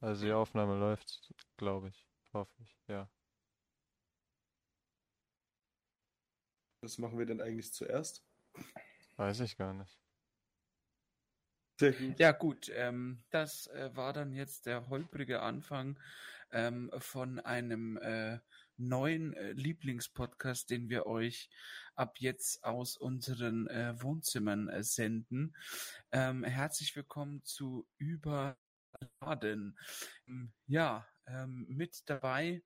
Also 0.00 0.26
die 0.26 0.32
Aufnahme 0.32 0.78
läuft, 0.78 1.32
glaube 1.56 1.88
ich. 1.88 2.06
Hoffe 2.32 2.54
ich, 2.62 2.78
ja. 2.86 3.10
Was 6.82 6.98
machen 6.98 7.18
wir 7.18 7.26
denn 7.26 7.40
eigentlich 7.40 7.72
zuerst? 7.72 8.24
Weiß 9.16 9.40
ich 9.40 9.56
gar 9.56 9.74
nicht. 9.74 9.98
Sehr 11.80 11.92
gut. 11.92 12.18
Ja 12.18 12.32
gut, 12.32 12.70
ähm, 12.74 13.24
das 13.30 13.66
äh, 13.68 13.90
war 13.94 14.12
dann 14.12 14.32
jetzt 14.32 14.66
der 14.66 14.88
holprige 14.88 15.42
Anfang 15.42 15.98
ähm, 16.50 16.90
von 16.98 17.40
einem 17.40 17.96
äh, 17.98 18.38
neuen 18.76 19.32
äh, 19.34 19.52
Lieblingspodcast, 19.52 20.70
den 20.70 20.88
wir 20.88 21.06
euch 21.06 21.50
ab 21.94 22.18
jetzt 22.18 22.64
aus 22.64 22.96
unseren 22.96 23.66
äh, 23.68 24.00
Wohnzimmern 24.00 24.68
äh, 24.68 24.82
senden. 24.82 25.56
Ähm, 26.12 26.44
herzlich 26.44 26.94
willkommen 26.94 27.44
zu 27.44 27.88
Überladen. 27.96 28.67
Ähm, 29.22 29.74
ja, 30.66 31.06
ähm, 31.26 31.66
mit 31.68 32.08
dabei 32.08 32.62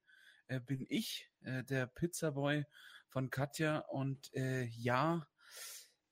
äh, 0.48 0.60
bin 0.60 0.86
ich, 0.88 1.30
äh, 1.42 1.64
der 1.64 1.86
Pizzaboy 1.86 2.64
von 3.08 3.30
Katja 3.30 3.78
und 3.78 4.32
äh, 4.34 4.64
ja, 4.64 5.26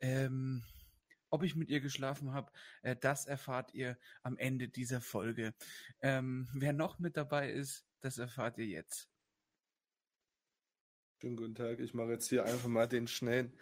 ähm, 0.00 0.64
ob 1.30 1.44
ich 1.44 1.54
mit 1.54 1.70
ihr 1.70 1.80
geschlafen 1.80 2.32
habe, 2.32 2.50
äh, 2.82 2.96
das 2.96 3.26
erfahrt 3.26 3.72
ihr 3.74 3.96
am 4.22 4.36
Ende 4.36 4.68
dieser 4.68 5.00
Folge. 5.00 5.54
Ähm, 6.00 6.48
wer 6.54 6.72
noch 6.72 6.98
mit 6.98 7.16
dabei 7.16 7.50
ist, 7.50 7.86
das 8.00 8.18
erfahrt 8.18 8.58
ihr 8.58 8.66
jetzt. 8.66 9.08
Schönen 11.20 11.36
guten 11.36 11.54
Tag. 11.54 11.80
Ich 11.80 11.94
mache 11.94 12.12
jetzt 12.12 12.28
hier 12.28 12.44
einfach 12.44 12.68
mal 12.68 12.88
den 12.88 13.06
schnellen 13.06 13.54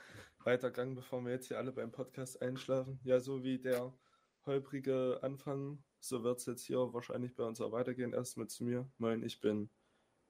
Weitergang, 0.44 0.94
bevor 0.94 1.22
wir 1.24 1.32
jetzt 1.32 1.48
hier 1.48 1.58
alle 1.58 1.72
beim 1.72 1.90
Podcast 1.90 2.40
einschlafen. 2.40 3.00
Ja, 3.02 3.20
so 3.20 3.42
wie 3.42 3.58
der 3.58 3.92
holprige 4.46 5.18
Anfang, 5.22 5.82
so 6.00 6.22
wird 6.22 6.38
es 6.38 6.46
jetzt 6.46 6.64
hier 6.64 6.92
wahrscheinlich 6.92 7.34
bei 7.34 7.44
uns 7.44 7.60
auch 7.60 7.72
weitergehen. 7.72 8.12
Erstmal 8.12 8.48
zu 8.48 8.64
mir. 8.64 8.90
Moin, 8.98 9.22
ich 9.22 9.40
bin 9.40 9.70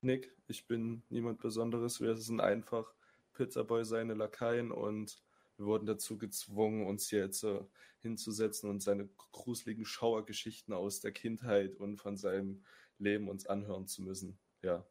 Nick. 0.01 0.35
Ich 0.47 0.67
bin 0.67 1.03
niemand 1.09 1.41
Besonderes. 1.41 2.01
Wir 2.01 2.17
sind 2.17 2.41
einfach 2.41 2.93
Pizzaboy 3.35 3.85
seine 3.85 4.15
Lakaien 4.15 4.71
und 4.73 5.23
wir 5.57 5.67
wurden 5.67 5.87
dazu 5.87 6.19
gezwungen, 6.19 6.87
uns 6.87 7.09
hier 7.09 7.21
jetzt 7.21 7.43
äh, 7.45 7.61
hinzusetzen 7.99 8.71
und 8.71 8.83
seine 8.83 9.09
gruseligen 9.33 9.85
Schauergeschichten 9.85 10.73
aus 10.73 11.01
der 11.01 11.13
Kindheit 11.13 11.77
und 11.77 11.97
von 11.99 12.17
seinem 12.17 12.65
Leben 12.99 13.29
uns 13.29 13.47
anhören 13.47 13.87
zu 13.87 14.03
müssen. 14.03 14.39
Ja, 14.63 14.87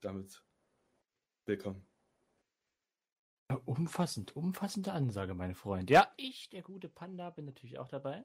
damit 0.00 0.42
Willkommen. 1.50 1.84
Umfassend, 3.64 4.36
umfassende 4.36 4.92
Ansage, 4.92 5.34
meine 5.34 5.56
Freunde. 5.56 5.92
Ja, 5.92 6.12
ich, 6.16 6.48
der 6.50 6.62
gute 6.62 6.88
Panda, 6.88 7.30
bin 7.30 7.44
natürlich 7.44 7.78
auch 7.80 7.88
dabei. 7.88 8.24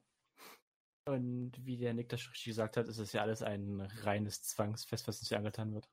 Und 1.07 1.53
wie 1.63 1.77
der 1.77 1.93
Nick 1.93 2.09
das 2.09 2.21
richtig 2.21 2.45
gesagt 2.45 2.77
hat, 2.77 2.87
ist 2.87 2.97
es 2.97 3.13
ja 3.13 3.21
alles 3.21 3.43
ein 3.43 3.81
reines 4.01 4.41
Zwangsfest, 4.43 5.07
was 5.07 5.19
uns 5.19 5.29
hier 5.29 5.37
angetan 5.37 5.73
wird. 5.73 5.87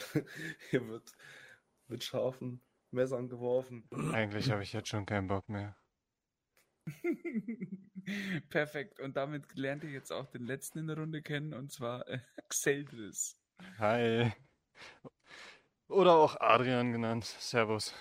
hier 0.70 0.86
wird 0.88 1.12
mit 1.88 2.02
scharfen 2.02 2.62
Messern 2.90 3.28
geworfen. 3.28 3.86
Eigentlich 4.12 4.50
habe 4.50 4.62
ich 4.62 4.72
jetzt 4.72 4.88
schon 4.88 5.04
keinen 5.04 5.28
Bock 5.28 5.48
mehr. 5.48 5.76
Perfekt. 8.48 9.00
Und 9.00 9.16
damit 9.16 9.54
lernt 9.56 9.84
ihr 9.84 9.90
jetzt 9.90 10.12
auch 10.12 10.26
den 10.26 10.46
letzten 10.46 10.78
in 10.78 10.86
der 10.86 10.98
Runde 10.98 11.20
kennen, 11.22 11.52
und 11.52 11.70
zwar 11.70 12.08
äh, 12.08 12.20
Xeldris. 12.48 13.38
Hi. 13.78 14.32
Oder 15.88 16.14
auch 16.14 16.40
Adrian 16.40 16.92
genannt. 16.92 17.24
Servus. 17.24 17.94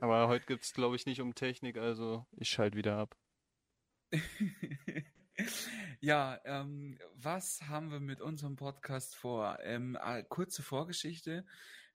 Aber 0.00 0.28
heute 0.28 0.46
gibt 0.46 0.64
es, 0.64 0.72
glaube 0.72 0.96
ich, 0.96 1.04
nicht 1.04 1.20
um 1.20 1.34
Technik, 1.34 1.76
also 1.76 2.26
ich 2.32 2.48
schalte 2.48 2.76
wieder 2.76 2.96
ab. 2.96 3.14
ja, 6.00 6.40
ähm, 6.44 6.98
was 7.14 7.62
haben 7.68 7.90
wir 7.90 8.00
mit 8.00 8.20
unserem 8.20 8.56
Podcast 8.56 9.14
vor? 9.14 9.58
Ähm, 9.62 9.96
äh, 10.02 10.22
kurze 10.28 10.62
Vorgeschichte. 10.62 11.44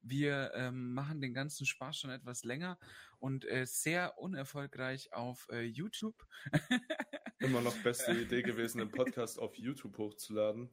Wir 0.01 0.51
ähm, 0.53 0.93
machen 0.93 1.19
den 1.19 1.33
ganzen 1.33 1.65
Spaß 1.65 1.97
schon 1.97 2.11
etwas 2.11 2.43
länger 2.43 2.77
und 3.19 3.43
äh, 3.45 3.65
sehr 3.65 4.19
unerfolgreich 4.19 5.13
auf 5.13 5.47
äh, 5.51 5.63
YouTube. 5.63 6.15
Immer 7.39 7.61
noch 7.61 7.75
beste 7.79 8.11
Idee 8.13 8.43
gewesen, 8.43 8.77
den 8.77 8.89
Podcast 8.89 9.39
auf 9.39 9.57
YouTube 9.57 9.97
hochzuladen. 9.97 10.69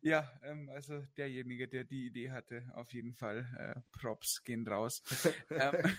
Ja, 0.00 0.32
ähm, 0.42 0.70
also 0.70 1.02
derjenige, 1.16 1.68
der 1.68 1.84
die 1.84 2.06
Idee 2.06 2.30
hatte, 2.30 2.64
auf 2.74 2.92
jeden 2.94 3.14
Fall 3.14 3.46
äh, 3.58 3.80
Props 3.92 4.42
gehen 4.44 4.66
raus. 4.66 5.02
ähm, 5.50 5.92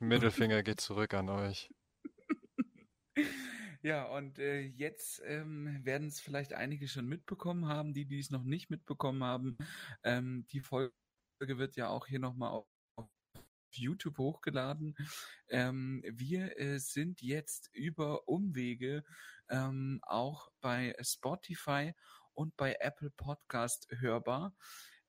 Mittelfinger 0.00 0.62
geht 0.62 0.80
zurück 0.80 1.12
an 1.14 1.28
euch. 1.28 1.70
Ja, 3.84 4.06
und 4.06 4.38
äh, 4.38 4.60
jetzt 4.62 5.20
ähm, 5.26 5.84
werden 5.84 6.08
es 6.08 6.18
vielleicht 6.18 6.54
einige 6.54 6.88
schon 6.88 7.06
mitbekommen 7.06 7.68
haben, 7.68 7.92
die, 7.92 8.06
die 8.06 8.18
es 8.18 8.30
noch 8.30 8.42
nicht 8.42 8.70
mitbekommen 8.70 9.22
haben. 9.22 9.58
Ähm, 10.02 10.46
die 10.52 10.60
Folge 10.60 10.94
wird 11.38 11.76
ja 11.76 11.88
auch 11.88 12.06
hier 12.06 12.18
nochmal 12.18 12.64
auf 12.96 13.10
YouTube 13.70 14.16
hochgeladen. 14.16 14.96
Ähm, 15.50 16.02
wir 16.06 16.58
äh, 16.58 16.78
sind 16.78 17.20
jetzt 17.20 17.68
über 17.74 18.26
Umwege 18.26 19.04
ähm, 19.50 20.00
auch 20.00 20.50
bei 20.62 20.96
Spotify 21.02 21.92
und 22.32 22.56
bei 22.56 22.76
Apple 22.80 23.10
Podcast 23.10 23.86
hörbar. 23.90 24.56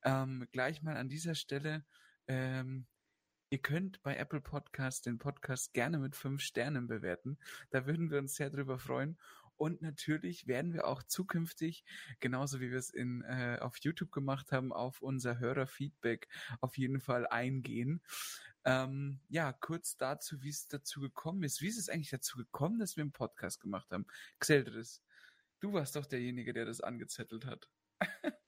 Ähm, 0.03 0.49
gleich 0.51 0.81
mal 0.81 0.97
an 0.97 1.07
dieser 1.07 1.35
Stelle. 1.35 1.85
Ihr 3.49 3.59
könnt 3.59 4.01
bei 4.01 4.15
Apple 4.15 4.41
Podcast 4.41 5.05
den 5.05 5.19
Podcast 5.19 5.73
gerne 5.73 5.99
mit 5.99 6.15
fünf 6.15 6.41
Sternen 6.41 6.87
bewerten. 6.87 7.37
Da 7.69 7.85
würden 7.85 8.09
wir 8.09 8.17
uns 8.17 8.35
sehr 8.35 8.49
drüber 8.49 8.79
freuen. 8.79 9.17
Und 9.55 9.81
natürlich 9.81 10.47
werden 10.47 10.73
wir 10.73 10.87
auch 10.87 11.03
zukünftig, 11.03 11.85
genauso 12.19 12.59
wie 12.59 12.71
wir 12.71 12.77
es 12.77 12.89
in, 12.89 13.21
äh, 13.21 13.59
auf 13.61 13.77
YouTube 13.77 14.11
gemacht 14.11 14.51
haben, 14.51 14.73
auf 14.73 15.01
unser 15.01 15.39
Hörerfeedback 15.39 16.27
auf 16.59 16.77
jeden 16.77 16.99
Fall 16.99 17.27
eingehen. 17.27 18.01
Ähm, 18.65 19.21
ja, 19.29 19.53
kurz 19.53 19.95
dazu, 19.95 20.41
wie 20.41 20.49
es 20.49 20.67
dazu 20.67 20.99
gekommen 20.99 21.43
ist. 21.43 21.61
Wie 21.61 21.67
ist 21.67 21.77
es 21.77 21.87
eigentlich 21.87 22.09
dazu 22.09 22.37
gekommen, 22.37 22.79
dass 22.79 22.97
wir 22.97 23.03
einen 23.03 23.11
Podcast 23.11 23.61
gemacht 23.61 23.91
haben? 23.91 24.07
Xeldris, 24.39 25.03
du 25.59 25.71
warst 25.71 25.95
doch 25.95 26.07
derjenige, 26.07 26.51
der 26.51 26.65
das 26.65 26.81
angezettelt 26.81 27.45
hat. 27.45 27.69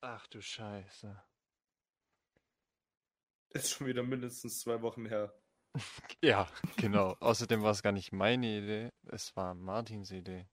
Ach 0.00 0.26
du 0.28 0.40
Scheiße. 0.40 1.20
Ist 3.50 3.70
schon 3.70 3.86
wieder 3.86 4.02
mindestens 4.02 4.60
zwei 4.60 4.82
Wochen 4.82 5.06
her. 5.06 5.32
Ja, 6.22 6.48
genau. 6.76 7.16
Außerdem 7.20 7.62
war 7.62 7.70
es 7.70 7.82
gar 7.82 7.92
nicht 7.92 8.12
meine 8.12 8.58
Idee, 8.58 8.90
es 9.06 9.36
war 9.36 9.54
Martins 9.54 10.10
Idee. 10.10 10.48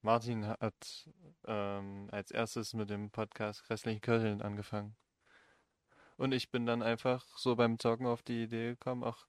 Martin 0.00 0.48
hat 0.48 1.08
ähm, 1.46 2.08
als 2.10 2.32
erstes 2.32 2.74
mit 2.74 2.90
dem 2.90 3.10
Podcast 3.12 3.64
Grässliche 3.64 4.00
Köcheln 4.00 4.42
angefangen. 4.42 4.96
Und 6.16 6.32
ich 6.32 6.50
bin 6.50 6.66
dann 6.66 6.82
einfach 6.82 7.24
so 7.38 7.54
beim 7.54 7.78
Talken 7.78 8.06
auf 8.06 8.22
die 8.22 8.42
Idee 8.44 8.70
gekommen, 8.70 9.04
ach, 9.04 9.28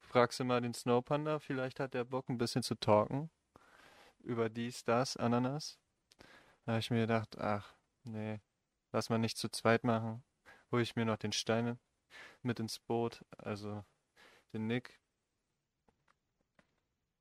fragst 0.00 0.40
du 0.40 0.44
mal 0.44 0.60
den 0.60 0.74
Snow 0.74 1.02
Panda, 1.02 1.38
vielleicht 1.38 1.80
hat 1.80 1.94
der 1.94 2.04
Bock 2.04 2.28
ein 2.28 2.38
bisschen 2.38 2.62
zu 2.62 2.74
talken 2.74 3.30
über 4.20 4.48
dies, 4.48 4.84
das, 4.84 5.16
Ananas. 5.16 5.78
Da 6.64 6.72
habe 6.72 6.80
ich 6.80 6.90
mir 6.90 7.00
gedacht, 7.00 7.38
ach, 7.38 7.74
nee, 8.04 8.40
lass 8.92 9.10
mal 9.10 9.18
nicht 9.18 9.36
zu 9.38 9.48
zweit 9.48 9.84
machen. 9.84 10.22
Hol 10.72 10.80
ich 10.80 10.96
mir 10.96 11.04
noch 11.04 11.18
den 11.18 11.32
Stein 11.32 11.78
mit 12.42 12.58
ins 12.58 12.78
Boot, 12.78 13.26
also 13.36 13.84
den 14.54 14.66
Nick. 14.66 14.98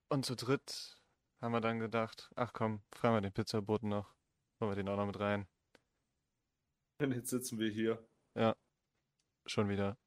Und 0.07 0.25
zu 0.25 0.35
dritt 0.35 0.97
haben 1.41 1.51
wir 1.51 1.59
dann 1.59 1.79
gedacht, 1.79 2.31
ach 2.35 2.53
komm, 2.53 2.81
fragen 2.93 3.15
wir 3.15 3.21
den 3.21 3.33
Pizzaboten 3.33 3.89
noch. 3.89 4.15
Holen 4.59 4.71
wir 4.71 4.75
den 4.75 4.87
auch 4.87 4.95
noch 4.95 5.05
mit 5.05 5.19
rein. 5.19 5.49
Und 6.99 7.11
jetzt 7.11 7.29
sitzen 7.29 7.59
wir 7.59 7.69
hier. 7.69 8.07
Ja, 8.35 8.55
schon 9.45 9.67
wieder. 9.67 9.97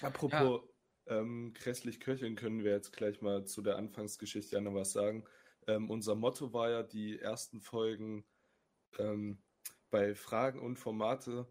Apropos 0.00 0.62
ja. 1.06 1.18
ähm, 1.18 1.52
grässlich 1.52 1.98
köcheln, 1.98 2.36
können 2.36 2.62
wir 2.62 2.72
jetzt 2.72 2.92
gleich 2.92 3.22
mal 3.22 3.44
zu 3.44 3.60
der 3.60 3.76
Anfangsgeschichte 3.76 4.54
ja 4.54 4.60
noch 4.60 4.74
was 4.74 4.92
sagen. 4.92 5.24
Ähm, 5.66 5.90
unser 5.90 6.14
Motto 6.14 6.52
war 6.52 6.70
ja, 6.70 6.82
die 6.84 7.18
ersten 7.18 7.60
Folgen 7.60 8.24
ähm, 8.98 9.42
bei 9.90 10.14
Fragen 10.14 10.60
und 10.60 10.76
Formate 10.76 11.48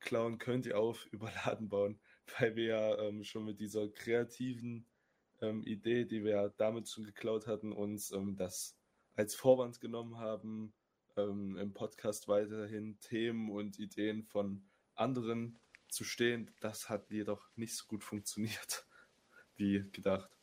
klauen 0.00 0.38
könnt 0.38 0.66
ihr 0.66 0.78
auf 0.78 1.06
Überladen 1.12 1.68
bauen 1.68 2.00
weil 2.38 2.56
wir 2.56 2.64
ja 2.64 2.98
ähm, 2.98 3.24
schon 3.24 3.44
mit 3.44 3.60
dieser 3.60 3.88
kreativen 3.88 4.86
ähm, 5.40 5.62
Idee, 5.64 6.04
die 6.04 6.24
wir 6.24 6.52
damit 6.56 6.88
schon 6.88 7.04
geklaut 7.04 7.46
hatten, 7.46 7.72
uns 7.72 8.12
ähm, 8.12 8.36
das 8.36 8.76
als 9.16 9.34
Vorwand 9.34 9.80
genommen 9.80 10.18
haben, 10.18 10.72
ähm, 11.16 11.56
im 11.56 11.72
Podcast 11.72 12.28
weiterhin 12.28 12.98
Themen 13.00 13.50
und 13.50 13.78
Ideen 13.78 14.24
von 14.24 14.62
anderen 14.94 15.60
zu 15.88 16.04
stehen. 16.04 16.54
Das 16.60 16.88
hat 16.88 17.10
jedoch 17.10 17.44
nicht 17.56 17.76
so 17.76 17.86
gut 17.86 18.04
funktioniert 18.04 18.86
wie 19.56 19.90
gedacht. 19.92 20.39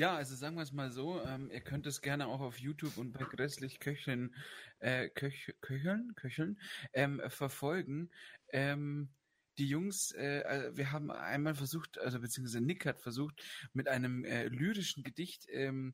Ja, 0.00 0.16
also 0.16 0.34
sagen 0.34 0.56
wir 0.56 0.62
es 0.62 0.72
mal 0.72 0.90
so, 0.90 1.22
ähm, 1.26 1.50
ihr 1.50 1.60
könnt 1.60 1.86
es 1.86 2.00
gerne 2.00 2.26
auch 2.26 2.40
auf 2.40 2.56
YouTube 2.58 2.96
und 2.96 3.12
bei 3.12 3.22
Grässlich 3.22 3.80
Köcheln, 3.80 4.34
äh, 4.78 5.10
Köch, 5.10 5.54
Köcheln, 5.60 6.14
Köcheln 6.16 6.58
ähm, 6.94 7.20
verfolgen. 7.28 8.10
Ähm, 8.48 9.10
die 9.58 9.68
Jungs, 9.68 10.12
äh, 10.12 10.40
äh, 10.40 10.74
wir 10.74 10.90
haben 10.90 11.10
einmal 11.10 11.54
versucht, 11.54 11.98
also 11.98 12.18
beziehungsweise 12.18 12.62
Nick 12.62 12.86
hat 12.86 12.98
versucht, 12.98 13.44
mit 13.74 13.88
einem 13.88 14.24
äh, 14.24 14.48
lyrischen 14.48 15.02
Gedicht 15.02 15.44
ähm, 15.50 15.92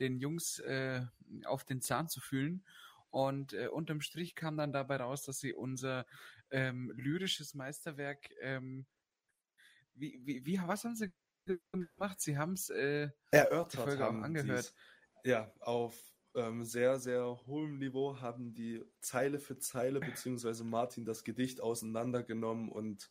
den 0.00 0.18
Jungs 0.18 0.58
äh, 0.58 1.00
auf 1.46 1.64
den 1.64 1.80
Zahn 1.80 2.10
zu 2.10 2.20
fühlen. 2.20 2.62
Und 3.08 3.54
äh, 3.54 3.68
unterm 3.68 4.02
Strich 4.02 4.34
kam 4.34 4.58
dann 4.58 4.74
dabei 4.74 4.96
raus, 4.96 5.22
dass 5.22 5.40
sie 5.40 5.54
unser 5.54 6.04
ähm, 6.50 6.92
lyrisches 6.94 7.54
Meisterwerk, 7.54 8.28
ähm, 8.42 8.84
wie, 9.94 10.20
wie, 10.24 10.44
wie, 10.44 10.60
was 10.62 10.84
haben 10.84 10.94
sie 10.94 11.10
gemacht? 11.46 12.20
Sie 12.20 12.36
haben 12.36 12.52
es 12.52 12.70
äh, 12.70 13.10
erörtert, 13.30 13.98
haben 13.98 14.24
angehört. 14.24 14.74
Ja, 15.24 15.52
auf 15.60 15.96
ähm, 16.34 16.64
sehr, 16.64 16.98
sehr 16.98 17.24
hohem 17.46 17.78
Niveau 17.78 18.20
haben 18.20 18.54
die 18.54 18.84
Zeile 19.00 19.38
für 19.38 19.58
Zeile 19.58 20.00
beziehungsweise 20.00 20.64
Martin 20.64 21.04
das 21.04 21.24
Gedicht 21.24 21.60
auseinandergenommen 21.60 22.70
und 22.70 23.10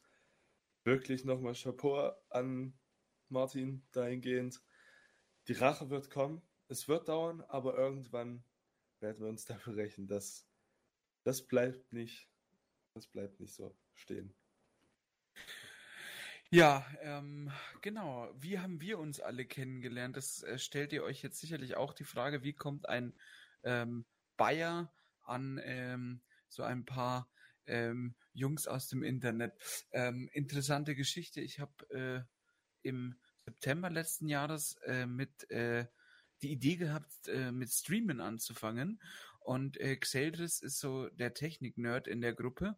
wirklich 0.83 1.25
nochmal 1.25 1.55
Chapeau 1.55 2.13
an 2.29 2.77
Martin 3.29 3.85
dahingehend. 3.91 4.61
Die 5.47 5.53
Rache 5.53 5.89
wird 5.89 6.09
kommen, 6.09 6.41
es 6.67 6.87
wird 6.87 7.09
dauern, 7.09 7.41
aber 7.41 7.77
irgendwann 7.77 8.43
werden 8.99 9.21
wir 9.21 9.29
uns 9.29 9.45
dafür 9.45 9.75
rächen. 9.75 10.07
Das, 10.07 10.47
das 11.23 11.41
bleibt 11.41 11.91
nicht, 11.91 12.29
das 12.93 13.07
bleibt 13.07 13.39
nicht 13.39 13.53
so 13.53 13.75
stehen. 13.93 14.35
Ja, 16.51 16.85
ähm, 17.01 17.51
genau. 17.81 18.29
Wie 18.39 18.59
haben 18.59 18.79
wir 18.79 18.99
uns 18.99 19.19
alle 19.19 19.45
kennengelernt? 19.45 20.15
Das 20.15 20.43
äh, 20.43 20.57
stellt 20.59 20.93
ihr 20.93 21.03
euch 21.03 21.21
jetzt 21.23 21.39
sicherlich 21.39 21.75
auch 21.75 21.93
die 21.93 22.03
Frage, 22.03 22.43
wie 22.43 22.53
kommt 22.53 22.87
ein 22.87 23.13
ähm, 23.63 24.05
Bayer 24.37 24.93
an 25.23 25.59
ähm, 25.63 26.21
so 26.47 26.63
ein 26.63 26.85
paar 26.85 27.29
ähm, 27.65 28.15
Jungs 28.33 28.67
aus 28.67 28.87
dem 28.87 29.03
Internet? 29.03 29.53
Ähm, 29.91 30.29
interessante 30.33 30.95
Geschichte. 30.95 31.41
Ich 31.41 31.59
habe 31.59 31.89
äh, 31.89 32.87
im 32.87 33.17
September 33.45 33.89
letzten 33.89 34.27
Jahres 34.27 34.75
äh, 34.85 35.07
mit 35.07 35.49
äh, 35.49 35.87
die 36.41 36.51
Idee 36.51 36.75
gehabt, 36.75 37.27
äh, 37.27 37.51
mit 37.51 37.71
Streamen 37.71 38.21
anzufangen. 38.21 39.01
Und 39.39 39.77
äh, 39.77 39.95
Xeldris 39.95 40.61
ist 40.61 40.79
so 40.79 41.09
der 41.09 41.33
Technik-Nerd 41.33 42.07
in 42.07 42.21
der 42.21 42.33
Gruppe. 42.33 42.77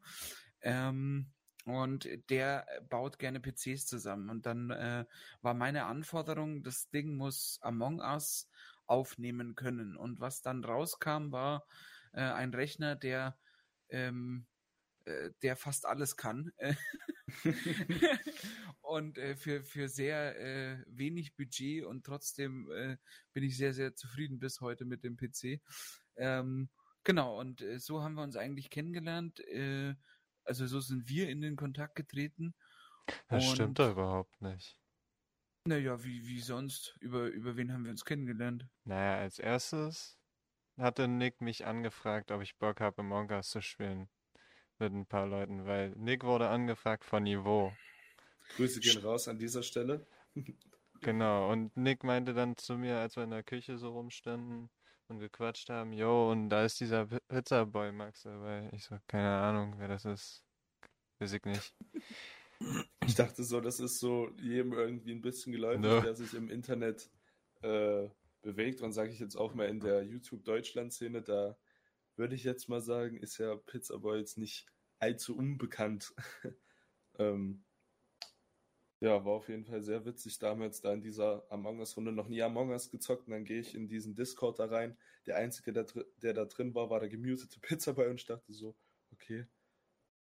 Ähm, 0.62 1.32
und 1.68 2.08
der 2.30 2.66
baut 2.90 3.20
gerne 3.20 3.40
PCs 3.40 3.86
zusammen. 3.86 4.30
Und 4.30 4.46
dann 4.46 4.70
äh, 4.72 5.06
war 5.42 5.54
meine 5.54 5.86
Anforderung, 5.86 6.64
das 6.64 6.90
Ding 6.90 7.16
muss 7.16 7.60
Among 7.62 8.00
Us 8.00 8.50
aufnehmen 8.86 9.56
können. 9.56 9.96
Und 9.96 10.20
was 10.20 10.42
dann 10.42 10.64
rauskam, 10.64 11.32
war 11.32 11.66
äh, 12.14 12.22
ein 12.22 12.54
Rechner, 12.54 12.96
der 12.96 13.38
ähm, 13.90 14.46
äh, 15.06 15.32
der 15.42 15.56
fast 15.56 15.86
alles 15.86 16.18
kann 16.18 16.52
und 18.82 19.18
äh, 19.18 19.36
für 19.36 19.64
für 19.64 19.90
sehr 19.90 20.40
äh, 20.40 20.84
wenig 20.88 21.36
Budget 21.36 21.86
und 21.86 22.06
trotzdem 22.06 22.70
äh, 22.72 22.98
bin 23.34 23.44
ich 23.44 23.58
sehr 23.58 23.74
sehr 23.74 23.96
zufrieden 23.96 24.40
bis 24.40 24.62
heute 24.62 24.86
mit 24.86 25.04
dem 25.04 25.18
PC. 25.18 25.62
Ähm, 26.16 26.70
genau 27.04 27.40
und 27.40 27.62
äh, 27.62 27.80
so 27.80 28.02
haben 28.02 28.16
wir 28.16 28.24
uns 28.24 28.38
eigentlich 28.38 28.70
kennengelernt. 28.70 29.40
Äh, 29.48 29.96
also 30.48 30.66
so 30.66 30.80
sind 30.80 31.08
wir 31.08 31.30
in 31.30 31.42
den 31.42 31.56
Kontakt 31.56 31.96
getreten. 31.96 32.56
Das 33.30 33.46
und, 33.48 33.56
stimmt 33.56 33.80
doch 33.80 33.92
überhaupt 33.92 34.42
nicht. 34.42 34.80
Naja, 35.66 36.04
wie, 36.04 36.26
wie 36.28 36.40
sonst? 36.40 36.96
Über, 37.02 37.28
über 37.28 37.58
wen 37.58 37.74
haben 37.74 37.84
wir 37.84 37.92
uns 37.92 38.06
kennengelernt? 38.06 38.66
Naja, 38.86 39.20
als 39.20 39.40
erstes 39.40 40.18
hatte 40.78 41.08
Nick 41.08 41.42
mich 41.42 41.66
angefragt, 41.66 42.32
ob 42.32 42.42
ich 42.42 42.58
Bock 42.58 42.80
habe, 42.80 43.00
Among 43.00 43.30
Us 43.32 43.50
zu 43.50 43.62
spielen. 43.62 44.10
Mit 44.80 44.94
ein 44.94 45.06
paar 45.06 45.28
Leuten, 45.28 45.66
weil 45.66 45.90
Nick 45.92 46.24
wurde 46.24 46.50
angefragt 46.50 47.04
von 47.04 47.24
Niveau. 47.24 47.74
Grüße 48.56 48.80
gehen 48.80 49.02
raus 49.02 49.28
an 49.28 49.40
dieser 49.40 49.64
Stelle. 49.64 50.06
genau, 51.02 51.52
und 51.52 51.76
Nick 51.76 52.04
meinte 52.04 52.34
dann 52.34 52.56
zu 52.58 52.78
mir, 52.78 53.00
als 53.00 53.16
wir 53.16 53.24
in 53.24 53.32
der 53.32 53.44
Küche 53.44 53.78
so 53.78 53.90
rumstanden, 53.90 54.70
und 55.10 55.20
gequatscht 55.20 55.70
haben, 55.70 55.94
jo, 55.94 56.32
und 56.32 56.50
da 56.50 56.66
ist 56.66 56.80
dieser 56.80 57.06
Pizzaboy 57.06 57.92
Max 57.92 58.24
dabei. 58.24 58.70
Ich 58.74 58.86
so, 58.86 58.98
keine 59.08 59.30
Ahnung, 59.30 59.76
wer 59.78 59.88
das 59.88 60.06
ist. 60.06 60.44
Weiß 61.20 61.34
ich 61.34 61.44
nicht. 61.46 61.74
Ich 63.06 63.16
dachte 63.16 63.44
so, 63.44 63.62
das 63.62 63.80
ist 63.80 64.00
so 64.00 64.30
jedem 64.38 64.74
irgendwie 64.74 65.12
ein 65.12 65.22
bisschen 65.22 65.52
geläufig, 65.52 65.82
no. 65.82 66.02
der 66.02 66.16
sich 66.16 66.34
im 66.34 66.50
Internet 66.50 67.10
äh, 67.62 68.10
bewegt. 68.42 68.82
Und 68.82 68.94
sage 68.94 69.12
ich 69.12 69.20
jetzt 69.20 69.36
auch 69.36 69.54
mal 69.54 69.68
in 69.68 69.80
der 69.80 70.04
YouTube-Deutschland-Szene, 70.04 71.22
da 71.22 71.58
würde 72.16 72.36
ich 72.36 72.44
jetzt 72.44 72.68
mal 72.68 72.82
sagen, 72.82 73.18
ist 73.18 73.38
ja 73.38 73.56
Pizzaboy 73.56 74.20
jetzt 74.20 74.38
nicht 74.38 74.66
allzu 75.00 75.38
unbekannt. 75.38 76.14
ähm, 77.20 77.64
ja, 79.00 79.24
war 79.24 79.34
auf 79.34 79.50
jeden 79.50 79.66
Fall 79.66 79.84
sehr 79.84 80.06
witzig 80.06 80.40
damals 80.40 80.82
da 80.82 80.92
in 80.94 81.02
dieser 81.02 81.46
Among 81.52 81.80
Us-Runde. 81.80 82.12
Noch 82.12 82.28
nie 82.28 82.42
Among 82.42 82.72
Us 82.72 82.90
gezockt 82.90 83.28
und 83.28 83.34
dann 83.34 83.46
gehe 83.46 83.60
ich 83.60 83.76
in 83.76 83.88
diesen 83.88 84.16
Discord 84.16 84.58
da 84.60 84.66
rein. 84.66 84.98
Der 85.28 85.38
Einzige, 85.38 85.72
der, 85.72 85.86
der 86.18 86.34
da 86.34 86.46
drin 86.46 86.74
war, 86.74 86.90
war 86.90 87.00
der 87.00 87.10
gemutete 87.10 87.60
Pizza 87.62 87.94
bei 87.94 88.10
und 88.10 88.16
ich 88.16 88.26
dachte 88.26 88.54
so, 88.54 88.76
okay, 89.12 89.46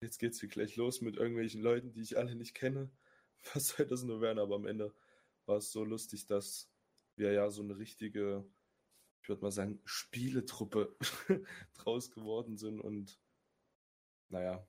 jetzt 0.01 0.19
geht's 0.19 0.39
hier 0.39 0.50
gleich 0.50 0.77
los 0.77 1.01
mit 1.01 1.18
irgendwelchen 1.18 1.62
Leuten, 1.62 1.91
die 1.91 2.01
ich 2.01 2.18
alle 2.18 2.35
nicht 2.35 2.56
kenne. 2.56 2.89
Was 3.53 3.69
soll 3.69 3.88
das 3.88 4.03
nur 4.03 4.21
werden? 4.21 4.39
Aber 4.39 4.56
am 4.56 4.65
Ende 4.65 4.94
war 5.45 5.57
es 5.57 5.71
so 5.71 5.83
lustig, 5.83 6.25
dass 6.27 6.69
wir 7.18 7.33
ja 7.33 7.50
so 7.50 7.63
eine 7.63 7.77
richtige, 7.77 8.45
ich 9.21 9.27
würde 9.27 9.41
mal 9.41 9.51
sagen, 9.51 9.81
Spieletruppe 9.83 10.95
draus 11.73 12.12
geworden 12.12 12.56
sind 12.57 12.79
und 12.79 13.19
naja, 14.29 14.65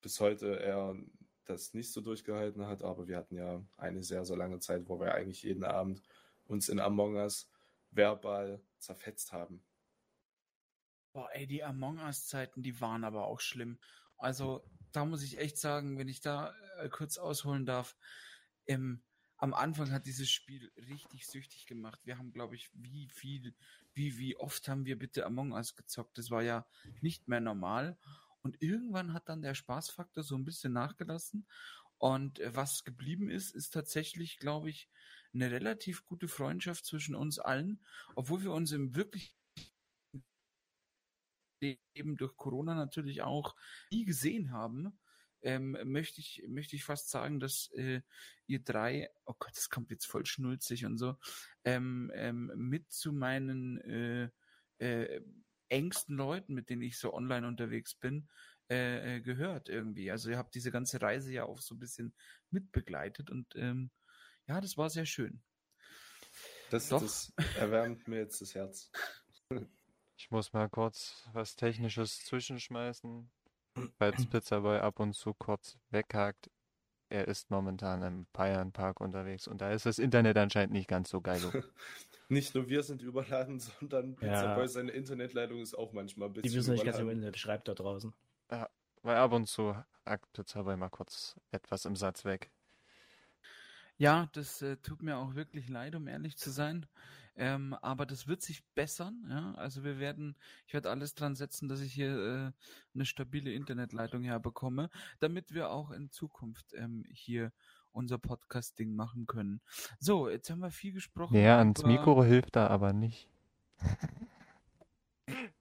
bis 0.00 0.20
heute 0.20 0.54
eher 0.54 0.96
das 1.44 1.74
nicht 1.74 1.92
so 1.92 2.00
durchgehalten 2.00 2.66
hat, 2.66 2.82
aber 2.82 3.08
wir 3.08 3.16
hatten 3.16 3.36
ja 3.36 3.62
eine 3.76 4.02
sehr, 4.02 4.24
sehr 4.24 4.36
lange 4.36 4.60
Zeit, 4.60 4.88
wo 4.88 5.00
wir 5.00 5.14
eigentlich 5.14 5.42
jeden 5.42 5.64
Abend 5.64 6.02
uns 6.46 6.68
in 6.68 6.78
Among 6.78 7.16
Us 7.16 7.50
verbal 7.90 8.60
zerfetzt 8.78 9.32
haben. 9.32 9.64
Boah, 11.12 11.28
ey, 11.32 11.46
die 11.46 11.62
Among 11.62 11.98
Us-Zeiten, 11.98 12.62
die 12.62 12.80
waren 12.80 13.04
aber 13.04 13.26
auch 13.26 13.40
schlimm. 13.40 13.78
Also, 14.16 14.64
da 14.92 15.04
muss 15.04 15.22
ich 15.22 15.38
echt 15.38 15.58
sagen, 15.58 15.98
wenn 15.98 16.08
ich 16.08 16.20
da 16.20 16.54
äh, 16.78 16.88
kurz 16.88 17.18
ausholen 17.18 17.66
darf, 17.66 17.96
ähm, 18.66 19.02
am 19.36 19.54
Anfang 19.54 19.90
hat 19.90 20.06
dieses 20.06 20.30
Spiel 20.30 20.70
richtig 20.76 21.26
süchtig 21.26 21.66
gemacht. 21.66 22.00
Wir 22.04 22.16
haben, 22.16 22.32
glaube 22.32 22.54
ich, 22.54 22.70
wie 22.74 23.08
viel, 23.08 23.54
wie, 23.92 24.16
wie 24.16 24.36
oft 24.36 24.68
haben 24.68 24.84
wir 24.86 24.96
bitte 24.96 25.26
Among 25.26 25.52
Us 25.52 25.74
gezockt? 25.74 26.16
Das 26.16 26.30
war 26.30 26.42
ja 26.42 26.64
nicht 27.00 27.26
mehr 27.26 27.40
normal. 27.40 27.98
Und 28.42 28.60
irgendwann 28.60 29.12
hat 29.12 29.28
dann 29.28 29.42
der 29.42 29.54
Spaßfaktor 29.54 30.24
so 30.24 30.36
ein 30.36 30.44
bisschen 30.44 30.72
nachgelassen. 30.72 31.46
Und 31.98 32.40
äh, 32.40 32.54
was 32.54 32.84
geblieben 32.84 33.30
ist, 33.30 33.54
ist 33.54 33.70
tatsächlich, 33.70 34.38
glaube 34.38 34.70
ich, 34.70 34.88
eine 35.34 35.50
relativ 35.50 36.04
gute 36.04 36.28
Freundschaft 36.28 36.84
zwischen 36.84 37.14
uns 37.14 37.38
allen, 37.38 37.80
obwohl 38.14 38.42
wir 38.42 38.52
uns 38.52 38.72
im 38.72 38.94
wirklich 38.94 39.36
eben 41.94 42.16
durch 42.16 42.36
Corona 42.36 42.74
natürlich 42.74 43.22
auch 43.22 43.54
nie 43.92 44.04
gesehen 44.04 44.50
haben, 44.50 44.98
ähm, 45.42 45.76
möchte 45.84 46.20
ich 46.20 46.44
möchte 46.48 46.76
ich 46.76 46.84
fast 46.84 47.10
sagen, 47.10 47.40
dass 47.40 47.70
äh, 47.72 48.02
ihr 48.46 48.62
drei, 48.62 49.10
oh 49.24 49.34
Gott, 49.38 49.56
das 49.56 49.70
kommt 49.70 49.90
jetzt 49.90 50.06
voll 50.06 50.26
schnulzig 50.26 50.84
und 50.84 50.98
so, 50.98 51.16
ähm, 51.64 52.10
ähm, 52.14 52.52
mit 52.56 52.90
zu 52.92 53.12
meinen 53.12 53.78
äh, 53.80 54.30
äh, 54.78 55.20
engsten 55.72 56.16
Leuten, 56.16 56.54
mit 56.54 56.70
denen 56.70 56.82
ich 56.82 56.98
so 56.98 57.12
online 57.14 57.46
unterwegs 57.46 57.94
bin, 57.94 58.28
äh, 58.70 59.16
äh, 59.16 59.20
gehört 59.20 59.68
irgendwie. 59.68 60.10
Also 60.10 60.30
ihr 60.30 60.38
habt 60.38 60.54
diese 60.54 60.70
ganze 60.70 61.00
Reise 61.02 61.32
ja 61.32 61.44
auch 61.44 61.60
so 61.60 61.74
ein 61.74 61.78
bisschen 61.78 62.14
mitbegleitet 62.50 63.30
und 63.30 63.46
ähm, 63.56 63.90
ja, 64.46 64.60
das 64.60 64.76
war 64.76 64.90
sehr 64.90 65.06
schön. 65.06 65.42
Das, 66.70 66.88
Doch. 66.88 67.00
das 67.00 67.32
erwärmt 67.56 68.08
mir 68.08 68.18
jetzt 68.18 68.40
das 68.40 68.54
Herz. 68.54 68.90
Ich 70.16 70.30
muss 70.30 70.52
mal 70.52 70.68
kurz 70.68 71.28
was 71.32 71.56
Technisches 71.56 72.24
zwischenschmeißen, 72.24 73.30
falls 73.98 74.26
Pizzaboy 74.26 74.78
ab 74.78 75.00
und 75.00 75.14
zu 75.14 75.34
kurz 75.34 75.78
weghakt. 75.90 76.50
Er 77.08 77.28
ist 77.28 77.50
momentan 77.50 78.02
im 78.02 78.26
Bayern 78.32 78.72
Park 78.72 79.00
unterwegs 79.00 79.48
und 79.48 79.60
da 79.60 79.72
ist 79.72 79.84
das 79.84 79.98
Internet 79.98 80.38
anscheinend 80.38 80.72
nicht 80.72 80.88
ganz 80.88 81.10
so 81.10 81.20
geil. 81.20 81.40
Nicht 82.32 82.54
nur 82.54 82.68
wir 82.68 82.82
sind 82.82 83.02
überladen, 83.02 83.60
sondern 83.80 84.16
ja. 84.20 84.54
Boy, 84.54 84.66
seine 84.66 84.90
Internetleitung 84.92 85.60
ist 85.60 85.74
auch 85.74 85.92
manchmal 85.92 86.28
ein 86.28 86.32
bisschen. 86.32 86.50
Die 86.50 86.56
wissen 86.56 86.72
nicht 86.72 86.84
ganz 86.84 86.98
über 86.98 87.12
Internet, 87.12 87.38
schreibt 87.38 87.68
da 87.68 87.74
draußen. 87.74 88.12
Ja, 88.50 88.68
weil 89.02 89.16
ab 89.16 89.32
und 89.32 89.46
zu 89.46 89.76
hakt 90.06 90.32
Pizzaboy 90.32 90.76
mal 90.76 90.88
kurz 90.88 91.36
etwas 91.50 91.84
im 91.84 91.94
Satz 91.94 92.24
weg. 92.24 92.50
Ja, 93.98 94.28
das 94.32 94.62
äh, 94.62 94.78
tut 94.78 95.02
mir 95.02 95.18
auch 95.18 95.34
wirklich 95.34 95.68
leid, 95.68 95.94
um 95.94 96.08
ehrlich 96.08 96.36
zu 96.38 96.50
sein. 96.50 96.86
Ähm, 97.36 97.74
aber 97.80 98.04
das 98.04 98.26
wird 98.26 98.42
sich 98.42 98.64
bessern. 98.74 99.26
Ja? 99.28 99.54
Also 99.56 99.84
wir 99.84 99.98
werden, 99.98 100.34
ich 100.66 100.74
werde 100.74 100.90
alles 100.90 101.14
dran 101.14 101.34
setzen, 101.34 101.68
dass 101.68 101.80
ich 101.80 101.92
hier 101.92 102.10
äh, 102.10 102.52
eine 102.94 103.04
stabile 103.04 103.52
Internetleitung 103.52 104.22
herbekomme, 104.22 104.90
damit 105.20 105.54
wir 105.54 105.70
auch 105.70 105.90
in 105.90 106.10
Zukunft 106.10 106.72
ähm, 106.74 107.04
hier 107.10 107.52
unser 107.92 108.18
Podcast-Ding 108.18 108.94
machen 108.94 109.26
können. 109.26 109.60
So, 109.98 110.28
jetzt 110.28 110.50
haben 110.50 110.60
wir 110.60 110.70
viel 110.70 110.92
gesprochen. 110.92 111.36
Ja, 111.36 111.58
ans 111.58 111.84
Mikro 111.84 112.24
hilft 112.24 112.56
da 112.56 112.66
aber 112.66 112.92
nicht. 112.92 113.28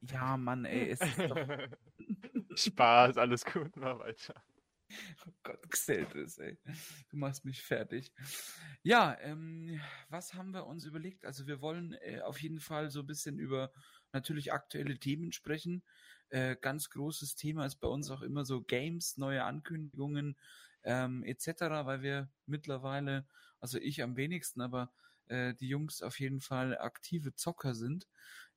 Ja, 0.02 0.38
Mann, 0.38 0.66
ey, 0.66 0.90
es 0.90 1.02
ist 1.02 1.20
doch... 1.20 1.38
Spaß, 2.56 3.18
alles 3.18 3.46
gut, 3.46 3.76
mal 3.78 3.98
weiter. 4.00 4.34
Oh 5.26 5.32
Gott, 5.44 5.70
Xeltris, 5.70 6.38
ey. 6.40 6.58
Du 7.10 7.18
machst 7.18 7.46
mich 7.46 7.62
fertig. 7.62 8.12
Ja, 8.84 9.18
ähm, 9.22 9.80
was 10.10 10.34
haben 10.34 10.54
wir 10.54 10.66
uns 10.66 10.86
überlegt? 10.86 11.26
Also 11.26 11.48
wir 11.48 11.62
wollen 11.62 11.94
äh, 12.02 12.22
auf 12.22 12.42
jeden 12.42 12.60
Fall 12.60 12.90
so 12.90 13.02
ein 13.02 13.08
bisschen 13.08 13.40
über 13.40 13.72
natürlich 14.12 14.52
aktuelle 14.52 15.00
Themen 15.00 15.32
sprechen. 15.32 15.84
Äh, 16.30 16.56
ganz 16.60 16.90
großes 16.90 17.36
Thema 17.36 17.66
ist 17.66 17.76
bei 17.76 17.88
uns 17.88 18.10
auch 18.10 18.22
immer 18.22 18.44
so 18.46 18.62
Games, 18.62 19.18
neue 19.18 19.44
Ankündigungen 19.44 20.38
ähm, 20.84 21.24
etc., 21.24 21.62
weil 21.86 22.02
wir 22.02 22.30
mittlerweile, 22.46 23.26
also 23.60 23.78
ich 23.78 24.02
am 24.04 24.16
wenigsten, 24.16 24.62
aber 24.62 24.92
äh, 25.28 25.54
die 25.56 25.68
Jungs 25.68 26.02
auf 26.02 26.20
jeden 26.20 26.42
Fall 26.42 26.78
aktive 26.78 27.36
Zocker 27.36 27.74
sind, 27.76 28.08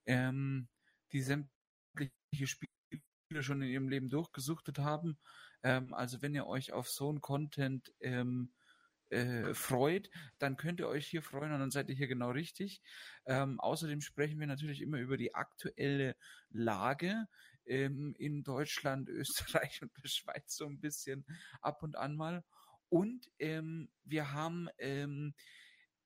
ähm, 0.06 0.68
die 1.12 1.22
sämtliche 1.22 2.10
Spiele 2.46 2.70
schon 3.40 3.62
in 3.62 3.68
ihrem 3.68 3.88
Leben 3.88 4.08
durchgesuchtet 4.10 4.78
haben. 4.78 5.18
Ähm, 5.62 5.94
also 5.94 6.22
wenn 6.22 6.34
ihr 6.34 6.46
euch 6.46 6.72
auf 6.72 6.88
so 6.88 7.12
ein 7.12 7.20
Content 7.20 7.92
ähm, 8.00 8.52
äh, 9.10 9.54
freut, 9.54 10.10
dann 10.38 10.56
könnt 10.56 10.80
ihr 10.80 10.88
euch 10.88 11.06
hier 11.06 11.22
freuen 11.22 11.52
und 11.52 11.60
dann 11.60 11.70
seid 11.70 11.88
ihr 11.88 11.94
hier 11.94 12.08
genau 12.08 12.30
richtig. 12.30 12.82
Ähm, 13.26 13.60
außerdem 13.60 14.00
sprechen 14.00 14.40
wir 14.40 14.46
natürlich 14.46 14.82
immer 14.82 14.98
über 14.98 15.16
die 15.16 15.34
aktuelle 15.34 16.16
Lage 16.50 17.28
ähm, 17.66 18.14
in 18.18 18.42
Deutschland, 18.42 19.08
Österreich 19.10 19.82
und 19.82 19.92
der 20.02 20.08
Schweiz 20.08 20.56
so 20.56 20.66
ein 20.66 20.80
bisschen 20.80 21.24
ab 21.60 21.82
und 21.82 21.96
an 21.96 22.16
mal. 22.16 22.44
Und 22.88 23.30
ähm, 23.38 23.90
wir 24.04 24.32
haben, 24.32 24.68
ähm, 24.78 25.34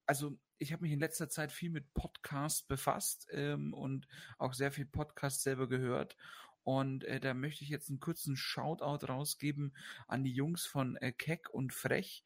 also 0.07 0.39
ich 0.59 0.73
habe 0.73 0.83
mich 0.83 0.93
in 0.93 1.01
letzter 1.01 1.29
Zeit 1.29 1.53
viel 1.53 1.71
mit 1.71 1.93
Podcasts 1.95 2.63
befasst 2.63 3.27
ähm, 3.31 3.75
und 3.75 4.09
auch 4.39 4.55
sehr 4.55 4.73
viel 4.73 4.87
Podcast 4.87 5.43
selber 5.43 5.69
gehört. 5.69 6.17
Und 6.63 7.05
äh, 7.05 7.21
da 7.21 7.35
möchte 7.35 7.65
ich 7.65 7.71
jetzt 7.71 7.89
einen 7.89 8.01
kurzen 8.01 8.37
Shoutout 8.37 9.07
rausgeben 9.07 9.75
an 10.07 10.25
die 10.25 10.33
Jungs 10.33 10.67
von 10.67 10.97
äh, 10.97 11.13
Keck 11.13 11.49
und 11.51 11.73
Frech. 11.73 12.25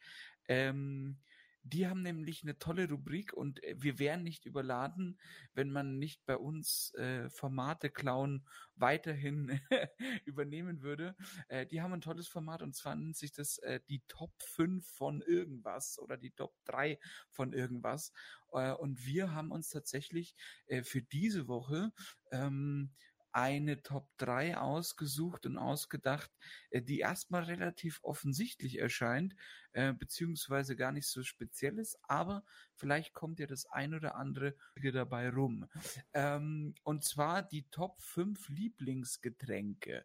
Ähm, 0.48 1.18
die 1.64 1.86
haben 1.86 2.02
nämlich 2.02 2.42
eine 2.42 2.58
tolle 2.58 2.88
Rubrik 2.88 3.32
und 3.32 3.62
äh, 3.62 3.74
wir 3.78 3.98
wären 3.98 4.22
nicht 4.22 4.44
überladen, 4.44 5.18
wenn 5.54 5.70
man 5.70 5.98
nicht 5.98 6.24
bei 6.26 6.36
uns 6.36 6.92
äh, 6.94 7.30
Formate 7.30 7.90
klauen 7.90 8.44
weiterhin 8.74 9.60
übernehmen 10.24 10.82
würde. 10.82 11.14
Äh, 11.48 11.66
die 11.66 11.80
haben 11.80 11.92
ein 11.92 12.00
tolles 12.00 12.28
Format 12.28 12.62
und 12.62 12.74
zwar 12.74 12.96
nennt 12.96 13.16
sich 13.16 13.32
das 13.32 13.58
äh, 13.58 13.80
die 13.88 14.02
Top 14.08 14.32
5 14.42 14.86
von 14.86 15.22
irgendwas 15.22 15.98
oder 15.98 16.16
die 16.16 16.32
Top 16.32 16.54
3 16.64 16.98
von 17.30 17.52
irgendwas. 17.52 18.12
Äh, 18.52 18.72
und 18.72 19.04
wir 19.06 19.32
haben 19.32 19.50
uns 19.52 19.68
tatsächlich 19.68 20.34
äh, 20.66 20.82
für 20.82 21.02
diese 21.02 21.48
Woche 21.48 21.92
ähm, 22.32 22.90
eine 23.32 23.82
Top 23.82 24.08
3 24.18 24.58
ausgesucht 24.58 25.46
und 25.46 25.58
ausgedacht, 25.58 26.30
äh, 26.70 26.82
die 26.82 27.00
erstmal 27.00 27.44
relativ 27.44 28.00
offensichtlich 28.02 28.78
erscheint, 28.78 29.34
äh, 29.72 29.92
beziehungsweise 29.92 30.76
gar 30.76 30.92
nicht 30.92 31.06
so 31.08 31.22
speziell 31.22 31.78
ist, 31.78 31.98
aber 32.02 32.44
vielleicht 32.74 33.14
kommt 33.14 33.38
ja 33.38 33.46
das 33.46 33.66
ein 33.66 33.94
oder 33.94 34.14
andere 34.16 34.54
dabei 34.92 35.30
rum. 35.30 35.66
Ähm, 36.12 36.74
und 36.82 37.04
zwar 37.04 37.42
die 37.42 37.64
Top 37.70 38.00
5 38.02 38.48
Lieblingsgetränke. 38.48 40.04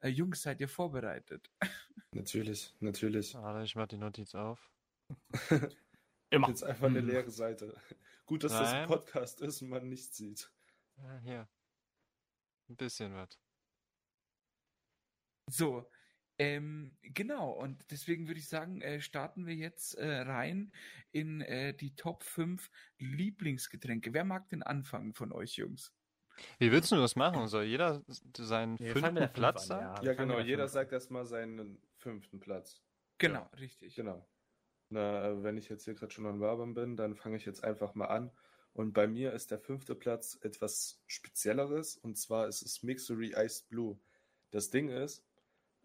Äh, 0.00 0.08
Jungs, 0.08 0.42
seid 0.42 0.60
ihr 0.60 0.68
vorbereitet? 0.68 1.50
Natürlich, 2.12 2.74
natürlich. 2.80 3.34
Warte, 3.34 3.64
ich 3.64 3.74
mach 3.76 3.88
die 3.88 3.98
Notiz 3.98 4.34
auf. 4.34 4.70
Immer. 6.30 6.48
Jetzt 6.48 6.64
einfach 6.64 6.86
eine 6.86 7.02
Mhm. 7.02 7.08
leere 7.08 7.30
Seite. 7.30 7.74
Gut, 8.24 8.42
dass 8.42 8.52
das 8.52 8.68
ein 8.70 8.78
Nein. 8.80 8.88
Podcast 8.88 9.40
ist 9.40 9.62
und 9.62 9.68
man 9.68 9.88
nichts 9.88 10.16
sieht. 10.16 10.50
Ja, 10.96 11.18
hier. 11.18 11.48
Ein 12.68 12.76
bisschen 12.76 13.14
was. 13.14 13.38
So, 15.48 15.88
ähm, 16.38 16.96
genau, 17.02 17.52
und 17.52 17.90
deswegen 17.90 18.26
würde 18.26 18.40
ich 18.40 18.48
sagen, 18.48 18.82
äh, 18.82 19.00
starten 19.00 19.46
wir 19.46 19.54
jetzt 19.54 19.94
äh, 19.94 20.20
rein 20.22 20.72
in 21.12 21.40
äh, 21.40 21.72
die 21.72 21.94
Top 21.94 22.24
5 22.24 22.70
Lieblingsgetränke. 22.98 24.12
Wer 24.12 24.24
mag 24.24 24.48
den 24.50 24.62
anfangen 24.62 25.14
von 25.14 25.32
euch, 25.32 25.56
Jungs? 25.56 25.94
Wie 26.58 26.70
willst 26.70 26.92
du 26.92 26.96
das 26.96 27.16
machen? 27.16 27.48
Soll 27.48 27.64
jeder 27.64 28.04
seinen 28.36 28.72
mit 28.72 28.92
fünften 28.92 29.32
Platz 29.32 29.70
an, 29.70 29.80
sagen? 29.80 30.04
ja. 30.04 30.12
Ja, 30.12 30.14
genau. 30.14 30.40
Jeder 30.40 30.68
sagt 30.68 30.92
erstmal 30.92 31.24
seinen 31.24 31.80
fünften 31.96 32.38
Platz. 32.38 32.82
Genau, 33.16 33.48
richtig. 33.58 33.94
Genau. 33.94 34.28
Na, 34.90 35.28
äh, 35.28 35.42
wenn 35.42 35.56
ich 35.56 35.70
jetzt 35.70 35.84
hier 35.84 35.94
gerade 35.94 36.12
schon 36.12 36.26
am 36.26 36.40
Wabern 36.40 36.74
bin, 36.74 36.96
dann 36.96 37.16
fange 37.16 37.36
ich 37.36 37.46
jetzt 37.46 37.64
einfach 37.64 37.94
mal 37.94 38.06
an. 38.06 38.30
Und 38.76 38.92
bei 38.92 39.06
mir 39.06 39.32
ist 39.32 39.50
der 39.50 39.58
fünfte 39.58 39.94
Platz 39.94 40.38
etwas 40.42 41.00
Spezielleres. 41.06 41.96
Und 41.96 42.18
zwar 42.18 42.46
ist 42.46 42.60
es 42.60 42.82
Mixery 42.82 43.32
Iced 43.34 43.70
Blue. 43.70 43.98
Das 44.50 44.68
Ding 44.68 44.90
ist, 44.90 45.24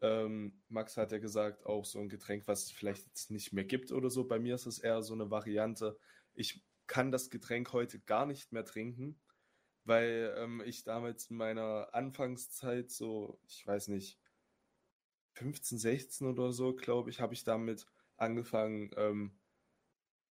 ähm, 0.02 0.62
Max 0.68 0.98
hat 0.98 1.14
ja 1.14 1.20
gesagt, 1.20 1.66
auch 1.66 1.86
so 1.86 2.00
ein 2.00 2.10
Getränk, 2.10 2.50
was 2.50 2.66
es 2.66 2.72
vielleicht 2.72 3.06
jetzt 3.08 3.32
nicht 3.32 3.54
mehr 3.54 3.64
gibt 3.64 3.94
oder 3.94 4.10
so. 4.10 4.26
Bei 4.26 4.40
mir 4.40 4.56
ist 4.56 4.66
es 4.66 4.78
eher 4.78 5.02
so 5.04 5.14
eine 5.14 5.32
Variante. 5.32 5.98
Ich 6.34 6.66
kann 6.86 7.14
das 7.14 7.30
Getränk 7.30 7.72
heute 7.72 7.98
gar 8.02 8.26
nicht 8.26 8.52
mehr 8.52 8.66
trinken, 8.66 9.18
weil 9.86 10.36
ähm, 10.38 10.62
ich 10.66 10.84
damals 10.84 11.28
in 11.28 11.38
meiner 11.38 11.88
Anfangszeit 11.94 12.92
so, 12.92 13.40
ich 13.48 13.66
weiß 13.66 13.88
nicht, 13.88 14.20
15, 15.36 15.78
16 15.78 16.28
oder 16.28 16.52
so, 16.52 16.76
glaube 16.76 17.10
ich, 17.10 17.22
habe 17.22 17.34
ich 17.34 17.46
damit 17.46 17.88
angefangen, 18.18 18.92
ähm, 18.98 19.32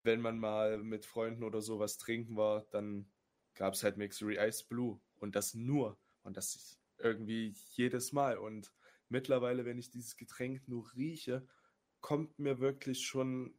wenn 0.02 0.20
man 0.20 0.38
mal 0.38 0.78
mit 0.78 1.06
Freunden 1.06 1.44
oder 1.44 1.60
sowas 1.60 1.98
trinken 1.98 2.36
war, 2.36 2.66
dann 2.70 3.10
gab 3.54 3.74
es 3.74 3.82
halt 3.82 3.96
Mixery 3.96 4.38
Ice 4.38 4.64
Blue 4.68 5.00
und 5.16 5.34
das 5.36 5.54
nur 5.54 5.98
und 6.22 6.36
das 6.36 6.78
irgendwie 6.98 7.54
jedes 7.74 8.12
Mal 8.12 8.38
und 8.38 8.72
mittlerweile, 9.08 9.64
wenn 9.64 9.78
ich 9.78 9.90
dieses 9.90 10.16
Getränk 10.16 10.66
nur 10.68 10.92
rieche, 10.94 11.46
kommt 12.00 12.38
mir 12.38 12.60
wirklich 12.60 13.06
schon 13.06 13.54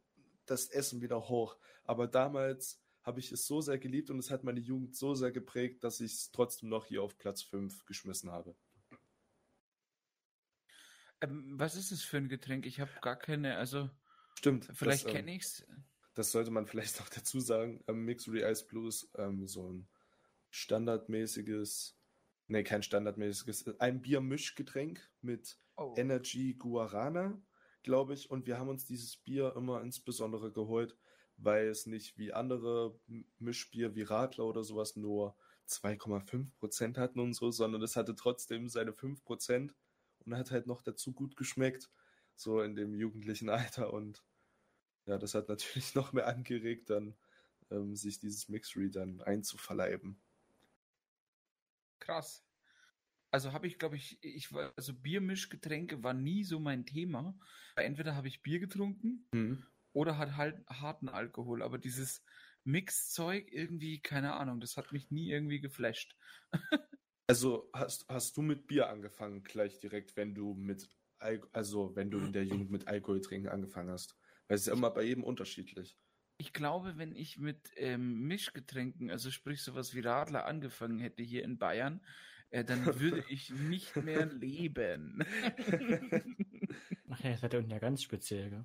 das 0.46 0.68
Essen 0.68 1.00
wieder 1.00 1.28
hoch. 1.28 1.56
Aber 1.84 2.08
damals 2.08 2.80
habe 3.02 3.20
ich 3.20 3.32
es 3.32 3.46
so 3.46 3.60
sehr 3.60 3.78
geliebt 3.78 4.10
und 4.10 4.18
es 4.18 4.30
hat 4.30 4.44
meine 4.44 4.60
Jugend 4.60 4.96
so 4.96 5.14
sehr 5.14 5.32
geprägt, 5.32 5.84
dass 5.84 6.00
ich 6.00 6.12
es 6.12 6.30
trotzdem 6.30 6.68
noch 6.68 6.86
hier 6.86 7.02
auf 7.02 7.18
Platz 7.18 7.42
5 7.42 7.84
geschmissen 7.84 8.30
habe. 8.30 8.56
Ähm, 11.20 11.54
was 11.58 11.76
ist 11.76 11.92
es 11.92 12.02
für 12.02 12.16
ein 12.16 12.28
Getränk? 12.28 12.66
Ich 12.66 12.80
habe 12.80 12.90
gar 13.00 13.16
keine, 13.16 13.56
also 13.56 13.90
Stimmt. 14.38 14.68
vielleicht 14.72 15.06
ähm, 15.06 15.12
kenne 15.12 15.34
ich's. 15.34 15.64
Das 16.14 16.32
sollte 16.32 16.50
man 16.50 16.66
vielleicht 16.66 17.00
noch 17.00 17.08
dazu 17.08 17.40
sagen. 17.40 17.82
Ähm, 17.88 18.04
Mixery 18.04 18.42
Ice 18.42 18.66
Blue 18.66 18.88
ist 18.88 19.10
ähm, 19.16 19.46
so 19.46 19.72
ein 19.72 19.88
standardmäßiges, 20.50 21.96
nee, 22.48 22.62
kein 22.62 22.82
standardmäßiges, 22.82 23.80
ein 23.80 24.02
Biermischgetränk 24.02 25.10
mit 25.22 25.58
Oh. 25.76 25.94
Energy 25.96 26.54
Guarana, 26.54 27.40
glaube 27.82 28.14
ich. 28.14 28.30
Und 28.30 28.46
wir 28.46 28.58
haben 28.58 28.68
uns 28.68 28.84
dieses 28.86 29.16
Bier 29.16 29.54
immer 29.56 29.80
insbesondere 29.82 30.52
geholt, 30.52 30.96
weil 31.36 31.68
es 31.68 31.86
nicht 31.86 32.18
wie 32.18 32.32
andere 32.32 32.98
Mischbier 33.38 33.94
wie 33.94 34.02
Radler 34.02 34.44
oder 34.44 34.64
sowas 34.64 34.96
nur 34.96 35.36
2,5% 35.68 36.98
hatten 36.98 37.20
und 37.20 37.34
so, 37.34 37.50
sondern 37.50 37.82
es 37.82 37.96
hatte 37.96 38.14
trotzdem 38.14 38.68
seine 38.68 38.92
5% 38.92 39.74
und 40.24 40.36
hat 40.36 40.50
halt 40.50 40.66
noch 40.66 40.82
dazu 40.82 41.12
gut 41.12 41.36
geschmeckt, 41.36 41.90
so 42.36 42.60
in 42.60 42.74
dem 42.76 42.94
jugendlichen 42.94 43.48
Alter. 43.80 43.92
Und 43.92 44.22
ja, 45.06 45.18
das 45.18 45.34
hat 45.34 45.48
natürlich 45.48 45.94
noch 45.94 46.12
mehr 46.12 46.26
angeregt, 46.26 46.90
dann 46.90 47.14
ähm, 47.70 47.96
sich 47.96 48.18
dieses 48.18 48.48
Mixery 48.48 48.90
dann 48.90 49.20
einzuverleiben. 49.20 50.20
Krass. 52.00 52.44
Also 53.30 53.52
habe 53.52 53.66
ich, 53.66 53.78
glaube 53.78 53.96
ich, 53.96 54.18
ich 54.22 54.52
war, 54.52 54.74
also 54.76 54.92
Biermischgetränke 54.92 56.02
war 56.02 56.12
nie 56.12 56.44
so 56.44 56.60
mein 56.60 56.84
Thema. 56.84 57.38
Entweder 57.76 58.14
habe 58.14 58.28
ich 58.28 58.42
Bier 58.42 58.60
getrunken 58.60 59.26
oder 59.92 60.18
hat 60.18 60.36
halt 60.36 60.62
harten 60.68 61.08
Alkohol, 61.08 61.62
aber 61.62 61.78
dieses 61.78 62.22
Mixzeug 62.64 63.50
irgendwie, 63.50 64.00
keine 64.00 64.34
Ahnung, 64.34 64.60
das 64.60 64.76
hat 64.76 64.92
mich 64.92 65.10
nie 65.10 65.30
irgendwie 65.30 65.60
geflasht. 65.60 66.16
Also 67.28 67.70
hast, 67.72 68.04
hast 68.08 68.36
du 68.36 68.42
mit 68.42 68.66
Bier 68.66 68.90
angefangen, 68.90 69.42
gleich 69.42 69.78
direkt, 69.78 70.16
wenn 70.16 70.34
du 70.34 70.54
mit 70.54 70.90
Al 71.18 71.40
also 71.52 71.94
wenn 71.94 72.10
du 72.10 72.18
in 72.18 72.32
der 72.32 72.44
Jugend 72.44 72.70
mit 72.70 72.88
Alkohol 72.88 73.20
trinken 73.20 73.48
angefangen 73.48 73.90
hast? 73.90 74.18
Weil 74.48 74.54
es 74.56 74.62
ist 74.62 74.66
ja 74.68 74.72
immer 74.74 74.90
bei 74.90 75.02
jedem 75.02 75.24
unterschiedlich. 75.24 75.98
Ich 76.38 76.52
glaube, 76.52 76.96
wenn 76.98 77.14
ich 77.14 77.38
mit 77.38 77.70
ähm, 77.76 78.26
Mischgetränken, 78.26 79.10
also 79.10 79.30
sprich 79.30 79.62
sowas 79.62 79.94
wie 79.94 80.00
Radler 80.00 80.44
angefangen 80.46 80.98
hätte 80.98 81.22
hier 81.22 81.44
in 81.44 81.58
Bayern, 81.58 82.04
äh, 82.50 82.64
dann 82.64 82.84
würde 82.98 83.24
ich 83.28 83.50
nicht 83.50 83.96
mehr 83.96 84.26
leben. 84.26 85.24
Ach 87.10 87.20
ja, 87.20 87.30
das 87.30 87.42
wird 87.42 87.52
ja 87.52 87.58
unten 87.60 87.70
ja 87.70 87.78
ganz 87.78 88.02
speziell, 88.02 88.50
gell? 88.50 88.64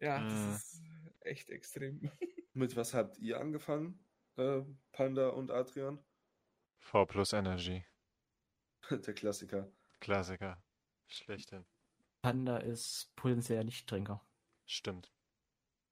ja, 0.00 0.18
Mhm. 0.20 0.28
das 0.28 0.56
ist 0.56 0.82
echt 1.20 1.50
extrem. 1.50 2.00
Mit 2.54 2.76
was 2.76 2.92
habt 2.92 3.18
ihr 3.18 3.40
angefangen, 3.40 4.04
äh, 4.36 4.62
Panda 4.92 5.28
und 5.28 5.50
Adrian? 5.50 6.04
V 6.80 7.06
plus 7.06 7.32
Energy. 7.32 7.84
Der 8.90 9.14
Klassiker. 9.14 9.70
Klassiker. 10.00 10.62
Schlechthin. 11.06 11.64
Panda 12.22 12.58
ist 12.58 13.12
potenzieller 13.16 13.64
Nichttrinker. 13.64 14.26
Stimmt. 14.72 15.12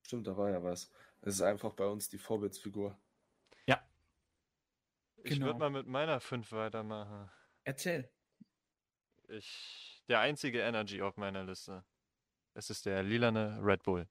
Stimmt, 0.02 0.26
da 0.26 0.36
war 0.36 0.50
ja 0.50 0.62
was. 0.62 0.90
Es 1.20 1.34
ist 1.34 1.42
einfach 1.42 1.74
bei 1.74 1.86
uns 1.86 2.08
die 2.08 2.18
Vorbildsfigur. 2.18 2.98
Ich 5.22 5.34
Genau. 5.34 5.46
würde 5.48 5.58
mal 5.58 5.68
mit 5.68 5.86
meiner 5.86 6.18
5 6.18 6.50
weitermachen. 6.52 7.30
Erzähl. 7.64 8.08
Ich. 9.28 10.02
Der 10.08 10.20
einzige 10.20 10.60
Energy 10.60 11.02
auf 11.02 11.18
meiner 11.18 11.44
Liste. 11.44 11.84
Es 12.54 12.70
ist 12.70 12.86
der 12.86 13.02
lilane 13.02 13.58
Red 13.62 13.82
Bull. 13.82 14.08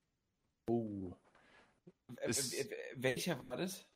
Oh. 0.67 1.11
Äh, 2.17 2.29
Ist- 2.29 2.53
äh, 2.53 2.69
welcher 2.95 3.43
war 3.49 3.57
das? 3.57 3.87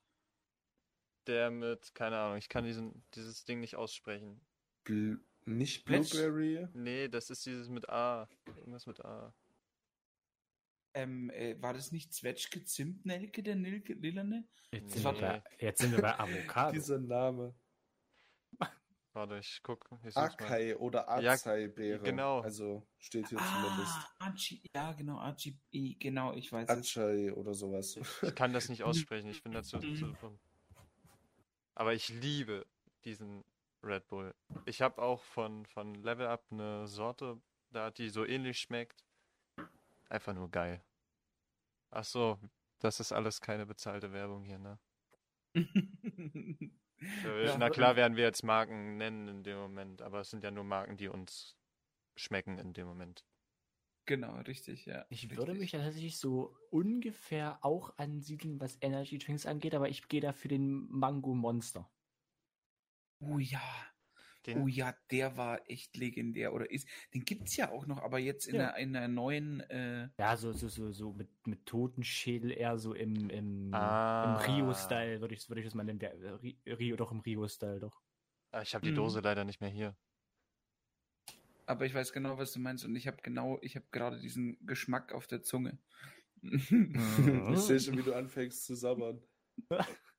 Der 1.27 1.51
mit, 1.51 1.93
keine 1.93 2.17
Ahnung, 2.17 2.37
ich 2.37 2.49
kann 2.49 2.65
diesen, 2.65 3.03
dieses 3.13 3.45
Ding 3.45 3.59
nicht 3.59 3.75
aussprechen. 3.75 4.41
Bl 4.83 5.19
nicht 5.45 5.85
Blueberry? 5.85 6.67
Nee, 6.73 7.09
das 7.09 7.29
ist 7.29 7.45
dieses 7.45 7.69
mit 7.69 7.87
A. 7.89 8.27
Irgendwas 8.57 8.87
mit 8.87 9.05
A. 9.05 9.35
Ähm, 10.93 11.29
äh, 11.31 11.59
war 11.61 11.73
das 11.73 11.91
nicht 11.91 12.13
Zwetschge 12.13 12.63
Zimtnelke, 12.65 13.41
der 13.41 13.55
Nilke, 13.55 13.93
Lilane? 13.93 14.47
Jetzt 14.71 14.95
Nee. 14.95 15.01
sind, 15.01 15.03
wir 15.03 15.21
bei, 15.21 15.43
jetzt 15.59 15.81
sind 15.81 15.91
wir 15.91 16.01
bei 16.01 16.19
Avocado. 16.19 16.73
Dieser 16.73 16.99
Name. 16.99 17.55
Warte, 19.15 19.37
ich 19.37 19.59
guck. 19.61 19.87
Ich. 20.07 20.17
Akai 20.17 20.75
oder 20.75 21.05
Ja, 21.21 21.33
Acai-Beere. 21.33 22.01
genau. 22.03 22.39
Also 22.41 22.83
steht 22.97 23.27
hier 23.29 23.37
zumindest. 23.37 23.93
Ah, 24.17 24.29
Achi, 24.29 24.63
ja, 24.75 24.91
genau, 24.93 25.19
Achi, 25.19 25.55
I, 25.71 25.95
genau, 25.99 26.33
ich 26.33 26.51
weiß 26.51 26.67
es. 26.67 26.97
Acai 26.97 27.31
oder 27.33 27.53
sowas. 27.53 27.95
Ich 28.23 28.33
kann 28.35 28.53
das 28.53 28.69
nicht 28.69 28.81
aussprechen, 28.83 29.29
ich 29.29 29.43
bin 29.43 29.51
dazu 29.51 29.77
zu 29.77 30.13
dumm. 30.19 30.39
Aber 31.75 31.93
ich 31.93 32.09
liebe 32.09 32.65
diesen 33.05 33.43
Red 33.83 34.07
Bull. 34.07 34.33
Ich 34.65 34.81
habe 34.81 34.99
auch 35.01 35.21
von, 35.21 35.65
von 35.67 35.93
Level 35.95 36.25
Up 36.25 36.45
eine 36.49 36.87
Sorte, 36.87 37.39
da 37.69 37.91
die 37.91 38.09
so 38.09 38.25
ähnlich 38.25 38.57
schmeckt. 38.59 39.05
Einfach 40.13 40.33
nur 40.33 40.49
geil. 40.49 40.81
Ach 41.91 42.03
so, 42.03 42.39
das 42.79 42.99
ist 42.99 43.11
alles 43.13 43.39
keine 43.39 43.65
bezahlte 43.65 44.11
Werbung 44.11 44.43
hier, 44.43 44.59
ne? 44.59 44.79
Ja, 47.23 47.57
Na 47.57 47.69
klar 47.69 47.95
werden 47.95 48.15
wir 48.17 48.23
jetzt 48.23 48.43
Marken 48.43 48.97
nennen 48.97 49.27
in 49.27 49.43
dem 49.43 49.57
Moment, 49.57 50.01
aber 50.01 50.21
es 50.21 50.29
sind 50.29 50.43
ja 50.43 50.51
nur 50.51 50.63
Marken, 50.63 50.97
die 50.97 51.07
uns 51.09 51.55
schmecken 52.15 52.57
in 52.59 52.73
dem 52.73 52.87
Moment. 52.87 53.25
Genau, 54.05 54.35
richtig, 54.41 54.85
ja. 54.85 55.05
Ich 55.09 55.23
richtig. 55.23 55.37
würde 55.37 55.53
mich 55.53 55.71
tatsächlich 55.71 56.17
so 56.17 56.57
ungefähr 56.69 57.63
auch 57.63 57.97
ansiedeln, 57.97 58.59
was 58.59 58.77
Energy 58.81 59.17
Drinks 59.17 59.45
angeht, 59.45 59.75
aber 59.75 59.87
ich 59.89 60.07
gehe 60.09 60.21
da 60.21 60.33
für 60.33 60.47
den 60.49 60.87
Mango 60.89 61.33
Monster. 61.33 61.89
Oh 63.21 63.39
ja, 63.39 63.61
Den, 64.45 64.61
oh 64.61 64.67
ja, 64.67 64.93
der 65.11 65.37
war 65.37 65.69
echt 65.69 65.95
legendär. 65.97 66.53
Oder 66.53 66.69
ist, 66.69 66.87
den 67.13 67.23
gibt's 67.25 67.55
ja 67.55 67.71
auch 67.71 67.85
noch, 67.85 68.01
aber 68.01 68.19
jetzt 68.19 68.45
in, 68.47 68.55
Ja. 68.57 68.69
einer, 68.69 68.77
in 68.77 68.95
einer 68.95 69.07
neuen, 69.07 69.61
äh, 69.61 70.09
Ja, 70.19 70.35
so, 70.37 70.51
so, 70.51 70.67
so, 70.67 70.91
so 70.91 71.13
mit, 71.13 71.29
mit 71.47 71.65
Totenschädel 71.65 72.51
eher 72.51 72.77
so 72.77 72.93
im, 72.93 73.29
im, 73.29 73.73
Ah. 73.73 73.95
im 74.23 74.35
Rio-Style, 74.35 75.21
würde 75.21 75.33
ich, 75.35 75.47
würde 75.49 75.61
ich 75.61 75.65
das 75.67 75.73
mal 75.75 75.83
nennen. 75.83 75.99
Der, 75.99 76.13
Rio, 76.65 76.95
doch 76.95 77.11
im 77.11 77.19
Rio-Style, 77.21 77.79
doch. 77.79 78.01
Ah, 78.51 78.61
ich 78.61 78.75
habe 78.75 78.83
die 78.85 78.91
Mhm. 78.91 78.95
Dose 78.95 79.19
leider 79.21 79.45
nicht 79.45 79.61
mehr 79.61 79.69
hier. 79.69 79.95
aber 81.65 81.85
ich 81.85 81.93
weiß 81.93 82.11
genau, 82.13 82.37
was 82.37 82.51
du 82.51 82.59
meinst 82.59 82.85
und 82.85 82.95
ich 82.95 83.07
habe 83.07 83.17
genau, 83.21 83.57
ich 83.61 83.75
habe 83.75 83.85
gerade 83.91 84.19
diesen 84.19 84.57
Geschmack 84.65 85.13
auf 85.13 85.27
der 85.27 85.41
Zunge. 85.43 85.77
Ich 87.53 87.59
sehe 87.59 87.79
schon, 87.79 87.97
wie 87.97 88.03
du 88.03 88.13
anfängst 88.13 88.65
zu 88.65 88.75
sabbern. 88.75 89.23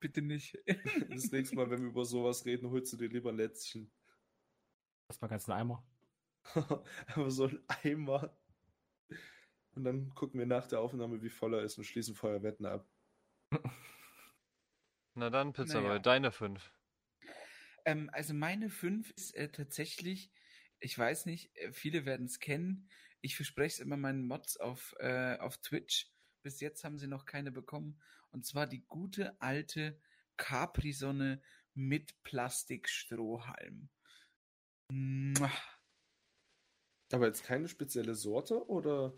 Bitte 0.00 0.22
nicht. 0.22 0.58
Das 1.10 1.30
nächste 1.30 1.56
Mal, 1.56 1.70
wenn 1.70 1.82
wir 1.82 1.90
über 1.90 2.04
sowas 2.04 2.44
reden, 2.44 2.70
holst 2.70 2.92
du 2.92 2.96
dir 2.96 3.08
lieber 3.08 3.30
ein 3.30 3.36
Lätzchen. 3.36 3.92
Erstmal 5.08 5.28
ganz 5.28 5.48
einen 5.48 5.60
Eimer. 5.60 5.86
Aber 7.14 7.30
so 7.30 7.46
ein 7.46 7.62
Eimer. 7.68 8.36
Und 9.72 9.84
dann 9.84 10.14
gucken 10.14 10.40
wir 10.40 10.46
nach 10.46 10.66
der 10.66 10.80
Aufnahme, 10.80 11.22
wie 11.22 11.28
voll 11.28 11.54
er 11.54 11.62
ist 11.62 11.78
und 11.78 11.84
schließen 11.84 12.14
vorher 12.14 12.42
Wetten 12.42 12.66
ab. 12.66 12.88
Na 15.14 15.30
dann, 15.30 15.52
Pizza 15.52 15.80
Naja. 15.80 15.94
Boy, 15.94 16.02
deine 16.02 16.32
fünf. 16.32 16.72
Ähm, 17.84 18.10
also 18.12 18.34
meine 18.34 18.70
5 18.70 19.10
ist 19.10 19.34
äh, 19.34 19.50
tatsächlich, 19.50 20.30
ich 20.80 20.98
weiß 20.98 21.26
nicht, 21.26 21.54
äh, 21.56 21.72
viele 21.72 22.04
werden 22.04 22.26
es 22.26 22.38
kennen. 22.38 22.88
Ich 23.20 23.36
verspreche 23.36 23.74
es 23.74 23.80
immer 23.80 23.96
meinen 23.96 24.26
Mods 24.26 24.56
auf, 24.56 24.94
äh, 24.98 25.36
auf 25.38 25.58
Twitch. 25.58 26.10
Bis 26.42 26.60
jetzt 26.60 26.84
haben 26.84 26.98
sie 26.98 27.08
noch 27.08 27.26
keine 27.26 27.52
bekommen. 27.52 28.00
Und 28.30 28.44
zwar 28.46 28.66
die 28.66 28.84
gute 28.86 29.40
alte 29.40 30.00
Capri-Sonne 30.36 31.42
mit 31.74 32.22
Plastikstrohhalm. 32.22 33.88
Aber 37.12 37.26
jetzt 37.26 37.44
keine 37.44 37.68
spezielle 37.68 38.14
Sorte 38.14 38.66
oder? 38.68 39.12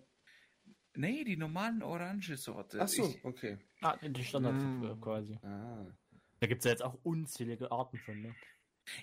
Nee, 0.94 1.24
die 1.24 1.36
normalen 1.36 1.82
Orange-Sorte. 1.82 2.80
Ach 2.80 2.88
so, 2.88 3.08
Ich- 3.08 3.24
okay. 3.24 3.58
Ah, 3.80 3.96
die 3.96 4.24
Standard 4.24 4.54
Mm. 4.54 5.00
quasi. 5.00 5.38
Ah. 5.42 5.86
Da 6.40 6.46
gibt 6.46 6.60
es 6.60 6.64
ja 6.64 6.70
jetzt 6.72 6.82
auch 6.82 6.98
unzählige 7.02 7.70
Arten 7.70 7.96
von, 7.98 8.20
ne? 8.20 8.34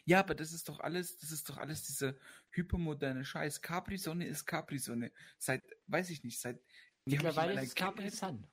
Ja, 0.05 0.19
aber 0.19 0.35
das 0.35 0.51
ist 0.51 0.67
doch 0.69 0.79
alles, 0.81 1.17
das 1.17 1.31
ist 1.31 1.49
doch 1.49 1.57
alles 1.57 1.83
dieser 1.83 2.15
hypermoderne 2.51 3.23
Scheiß. 3.23 3.61
Capri-Sonne 3.61 4.27
ist 4.27 4.45
Capri-Sonne. 4.45 5.11
Seit, 5.37 5.63
weiß 5.87 6.09
ich 6.09 6.23
nicht, 6.23 6.39
seit. 6.39 6.61
Mittlerweile 7.05 7.53
ist 7.61 7.69
es 7.69 7.75
Capri 7.75 8.03
Kindheit- 8.03 8.13
Sun. 8.13 8.47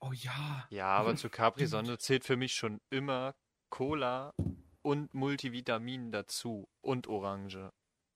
Oh 0.00 0.12
ja. 0.12 0.66
Ja, 0.70 0.86
aber 0.88 1.16
zu 1.16 1.30
Capri-Sonne 1.30 1.98
zählt 1.98 2.24
für 2.24 2.36
mich 2.36 2.54
schon 2.54 2.80
immer 2.90 3.34
Cola 3.70 4.34
und 4.82 5.14
Multivitamin 5.14 6.12
dazu 6.12 6.68
und 6.80 7.06
Orange. 7.06 7.70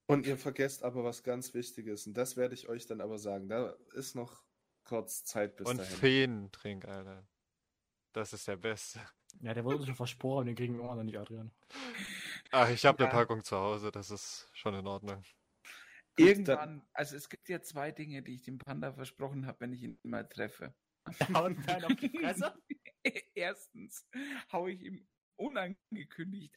Und 0.06 0.26
ihr 0.26 0.36
vergesst 0.36 0.82
aber 0.82 1.04
was 1.04 1.22
ganz 1.22 1.54
Wichtiges. 1.54 2.06
Und 2.06 2.14
das 2.14 2.36
werde 2.36 2.54
ich 2.54 2.68
euch 2.68 2.86
dann 2.86 3.00
aber 3.00 3.18
sagen. 3.18 3.48
Da 3.48 3.74
ist 3.94 4.14
noch 4.14 4.42
kurz 4.84 5.24
Zeit 5.24 5.56
bis 5.56 5.68
und 5.68 5.78
dahin. 5.78 5.96
Feentrink, 5.96 6.84
Alter. 6.86 7.26
Das 8.12 8.32
ist 8.32 8.46
der 8.48 8.56
Beste. 8.56 9.00
Ja, 9.40 9.54
der 9.54 9.64
wurde 9.64 9.76
uns 9.76 9.86
schon 9.86 9.94
versprochen, 9.94 10.46
den 10.46 10.56
kriegen 10.56 10.74
wir 10.74 10.84
immer 10.84 10.96
noch 10.96 11.04
nicht, 11.04 11.16
Adrian. 11.18 11.50
Ach, 12.50 12.68
ich 12.68 12.84
habe 12.84 13.02
Ja. 13.02 13.08
eine 13.08 13.18
Packung 13.18 13.42
zu 13.42 13.56
Hause, 13.56 13.90
das 13.90 14.10
ist 14.10 14.50
schon 14.52 14.74
in 14.74 14.86
Ordnung. 14.86 15.22
Irgendwann, 16.18 16.86
also 16.92 17.16
es 17.16 17.30
gibt 17.30 17.48
ja 17.48 17.62
zwei 17.62 17.90
Dinge, 17.90 18.22
die 18.22 18.34
ich 18.34 18.42
dem 18.42 18.58
Panda 18.58 18.92
versprochen 18.92 19.46
habe, 19.46 19.60
wenn 19.60 19.72
ich 19.72 19.82
ihn 19.82 19.98
mal 20.02 20.28
treffe. 20.28 20.74
Hauen 21.34 21.56
wir 21.58 21.74
einen 21.74 21.84
auf 21.84 21.96
die 21.96 22.08
Fresse? 22.18 22.54
Erstens 23.34 24.06
hau 24.52 24.68
ich 24.68 24.80
ihm 24.82 25.06
unangekündigt 25.36 26.56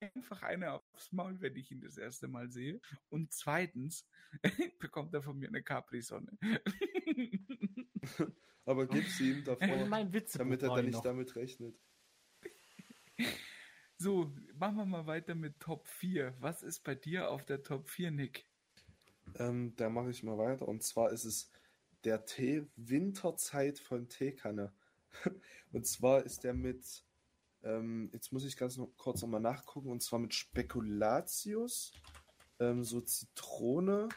einfach 0.00 0.42
eine 0.42 0.72
aufs 0.72 1.12
Maul, 1.12 1.40
wenn 1.40 1.56
ich 1.56 1.70
ihn 1.70 1.80
das 1.80 1.96
erste 1.96 2.28
Mal 2.28 2.50
sehe. 2.50 2.80
Und 3.08 3.32
zweitens 3.32 4.06
bekommt 4.78 5.14
er 5.14 5.22
von 5.22 5.38
mir 5.38 5.48
eine 5.48 5.62
Capri-Sonne. 5.62 6.36
Aber 8.64 8.86
gib 8.86 9.06
sie 9.06 9.30
ihm 9.30 9.38
Und 9.38 9.48
davor, 9.48 9.88
damit 10.34 10.62
er 10.62 10.74
dann 10.74 10.86
nicht 10.86 11.04
damit 11.04 11.36
rechnet. 11.36 11.78
so, 13.96 14.32
machen 14.54 14.76
wir 14.76 14.86
mal 14.86 15.06
weiter 15.06 15.34
mit 15.34 15.60
Top 15.60 15.86
4. 15.86 16.34
Was 16.40 16.62
ist 16.62 16.80
bei 16.80 16.94
dir 16.94 17.30
auf 17.30 17.46
der 17.46 17.62
Top 17.62 17.88
4, 17.88 18.10
Nick? 18.10 18.46
Ähm, 19.38 19.74
da 19.76 19.88
mache 19.88 20.10
ich 20.10 20.22
mal 20.22 20.38
weiter. 20.38 20.66
Und 20.68 20.82
zwar 20.82 21.10
ist 21.10 21.24
es 21.24 21.50
der 22.04 22.24
Tee 22.24 22.66
Winterzeit 22.76 23.78
von 23.78 24.08
Teekanne. 24.08 24.72
Und 25.72 25.86
zwar 25.86 26.24
ist 26.24 26.44
der 26.44 26.54
mit, 26.54 27.04
ähm, 27.62 28.10
jetzt 28.12 28.32
muss 28.32 28.44
ich 28.44 28.56
ganz 28.56 28.76
noch 28.76 28.88
kurz 28.96 29.22
nochmal 29.22 29.40
nachgucken, 29.40 29.90
und 29.90 30.02
zwar 30.02 30.18
mit 30.18 30.34
Spekulatius, 30.34 31.92
ähm, 32.60 32.84
so 32.84 33.00
Zitrone, 33.00 34.08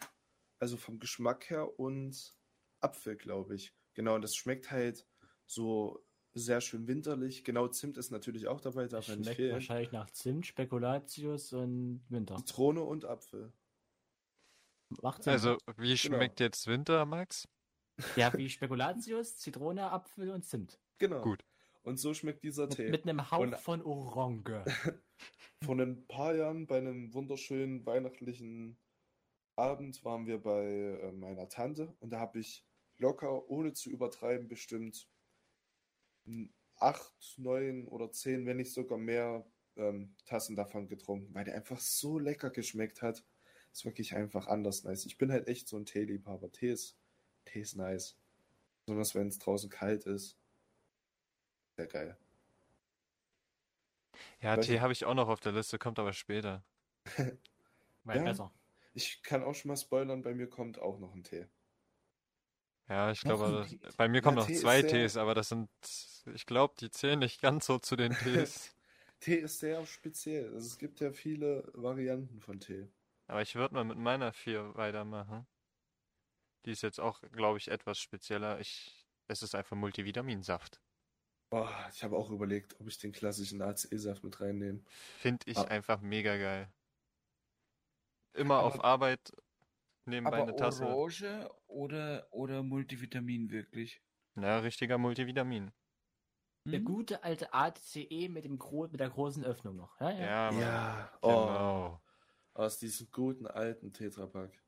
also 0.60 0.78
vom 0.78 1.00
Geschmack 1.00 1.50
her 1.50 1.80
und 1.80 2.36
Apfel, 2.82 3.16
glaube 3.16 3.56
ich. 3.56 3.74
Genau, 3.94 4.16
und 4.16 4.22
das 4.22 4.36
schmeckt 4.36 4.72
halt 4.72 5.06
so 5.46 6.06
sehr 6.34 6.62
schön 6.62 6.88
winterlich. 6.88 7.44
Genau, 7.44 7.68
Zimt 7.68 7.98
ist 7.98 8.12
natürlich 8.12 8.48
auch 8.48 8.62
dabei, 8.62 8.88
darf 8.88 9.08
ja 9.08 9.16
nicht 9.16 9.26
Schmeckt 9.26 9.38
fehlen. 9.38 9.54
wahrscheinlich 9.54 9.92
nach 9.92 10.10
Zimt, 10.12 10.46
Spekulatius 10.46 11.54
und 11.54 12.04
Winter. 12.10 12.38
Zitrone 12.38 12.82
und 12.82 13.06
Apfel. 13.06 13.52
Also, 15.26 15.58
wie 15.78 15.98
schmeckt 15.98 16.40
jetzt 16.40 16.68
Winter, 16.68 17.06
Max? 17.06 17.48
Ja, 18.16 18.32
wie 18.36 18.50
Spekulatius, 18.50 19.38
Zitrone, 19.38 19.92
Apfel 19.92 20.30
und 20.32 20.44
Zimt. 20.46 20.80
Genau. 20.98 21.22
Gut. 21.22 21.44
Und 21.84 21.98
so 22.00 22.14
schmeckt 22.14 22.44
dieser 22.44 22.68
Mit, 22.68 22.76
Tee. 22.76 22.90
mit 22.90 23.04
einem 23.08 23.32
Hauch 23.32 23.40
Und- 23.40 23.56
von 23.58 23.82
Orange. 23.82 24.64
Vor 25.64 25.78
ein 25.80 26.06
paar 26.08 26.36
Jahren 26.36 26.68
bei 26.68 26.78
einem 26.78 27.14
wunderschönen 27.14 27.86
weihnachtlichen 27.86 28.78
Abend 29.56 30.04
waren 30.06 30.26
wir 30.26 30.38
bei 30.42 30.66
äh, 31.02 31.12
meiner 31.12 31.50
Tante 31.50 31.94
und 32.00 32.12
da 32.12 32.20
habe 32.20 32.40
ich 32.40 32.66
locker, 32.98 33.50
ohne 33.50 33.74
zu 33.74 33.90
übertreiben, 33.90 34.48
bestimmt 34.48 35.10
acht, 36.78 37.14
neun 37.38 37.88
oder 37.88 38.12
zehn, 38.12 38.46
wenn 38.46 38.58
nicht 38.58 38.74
sogar 38.74 38.98
mehr 38.98 39.46
ähm, 39.76 40.16
Tassen 40.26 40.56
davon 40.56 40.88
getrunken, 40.88 41.34
weil 41.34 41.46
der 41.46 41.56
einfach 41.56 41.80
so 41.80 42.20
lecker 42.20 42.50
geschmeckt 42.52 43.02
hat. 43.02 43.26
Ist 43.72 43.86
wirklich 43.86 44.16
einfach 44.16 44.48
anders 44.48 44.84
nice. 44.84 45.06
Ich 45.06 45.18
bin 45.18 45.32
halt 45.32 45.48
echt 45.48 45.68
so 45.68 45.78
ein 45.78 45.86
Teeliebhaber. 45.86 46.52
Tee 46.52 46.72
ist, 46.72 46.98
Tee 47.52 47.62
ist 47.62 47.76
nice. 47.76 48.16
Besonders 48.86 49.16
wenn 49.16 49.28
es 49.28 49.40
draußen 49.40 49.70
kalt 49.70 50.06
ist. 50.06 50.38
Sehr 51.78 51.88
geil. 51.88 52.18
Ja, 54.42 54.56
Weiß 54.58 54.66
Tee 54.66 54.80
habe 54.80 54.94
ich 54.94 55.06
auch 55.06 55.14
noch 55.14 55.28
auf 55.30 55.40
der 55.40 55.52
Liste, 55.52 55.78
kommt 55.80 56.00
aber 56.00 56.14
später. 56.14 56.64
Weil 58.04 58.20
Ja. 58.20 58.24
besser. 58.26 58.52
Ich 58.94 59.22
kann 59.24 59.44
auch 59.44 59.54
schon 59.56 59.70
mal 59.70 59.78
spoilern, 59.78 60.22
bei 60.22 60.34
mir 60.34 60.50
kommt 60.50 60.80
auch 60.80 61.00
noch 61.00 61.14
ein 61.14 61.24
Tee. 61.24 61.46
Ja, 62.88 63.12
ich 63.12 63.24
Noch 63.24 63.38
glaube, 63.38 63.70
ein 63.70 63.80
das, 63.82 63.96
bei 63.98 64.08
mir 64.08 64.22
kommen 64.22 64.38
Ja, 64.38 64.44
noch 64.44 64.48
Tee 64.50 64.56
zwei 64.56 64.82
sehr- 64.82 64.90
Tees, 64.90 65.16
aber 65.18 65.36
das 65.36 65.50
sind, 65.50 65.70
ich 66.34 66.46
glaube, 66.46 66.74
die 66.80 66.90
zählen 66.90 67.20
nicht 67.20 67.40
ganz 67.42 67.66
so 67.68 67.78
zu 67.78 67.96
den 67.96 68.18
Tees. 68.18 68.74
Tee 69.20 69.36
ist 69.36 69.60
sehr 69.60 69.86
speziell. 69.86 70.46
Also 70.54 70.66
es 70.68 70.78
gibt 70.78 71.00
ja 71.02 71.12
viele 71.12 71.70
Varianten 71.74 72.40
von 72.40 72.60
Tee. 72.60 72.88
aber 73.28 73.42
ich 73.42 73.56
würde 73.56 73.76
mal 73.76 73.84
mit 73.84 73.98
meiner 73.98 74.34
vier 74.34 74.74
weitermachen. 74.76 75.46
Die 76.66 76.72
ist 76.72 76.82
jetzt 76.82 77.00
auch, 77.00 77.22
glaube 77.32 77.58
ich, 77.58 77.70
etwas 77.70 78.00
spezieller. 78.00 78.60
Ich, 78.60 79.08
es 79.28 79.42
ist 79.44 79.56
einfach 79.56 79.76
Multivitaminsaft. 79.76 80.82
Boah, 81.52 81.90
ich 81.94 82.04
habe 82.04 82.16
auch 82.18 82.30
überlegt, 82.30 82.80
ob 82.80 82.88
ich 82.88 82.98
den 83.00 83.12
klassischen 83.12 83.62
ACE-Saft 83.62 84.24
mit 84.24 84.40
reinnehme. 84.40 84.84
Finde 85.18 85.50
ich 85.50 85.58
Ah. 85.58 85.64
einfach 85.64 86.02
mega 86.02 86.38
geil. 86.38 86.72
Immer 88.34 88.60
auf 88.60 88.76
Aber- 88.76 88.86
Arbeit 88.86 89.32
nebenbei 90.06 90.38
Aber 90.38 90.44
eine 90.44 90.56
Tasse. 90.56 90.86
Orange 90.86 91.50
oder, 91.68 92.28
oder 92.32 92.62
Multivitamin 92.62 93.50
wirklich? 93.50 94.02
Na, 94.36 94.60
richtiger 94.60 94.98
Multivitamin. 94.98 95.72
Der 96.66 96.80
Hm? 96.80 96.86
gute 96.86 97.24
alte 97.24 97.52
ACE 97.54 98.28
mit, 98.30 98.46
dem 98.46 98.60
gro 98.60 98.88
mit 98.88 99.00
der 99.00 99.10
großen 99.10 99.44
Öffnung 99.44 99.76
noch. 99.78 100.00
Ja, 100.00 100.12
ja. 100.12 100.52
Ja. 100.52 100.60
Ja, 100.60 101.18
oh, 101.22 101.30
Genau. 101.48 102.02
aus 102.54 102.78
diesem 102.78 103.10
guten 103.12 103.48
alten 103.48 103.92
Tetrapack. 103.92 104.62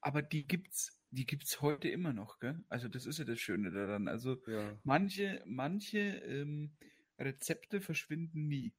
Aber 0.00 0.22
die 0.22 0.46
gibt's, 0.46 0.99
die 1.10 1.26
gibt's 1.26 1.60
heute 1.60 1.88
immer 1.88 2.12
noch, 2.12 2.38
gell? 2.38 2.64
Also 2.68 2.88
das 2.88 3.06
ist 3.06 3.18
ja 3.18 3.24
das 3.24 3.38
Schöne 3.40 3.70
daran. 3.70 4.08
Also 4.08 4.40
Ja. 4.46 4.78
manche, 4.84 5.42
manche 5.46 5.98
ähm, 5.98 6.76
Rezepte 7.18 7.80
verschwinden 7.80 8.46
nie. 8.48 8.72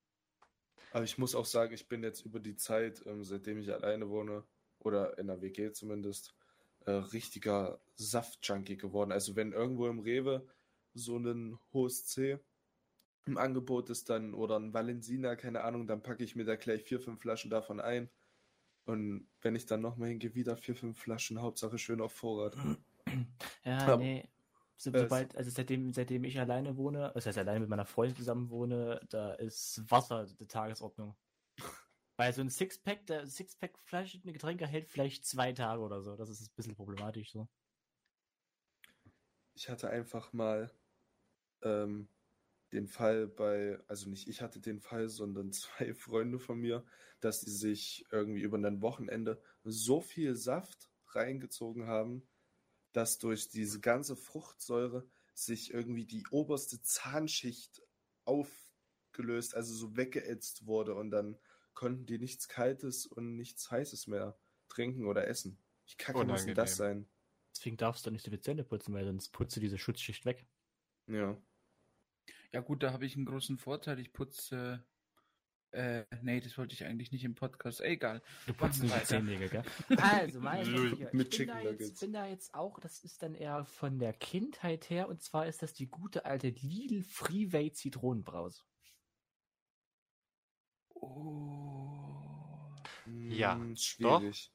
Aber 0.92 1.04
ich 1.04 1.18
muss 1.18 1.36
auch 1.36 1.46
sagen, 1.46 1.74
ich 1.74 1.88
bin 1.88 2.04
jetzt 2.04 2.26
über 2.26 2.40
die 2.40 2.56
Zeit, 2.56 3.04
ähm, 3.06 3.24
seitdem 3.24 3.60
ich 3.60 3.72
alleine 3.72 4.10
wohne, 4.10 4.44
oder 4.80 5.18
in 5.18 5.28
der 5.28 5.42
WG 5.42 5.72
zumindest, 5.72 6.34
äh, 6.86 6.92
richtiger 6.92 7.82
Saftjunkie 7.96 8.78
geworden. 8.78 9.12
Also 9.12 9.36
wenn 9.36 9.52
irgendwo 9.54 9.88
im 9.88 10.00
Rewe 10.00 10.48
so 10.94 11.18
ein 11.18 11.60
hohes 11.72 12.06
C 12.08 12.40
im 13.26 13.38
Angebot 13.38 13.90
ist 13.90 14.10
dann, 14.10 14.34
oder 14.34 14.58
ein 14.60 14.74
Valensina, 14.74 15.36
keine 15.36 15.64
Ahnung, 15.64 15.88
dann 15.88 16.04
packe 16.04 16.24
ich 16.24 16.36
mir 16.36 16.46
da 16.46 16.56
gleich 16.56 16.84
vier, 16.84 17.00
fünf 17.00 17.22
Flaschen 17.22 17.52
davon 17.52 17.80
ein. 17.80 18.10
Und 18.86 19.28
wenn 19.42 19.56
ich 19.56 19.66
dann 19.66 19.82
nochmal 19.82 20.10
hingehe, 20.10 20.34
wieder 20.36 20.58
vier, 20.58 20.76
fünf 20.76 21.00
Flaschen, 21.00 21.42
Hauptsache 21.42 21.78
schön 21.78 22.02
auf 22.02 22.14
Vorrat. 22.14 22.56
Ja, 23.66 23.80
Aber- 23.80 23.98
nee. 23.98 24.28
So, 24.78 24.90
Äh, 24.92 25.00
sobald, 25.02 25.36
also 25.36 25.52
seitdem, 25.52 25.94
seitdem 25.94 26.24
ich 26.24 26.40
alleine 26.40 26.76
wohne, 26.76 27.12
das 27.14 27.28
heißt 27.28 27.38
alleine 27.38 27.60
mit 27.60 27.70
meiner 27.70 27.86
Freundin 27.86 28.16
zusammen 28.18 28.50
wohne, 28.50 29.00
da 29.10 29.34
ist 29.34 29.84
Wasser 29.92 30.26
die 30.26 30.48
Tagesordnung. 30.48 31.16
Weil 32.18 32.34
so 32.34 32.42
ein 32.42 32.50
Sixpack, 32.50 33.06
der 33.06 33.28
Sixpack-Flasche, 33.28 34.20
eine 34.24 34.34
Getränke 34.34 34.66
hält 34.66 34.88
vielleicht 34.90 35.26
zwei 35.26 35.54
Tage 35.54 35.82
oder 35.84 36.02
so. 36.02 36.16
Das 36.16 36.30
ist 36.30 36.42
ein 36.42 36.56
bisschen 36.56 36.76
problematisch 36.76 37.32
so. 37.32 37.48
Ich 39.54 39.70
hatte 39.70 39.90
einfach 39.90 40.34
mal 40.34 40.72
ähm, 41.62 42.08
den 42.74 42.88
Fall 42.88 43.28
bei, 43.28 43.80
also 43.88 44.10
nicht 44.10 44.28
ich 44.28 44.42
hatte 44.42 44.60
den 44.60 44.80
Fall, 44.80 45.10
sondern 45.10 45.52
zwei 45.54 45.94
Freunde 45.94 46.40
von 46.40 46.60
mir, 46.60 46.86
dass 47.20 47.42
sie 47.42 47.52
sich 47.52 48.06
irgendwie 48.12 48.42
über 48.42 48.58
ein 48.58 48.82
Wochenende 48.82 49.42
so 49.64 50.02
viel 50.02 50.36
Saft 50.36 50.90
reingezogen 51.08 51.88
haben, 51.88 52.28
dass 52.94 53.20
durch 53.20 53.50
diese 53.50 53.80
ganze 53.80 54.16
Fruchtsäure 54.16 55.08
sich 55.34 55.74
irgendwie 55.74 56.06
die 56.06 56.26
oberste 56.32 56.82
Zahnschicht 56.82 57.82
aufgelöst, 58.26 59.56
also 59.56 59.74
so 59.74 59.96
weggeätzt 59.96 60.66
wurde 60.66 60.96
und 60.96 61.12
dann 61.12 61.38
konnten 61.74 62.06
die 62.06 62.20
nichts 62.20 62.48
Kaltes 62.48 63.06
und 63.06 63.36
nichts 63.36 63.72
Heißes 63.72 64.08
mehr 64.08 64.38
trinken 64.68 65.06
oder 65.06 65.28
essen. 65.28 65.58
Wie 65.86 65.96
kacke 65.96 66.26
muss 66.26 66.46
denn 66.46 66.56
das 66.56 66.76
sein? 66.76 67.08
Deswegen 67.56 67.78
darfst 67.78 68.06
du 68.06 68.12
nicht 68.12 68.24
so 68.24 68.32
die 68.32 68.40
Zähne 68.40 68.64
putzen, 68.64 68.94
weil 68.94 69.06
sonst 69.06 69.30
putzt 69.30 69.56
du 69.56 69.60
diese 69.60 69.78
Schutzschicht 69.78 70.26
weg. 70.26 70.46
Ja. 71.08 71.38
Ja 72.54 72.60
gut, 72.62 72.84
da 72.84 72.92
habe 72.92 73.06
ich 73.06 73.16
einen 73.16 73.26
großen 73.26 73.58
Vorteil. 73.58 74.00
Ich 74.00 74.12
putze. 74.14 74.84
Äh, 75.74 76.04
nee, 76.22 76.42
das 76.42 76.58
wollte 76.58 76.74
ich 76.74 76.84
eigentlich 76.84 77.14
nicht 77.14 77.24
im 77.24 77.34
Podcast. 77.34 77.80
Egal. 77.80 78.22
Du 78.46 78.54
putzt 78.54 78.84
weiter. 78.90 79.06
Zehennägel, 79.06 79.48
gell? 79.48 79.64
Also, 80.02 80.42
meine 80.42 80.70
Herren, 80.70 80.90
Mit 80.90 81.00
ich 81.00 81.12
bin 81.12 81.30
Chicken 81.30 81.48
da, 81.48 81.62
jetzt, 81.62 81.72
Nuggets. 81.80 82.00
bin 82.02 82.12
da 82.14 82.28
jetzt 82.28 82.54
auch, 82.54 82.78
das 82.82 83.00
ist 83.06 83.24
dann 83.24 83.36
eher 83.36 83.64
von 83.64 83.98
der 83.98 84.12
Kindheit 84.12 84.90
her, 84.90 85.08
und 85.08 85.22
zwar 85.22 85.48
ist 85.48 85.62
das 85.62 85.72
die 85.74 85.88
gute 85.88 86.26
alte 86.26 86.50
Lidl 86.50 87.04
Freeway 87.04 87.72
Zitronenbrause. 87.72 88.64
Oh. 90.94 92.76
Ja, 93.30 93.56
Hm, 93.56 93.76
schwierig. 93.78 94.52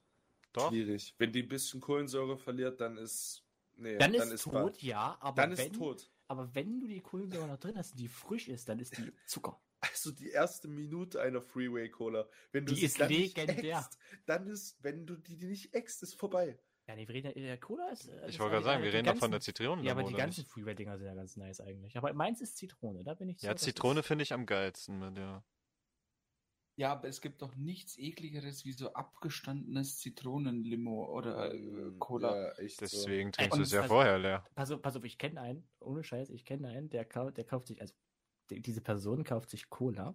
Doch? 0.53 0.69
Schwierig. 0.71 1.15
Wenn 1.19 1.33
die 1.33 1.43
ein 1.43 1.49
bisschen 1.49 1.81
Kohlensäure 1.81 2.37
verliert, 2.39 2.81
dann 2.81 2.97
ist. 2.99 3.43
Nee, 3.79 3.97
Dann 3.99 4.15
ist 4.15 4.43
tot, 4.43 4.53
ba- 4.53 4.73
ja, 4.81 5.17
aber 5.21 5.43
Dann 5.43 5.57
wenn, 5.57 5.67
ist 5.67 5.75
tot. 5.75 6.11
Aber 6.29 6.55
wenn 6.55 6.81
du 6.81 6.87
die 6.87 7.01
Kohlensäure 7.01 7.47
noch 7.47 7.59
drin 7.59 7.77
hast 7.77 7.93
und 7.93 8.01
die 8.01 8.09
frisch 8.09 8.49
ist, 8.49 8.69
dann 8.69 8.79
ist 8.79 8.97
die 8.99 9.13
Zucker. 9.27 9.61
Also 9.81 10.11
die 10.11 10.31
erste 10.31 10.69
Minute 10.69 11.21
einer 11.21 11.41
Freeway 11.43 11.89
Cola. 11.91 12.27
Wenn 12.51 12.65
du 12.67 12.73
Die 12.75 12.81
sie 12.81 12.87
ist 12.87 12.99
dann 13.01 13.09
nicht 13.09 13.37
legendär. 13.37 13.79
äxt, 13.79 13.99
dann 14.25 14.47
ist, 14.47 14.83
wenn 14.83 15.07
du 15.07 15.17
die 15.17 15.37
nicht 15.37 15.75
äxt, 15.75 16.03
ist 16.03 16.15
vorbei. 16.15 16.59
Ja, 16.89 16.95
nee, 16.97 17.07
wir 17.07 17.15
reden 17.15 17.27
ja, 17.29 17.33
der 17.35 17.59
Cola 17.59 17.89
ist. 17.91 18.09
äh, 18.09 18.21
Ich 18.29 18.35
ist 18.35 18.39
wollte 18.41 18.53
gerade 18.55 18.65
sagen, 18.65 18.83
wir 18.83 18.91
die 18.91 18.97
reden 18.97 19.07
doch 19.07 19.13
von 19.15 19.31
ganzen- 19.31 19.33
der 19.33 19.41
Zitrone. 19.41 19.83
Ja, 19.83 19.93
aber 19.93 20.05
die 20.05 20.15
ganzen 20.15 20.41
nicht? 20.41 20.51
Freeway-Dinger 20.51 20.97
sind 20.99 21.07
ja 21.09 21.15
ganz 21.15 21.37
nice 21.37 21.61
eigentlich. 21.61 21.97
Aber 21.97 22.13
meins 22.15 22.41
ist 22.41 22.57
Zitrone, 22.57 23.05
da 23.05 23.15
bin 23.15 23.29
ich 23.29 23.41
so. 23.41 23.47
Ja, 23.47 23.53
das 23.53 23.63
Zitrone 23.63 24.03
finde 24.03 24.23
ich 24.23 24.33
am 24.33 24.47
geilsten 24.47 24.99
mit, 24.99 25.19
ja. 25.19 25.45
Ja, 26.79 26.93
aber 26.93 27.09
es 27.09 27.23
gibt 27.23 27.41
doch 27.41 27.55
nichts 27.57 27.97
ekligeres 27.97 28.67
wie 28.67 28.73
so 28.73 28.93
abgestandenes 28.93 29.99
Zitronenlimo 29.99 31.07
oder 31.11 31.55
äh, 31.55 31.93
Cola. 31.99 32.37
Ja, 32.37 32.53
echt 32.59 32.77
so. 32.81 32.85
Deswegen 32.85 33.33
trinkst 33.33 33.53
Und 33.55 33.59
du 33.61 33.63
es 33.65 33.73
ja 33.73 33.81
also- 33.83 33.95
vorher 33.95 34.19
leer. 34.19 34.45
Pass 34.55 34.71
auf, 34.71 34.83
pass 34.83 34.95
auf, 34.97 35.05
ich 35.05 35.17
kenne 35.17 35.41
einen, 35.41 35.67
ohne 35.81 36.05
Scheiß, 36.05 36.29
ich 36.29 36.45
kenne 36.45 36.69
einen, 36.69 36.91
der, 36.91 37.07
kau 37.07 37.31
der 37.31 37.45
kauft 37.45 37.69
sich, 37.69 37.81
also 37.81 37.95
die, 38.51 38.61
diese 38.61 38.83
Person 38.83 39.25
kauft 39.25 39.49
sich 39.49 39.71
Cola, 39.71 40.15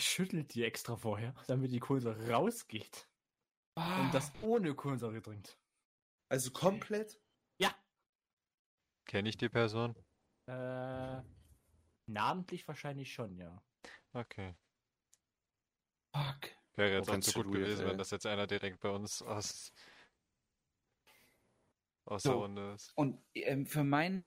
schüttelt 0.00 0.54
die 0.54 0.64
extra 0.64 0.96
vorher, 0.96 1.34
damit 1.48 1.72
die 1.72 1.80
Kohlensäure 1.80 2.30
rausgeht 2.30 3.08
Ah, 3.78 4.06
und 4.06 4.14
das 4.14 4.32
ohne 4.42 4.74
Kohlensäure 4.74 5.20
trinkt. 5.20 5.58
Also 6.30 6.50
komplett? 6.50 7.20
Ja. 7.60 7.74
Kenne 9.06 9.28
ich 9.28 9.36
die 9.36 9.50
Person? 9.50 9.94
Äh, 10.48 11.22
namentlich 12.06 12.66
wahrscheinlich 12.66 13.12
schon, 13.12 13.36
ja. 13.36 13.62
Okay. 14.16 14.54
fuck. 16.14 16.50
Wäre 16.76 16.94
jetzt 16.96 17.08
Auch 17.08 17.12
wenn's 17.14 17.26
zu 17.26 17.34
gut 17.42 17.46
weird, 17.46 17.64
gewesen, 17.64 17.82
ey. 17.84 17.90
wenn 17.90 17.98
das 17.98 18.10
jetzt 18.10 18.26
einer 18.26 18.46
direkt 18.46 18.80
bei 18.80 18.88
uns 18.88 19.20
aus, 19.20 19.72
aus 22.06 22.22
So. 22.22 22.30
der 22.30 22.38
Runde 22.38 22.72
ist. 22.72 22.92
Und 22.96 23.22
ähm, 23.34 23.66
für, 23.66 23.84
mein, 23.84 24.24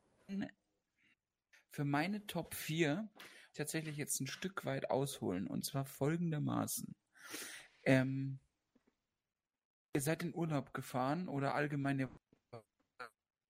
für 1.72 1.86
meine 1.86 2.26
Top 2.28 2.54
4 2.54 3.10
tatsächlich 3.54 3.98
jetzt 3.98 4.20
ein 4.20 4.28
Stück 4.28 4.66
weit 4.66 4.92
ausholen. 4.92 5.48
Und 5.48 5.66
zwar 5.66 5.86
folgendermaßen. 5.86 6.96
Ähm, 7.84 8.40
ihr 9.96 10.02
seid 10.02 10.22
in 10.22 10.36
Urlaub 10.36 10.74
gefahren 10.74 11.28
oder 11.28 11.56
allgemein 11.56 12.08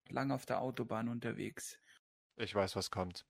lang 0.08 0.30
auf 0.30 0.46
der 0.46 0.60
Autobahn 0.60 1.08
unterwegs. 1.08 1.78
Ich 2.36 2.54
weiß, 2.54 2.76
was 2.76 2.90
kommt. 2.90 3.26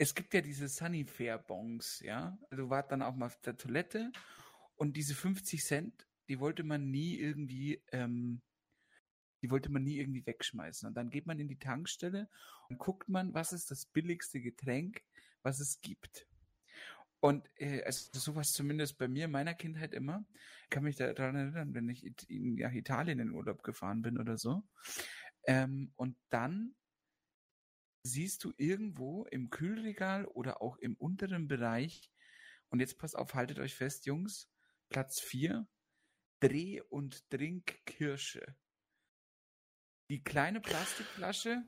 Es 0.00 0.14
gibt 0.14 0.32
ja 0.32 0.40
diese 0.40 0.66
Sunnyfair-Bongs, 0.66 2.00
ja. 2.00 2.38
Du 2.50 2.70
wart 2.70 2.90
dann 2.90 3.02
auch 3.02 3.14
mal 3.14 3.26
auf 3.26 3.38
der 3.42 3.58
Toilette 3.58 4.10
und 4.76 4.96
diese 4.96 5.14
50 5.14 5.62
Cent, 5.62 6.06
die 6.26 6.40
wollte 6.40 6.64
man 6.64 6.90
nie 6.90 7.18
irgendwie, 7.18 7.82
ähm, 7.92 8.40
die 9.42 9.50
wollte 9.50 9.70
man 9.70 9.82
nie 9.82 9.98
irgendwie 9.98 10.24
wegschmeißen. 10.24 10.88
Und 10.88 10.94
dann 10.94 11.10
geht 11.10 11.26
man 11.26 11.38
in 11.38 11.48
die 11.48 11.58
Tankstelle 11.58 12.30
und 12.70 12.78
guckt 12.78 13.10
man, 13.10 13.34
was 13.34 13.52
ist 13.52 13.70
das 13.70 13.84
billigste 13.84 14.40
Getränk, 14.40 15.02
was 15.42 15.60
es 15.60 15.82
gibt. 15.82 16.26
Und 17.20 17.46
äh, 17.56 17.82
also 17.82 18.08
sowas 18.18 18.54
zumindest 18.54 18.96
bei 18.96 19.06
mir 19.06 19.26
in 19.26 19.30
meiner 19.30 19.52
Kindheit 19.52 19.92
immer. 19.92 20.24
Ich 20.62 20.70
kann 20.70 20.84
mich 20.84 20.96
daran 20.96 21.36
erinnern, 21.36 21.74
wenn 21.74 21.90
ich 21.90 22.30
in, 22.30 22.56
ja, 22.56 22.70
Italien 22.70 23.18
in 23.18 23.32
Urlaub 23.32 23.62
gefahren 23.62 24.00
bin 24.00 24.16
oder 24.16 24.38
so. 24.38 24.62
Ähm, 25.44 25.92
und 25.96 26.16
dann 26.30 26.74
siehst 28.02 28.44
du 28.44 28.52
irgendwo 28.56 29.24
im 29.26 29.50
Kühlregal 29.50 30.26
oder 30.26 30.62
auch 30.62 30.76
im 30.78 30.96
unteren 30.96 31.48
Bereich, 31.48 32.10
und 32.68 32.80
jetzt 32.80 32.98
passt 32.98 33.16
auf, 33.16 33.34
haltet 33.34 33.58
euch 33.58 33.74
fest, 33.74 34.06
Jungs, 34.06 34.48
Platz 34.88 35.20
4, 35.20 35.66
Dreh- 36.40 36.82
und 36.88 37.28
Trinkkirsche. 37.30 38.56
Die 40.08 40.22
kleine 40.22 40.60
Plastikflasche 40.60 41.62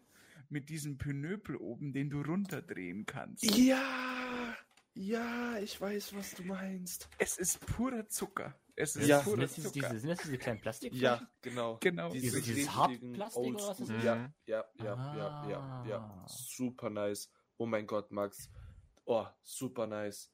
mit 0.48 0.68
diesem 0.68 0.98
Pinöpel 0.98 1.56
oben, 1.56 1.92
den 1.92 2.10
du 2.10 2.22
runterdrehen 2.22 3.06
kannst. 3.06 3.44
Ja! 3.56 4.56
Ja, 4.94 5.58
ich 5.58 5.80
weiß, 5.80 6.14
was 6.14 6.34
du 6.34 6.42
meinst. 6.42 7.08
Es 7.18 7.38
ist 7.38 7.64
purer 7.64 8.08
Zucker. 8.08 8.60
Es 8.74 8.96
ist 8.96 9.06
Ja. 9.06 9.18
Sind 9.18 9.24
purer 9.24 9.42
das 9.42 9.54
diese, 9.54 9.68
sind 9.98 10.08
das 10.08 10.18
diese 10.22 10.38
kleinen 10.38 10.60
Plastikflaschen? 10.60 11.26
Ja, 11.26 11.30
genau. 11.42 11.78
Genau. 11.80 12.10
Dieses- 12.12 12.32
Diese 12.32 12.42
dieses 12.54 12.76
richtigen 12.78 13.12
Hartplastik 13.18 13.42
oder 13.42 13.58
was 13.68 13.78
das 13.78 13.80
ist? 13.90 14.02
Ja, 14.04 14.14
Mhm. 14.16 14.34
ja, 14.46 14.64
ja, 14.74 14.84
ja, 14.84 15.48
ja, 15.48 15.84
ja. 15.86 15.98
Ah. 15.98 16.26
Super 16.28 16.88
nice. 16.90 17.30
Oh 17.58 17.66
mein 17.66 17.86
Gott, 17.86 18.10
Max. 18.10 18.48
Oh, 19.04 19.26
super 19.42 19.86
nice. 19.86 20.30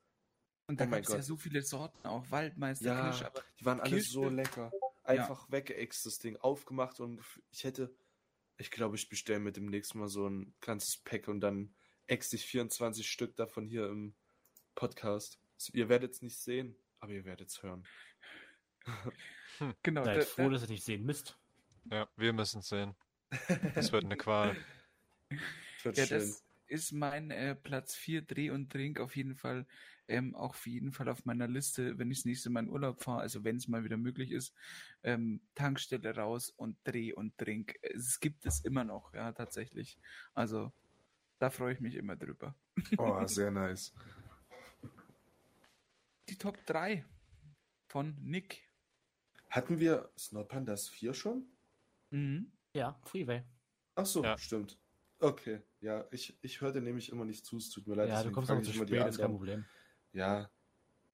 Und 0.69 0.79
da 0.79 0.85
Oh 0.85 0.89
mein 0.89 1.01
gab 1.03 1.05
es 1.05 1.09
ja 1.09 1.17
Gott. 1.17 1.25
so 1.25 1.37
viele 1.37 1.63
Sorten, 1.63 2.07
auch 2.07 2.31
Waldmeister, 2.31 2.85
Ja, 2.87 3.03
Kirsch, 3.11 3.23
aber 3.23 3.43
die 3.59 3.65
waren 3.65 3.81
alle 3.81 4.01
so 4.01 4.29
lecker. 4.29 4.71
Einfach 5.03 5.51
weggeext, 5.51 6.05
das 6.07 6.19
Ding. 6.19 6.37
Aufgemacht 6.37 7.01
und 7.01 7.21
ich 7.51 7.65
hätte, 7.65 7.93
ich 8.59 8.71
glaube, 8.71 8.97
ich 8.97 9.09
bestelle 9.09 9.41
mit 9.41 9.57
dem 9.57 9.67
nächsten 9.67 9.99
Mal 9.99 10.09
so 10.09 10.29
ein 10.29 10.55
ganzes 10.61 10.99
Pack 10.99 11.27
und 11.29 11.41
dann 11.41 11.75
ex 12.07 12.33
ich 12.35 12.45
24 12.47 13.09
Stück 13.11 13.35
davon 13.37 13.67
hier 13.67 13.89
im 13.89 14.15
Podcast. 14.75 15.41
Ihr 15.73 15.89
werdet 15.89 16.13
es 16.13 16.23
nicht 16.23 16.39
sehen, 16.39 16.77
aber 17.01 17.13
ihr 17.13 17.25
werdet 17.25 17.49
es 17.49 17.63
hören. 17.63 17.87
Genau, 19.83 20.05
Seid 20.05 20.19
da, 20.19 20.25
froh, 20.25 20.45
da, 20.45 20.51
dass 20.51 20.63
ihr 20.63 20.69
nicht 20.69 20.85
sehen 20.85 21.05
müsst. 21.05 21.37
Ja, 21.91 22.09
wir 22.17 22.33
müssen 22.33 22.61
es 22.61 22.69
sehen. 22.69 22.95
Das 23.75 23.91
wird 23.93 24.05
eine 24.05 24.17
Qual. 24.17 24.57
Wird 25.83 25.97
ja, 25.97 26.07
schön. 26.07 26.19
das 26.19 26.45
ist 26.69 26.93
mein 26.93 27.31
äh, 27.31 27.55
Platz 27.55 27.95
4 27.95 28.23
Dreh 28.23 28.51
und 28.51 28.71
Trink 28.71 29.01
auf 29.01 29.17
jeden 29.17 29.35
Fall, 29.35 29.67
ähm, 30.07 30.35
auch 30.35 30.51
auf 30.51 30.67
jeden 30.67 30.93
Fall 30.93 31.09
auf 31.09 31.25
meiner 31.25 31.49
Liste, 31.49 31.99
wenn 31.99 32.11
ich 32.11 32.19
das 32.19 32.25
nächste 32.27 32.51
Mal 32.51 32.65
in 32.65 32.71
Urlaub 32.71 33.03
fahre, 33.03 33.21
also 33.21 33.45
wenn 33.45 33.57
es 33.57 33.69
mal 33.69 33.85
wieder 33.85 33.97
möglich 33.97 34.33
ist, 34.33 34.55
ähm, 35.03 35.41
Tankstelle 35.55 36.15
raus 36.15 36.51
und 36.51 36.77
Dreh 36.85 37.13
und 37.13 37.37
Trink. 37.39 37.75
Es 37.83 38.21
gibt 38.21 38.47
es 38.47 38.65
immer 38.65 38.85
noch, 38.85 39.13
ja, 39.15 39.33
tatsächlich. 39.33 39.99
Also, 40.35 40.73
da 41.39 41.51
freue 41.51 41.75
ich 41.75 41.81
mich 41.81 41.95
immer 41.95 42.17
drüber. 42.17 42.55
Oh, 42.97 43.27
sehr 43.27 43.51
nice. 43.51 43.93
Die 46.29 46.37
Top 46.37 46.65
3 46.67 47.05
von 47.89 48.17
Nick. 48.21 48.68
Hatten 49.51 49.79
wir 49.79 50.11
Snowpandas 50.19 50.89
4 50.89 51.15
schon? 51.15 51.47
Mhm. 52.11 52.53
Ja, 52.75 53.01
Freeway. 53.05 53.43
Ach 53.95 54.07
so, 54.07 54.23
Ja. 54.23 54.37
stimmt. 54.39 54.79
Okay, 55.21 55.63
ja, 55.81 56.07
ich, 56.13 56.39
ich 56.43 56.61
hörte 56.61 56.81
nämlich 56.81 57.11
immer 57.11 57.25
nicht 57.25 57.45
zu, 57.45 57.57
es 57.57 57.71
tut 57.71 57.87
mir 57.87 57.97
leid. 57.97 58.09
Ja, 58.09 58.23
du 58.23 58.31
kommst 58.31 58.51
aber 58.51 58.63
zu 58.63 58.73
spät, 58.73 59.07
ist 59.09 59.19
kein. 59.19 59.31
Problem. 59.31 59.65
Ja, 60.13 60.51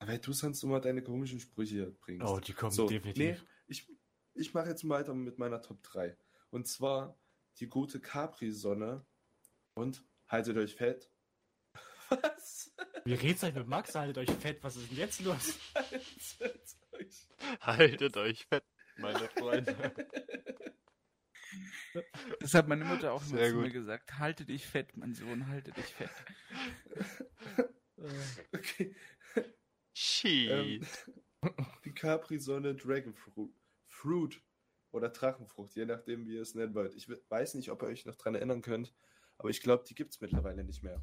weil 0.00 0.18
du 0.18 0.32
sonst 0.32 0.62
immer 0.62 0.80
deine 0.80 1.02
komischen 1.02 1.40
Sprüche 1.40 1.90
bringst. 1.90 2.26
Oh, 2.26 2.38
die 2.38 2.52
kommen 2.52 2.72
So, 2.72 2.86
definitiv. 2.86 3.40
Nee, 3.42 3.48
ich, 3.66 3.88
ich 4.34 4.52
mache 4.52 4.68
jetzt 4.68 4.84
mal 4.84 5.00
weiter 5.00 5.14
mit 5.14 5.38
meiner 5.38 5.62
Top 5.62 5.82
3. 5.82 6.16
Und 6.50 6.68
zwar 6.68 7.18
die 7.58 7.68
gute 7.68 8.00
Capri-Sonne 8.00 9.06
und 9.74 10.04
haltet 10.28 10.56
euch 10.58 10.74
fett. 10.74 11.10
Was? 12.10 12.74
Wie 13.04 13.16
du 13.16 13.20
eigentlich 13.20 13.54
mit 13.54 13.68
Max? 13.68 13.94
Haltet 13.94 14.18
euch 14.18 14.30
fett, 14.36 14.62
was 14.62 14.76
ist 14.76 14.90
denn 14.90 14.98
jetzt 14.98 15.20
los? 15.20 15.58
Haltet 17.60 18.16
euch. 18.16 18.16
Haltet 18.16 18.16
euch 18.16 18.46
fett, 18.46 18.64
meine 18.96 19.28
Freunde. 19.28 19.76
Das 22.40 22.54
hat 22.54 22.66
meine 22.66 22.84
Mutter 22.84 23.12
auch 23.12 23.22
immer 23.22 23.38
Sehr 23.38 23.50
zu 23.50 23.56
mir 23.56 23.70
gesagt. 23.70 24.18
Halte 24.18 24.44
dich 24.44 24.66
fett, 24.66 24.96
mein 24.96 25.14
Sohn, 25.14 25.46
halte 25.46 25.70
dich 25.72 25.84
fett. 25.86 26.10
Okay. 28.52 28.94
Shit. 29.94 30.50
Ähm, 30.50 30.86
die 31.84 31.92
Capri-Sonne 31.94 32.74
Dragonfruit. 32.74 33.50
Fruit 33.86 34.42
oder 34.90 35.08
Drachenfrucht, 35.08 35.74
je 35.76 35.86
nachdem, 35.86 36.26
wie 36.26 36.34
ihr 36.34 36.42
es 36.42 36.54
nennen 36.54 36.74
wollt. 36.74 36.94
Ich 36.96 37.08
we- 37.08 37.22
weiß 37.28 37.54
nicht, 37.54 37.70
ob 37.70 37.82
ihr 37.82 37.88
euch 37.88 38.04
noch 38.04 38.16
dran 38.16 38.34
erinnern 38.34 38.60
könnt, 38.60 38.92
aber 39.38 39.48
ich 39.50 39.60
glaube, 39.62 39.84
die 39.88 39.94
gibt 39.94 40.12
es 40.12 40.20
mittlerweile 40.20 40.64
nicht 40.64 40.82
mehr. 40.82 41.00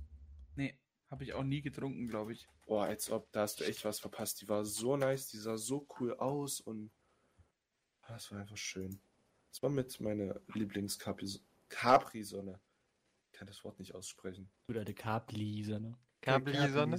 Nee, 0.56 0.78
habe 1.12 1.24
ich 1.26 1.34
auch 1.34 1.44
nie 1.44 1.62
getrunken, 1.62 2.08
glaube 2.08 2.32
ich. 2.32 2.48
Boah, 2.66 2.86
als 2.86 3.12
ob, 3.12 3.30
da 3.34 3.42
hast 3.42 3.60
du 3.60 3.66
echt 3.66 3.84
was 3.84 4.00
verpasst. 4.00 4.42
Die 4.42 4.50
war 4.50 4.66
so 4.66 4.96
nice, 4.96 5.28
die 5.28 5.38
sah 5.38 5.58
so 5.58 5.86
cool 6.00 6.16
aus 6.16 6.62
und 6.62 6.90
ah, 8.04 8.14
das 8.14 8.32
war 8.32 8.40
einfach 8.40 8.56
schön. 8.58 9.02
Das 9.50 9.62
war 9.62 9.70
mit 9.70 10.00
meiner 10.00 10.40
Lieblings-Capri-Sonne. 10.54 12.62
Ich 13.26 13.34
kann 13.34 13.48
das 13.48 13.66
Wort 13.66 13.78
nicht 13.80 13.94
aussprechen. 13.94 14.50
Du 14.68 14.74
ne? 14.74 14.86
Capri-Sonne? 14.86 15.98
Capri-Sonne. 16.22 16.98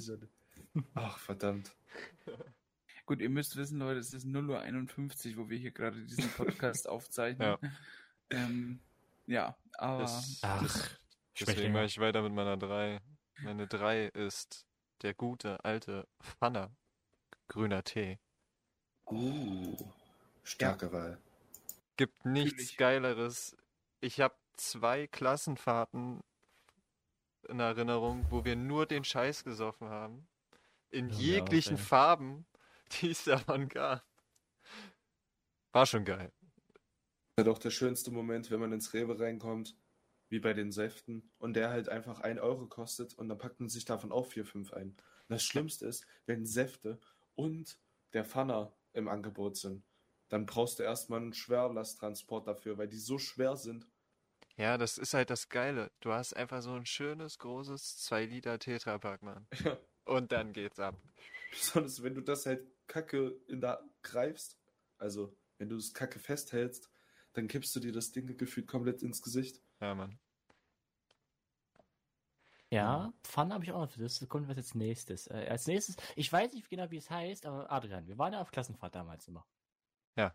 Ach, 0.95 1.19
verdammt. 1.19 1.75
Gut, 3.07 3.21
ihr 3.21 3.31
müsst 3.31 3.57
wissen, 3.57 3.79
Leute, 3.79 3.99
es 3.99 4.13
ist 4.13 4.27
0.51 4.27 5.31
Uhr, 5.31 5.39
wo 5.39 5.49
wir 5.49 5.57
hier 5.59 5.73
gerade 5.73 6.05
diesen 6.05 6.29
Podcast 6.31 6.87
aufzeichnen. 6.89 7.49
Ja. 7.49 7.59
Ähm, 8.31 8.79
ja, 9.27 9.57
aber 9.79 10.03
Das, 10.03 10.39
Ach, 10.43 10.91
deswegen 11.41 11.73
mache 11.73 11.87
ich 11.87 11.99
weiter 11.99 12.21
mit 12.23 12.35
meiner 12.35 12.59
3. 12.59 13.01
Meine 13.43 13.67
3 13.67 14.07
ist 14.07 14.67
der 15.03 15.15
gute 15.15 15.65
alte 15.65 16.07
Pfanner. 16.23 16.71
Grüner 17.49 17.83
Tee. 17.83 18.21
Uh, 19.07 19.77
starke 20.45 20.93
Wahl. 20.93 21.19
Gibt 21.97 22.25
nichts 22.25 22.53
Natürlich. 22.53 22.77
Geileres. 22.77 23.57
Ich 24.01 24.21
habe 24.21 24.37
zwei 24.57 25.09
Klassenfahrten 25.09 26.21
in 27.49 27.59
Erinnerung, 27.59 28.25
wo 28.31 28.45
wir 28.45 28.55
nur 28.55 28.87
den 28.87 29.03
Scheiß 29.03 29.43
gesoffen 29.43 29.89
haben. 29.89 30.29
In 30.91 31.09
Ja, 31.11 31.17
jeglichen 31.17 31.75
okay. 31.75 31.83
Farben, 31.83 32.47
die 33.01 33.11
es 33.11 33.25
davon 33.25 33.69
gab. 33.69 34.05
War 35.73 35.87
schon 35.87 36.05
geil. 36.05 36.33
Das 37.35 37.45
ist 37.45 37.47
doch 37.47 37.59
der 37.59 37.71
schönste 37.71 38.13
Moment, 38.13 38.51
wenn 38.53 38.61
man 38.61 38.73
ins 38.73 38.93
Rewe 38.95 39.19
reinkommt, 39.19 39.75
wie 40.33 40.41
bei 40.41 40.55
den 40.55 40.73
Säften, 40.73 41.31
und 41.39 41.55
der 41.55 41.69
halt 41.69 41.91
einfach 41.91 42.21
1 42.21 42.41
Euro 42.41 42.67
kostet 42.67 43.13
und 43.13 43.29
dann 43.29 43.37
packt 43.37 43.61
man 43.61 43.69
sich 43.69 43.85
davon 43.85 44.11
auch 44.11 44.27
4, 44.27 44.47
5 44.47 44.73
ein. 44.73 44.89
Und 44.89 44.97
das 45.29 45.45
Schlimmste 45.45 45.87
ist, 45.87 46.07
wenn 46.25 46.47
Säfte 46.47 46.99
und 47.35 47.79
der 48.15 48.25
Pfanner 48.25 48.75
im 48.95 49.09
Angebot 49.09 49.59
sind, 49.59 49.85
dann 50.31 50.47
brauchst 50.47 50.79
du 50.79 50.85
erstmal 50.85 51.21
einen 51.21 51.35
Schwerlasttransport 51.35 52.49
dafür, 52.49 52.79
weil 52.79 52.89
die 52.89 52.97
so 52.97 53.19
schwer 53.19 53.57
sind. 53.57 53.87
Ja, 54.57 54.79
das 54.79 54.97
ist 54.97 55.13
halt 55.13 55.29
das 55.29 55.51
Geile. 55.51 55.91
Du 56.01 56.13
hast 56.13 56.35
einfach 56.35 56.63
so 56.63 56.73
ein 56.73 56.87
schönes, 56.87 57.39
großes 57.39 57.99
2 57.99 58.25
Liter 58.25 58.59
Tetrapack, 58.59 59.23
Mann. 59.23 59.47
Ja. 59.65 59.79
Und 60.05 60.33
dann 60.33 60.53
geht's 60.53 60.81
ab. 60.81 61.01
Besonders 61.51 62.03
wenn 62.03 62.15
du 62.15 62.23
das 62.23 62.47
halt 62.47 62.67
kacke 62.89 63.39
in 63.47 63.61
der 63.61 63.85
greifst, 64.03 64.59
also 64.99 65.37
wenn 65.59 65.69
du 65.69 65.77
das 65.77 65.93
kacke 65.93 66.19
festhältst, 66.19 66.91
dann 67.35 67.49
kippst 67.49 67.77
du 67.77 67.81
dir 67.81 67.93
das 67.93 68.13
Ding 68.13 68.37
gefühlt 68.37 68.67
komplett 68.67 69.03
ins 69.03 69.23
Gesicht. 69.23 69.63
Ja, 69.83 69.97
Mann. 69.97 70.17
Ja, 72.71 73.13
Pfanne 73.25 73.53
habe 73.53 73.65
ich 73.65 73.73
auch 73.73 73.81
noch. 73.81 73.97
Das 73.97 74.27
kommt 74.29 74.49
was 74.49 74.57
als 74.57 74.75
nächstes. 74.77 75.27
Äh, 75.27 75.49
als 75.51 75.67
nächstes, 75.67 75.97
ich 76.15 76.33
weiß 76.33 76.53
nicht 76.53 76.71
genau, 76.71 76.89
wie 76.93 76.99
es 76.99 77.11
heißt, 77.11 77.45
aber 77.45 77.71
Adrian, 77.71 78.07
wir 78.07 78.17
waren 78.17 78.33
ja 78.33 78.41
auf 78.41 78.53
Klassenfahrt 78.53 78.95
damals 78.95 79.27
immer. 79.27 79.45
Ja. 80.17 80.35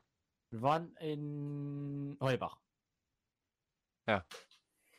Wir 0.49 0.61
waren 0.61 0.95
in 0.97 2.17
Heubach. 2.19 2.59
Ja. 4.05 4.25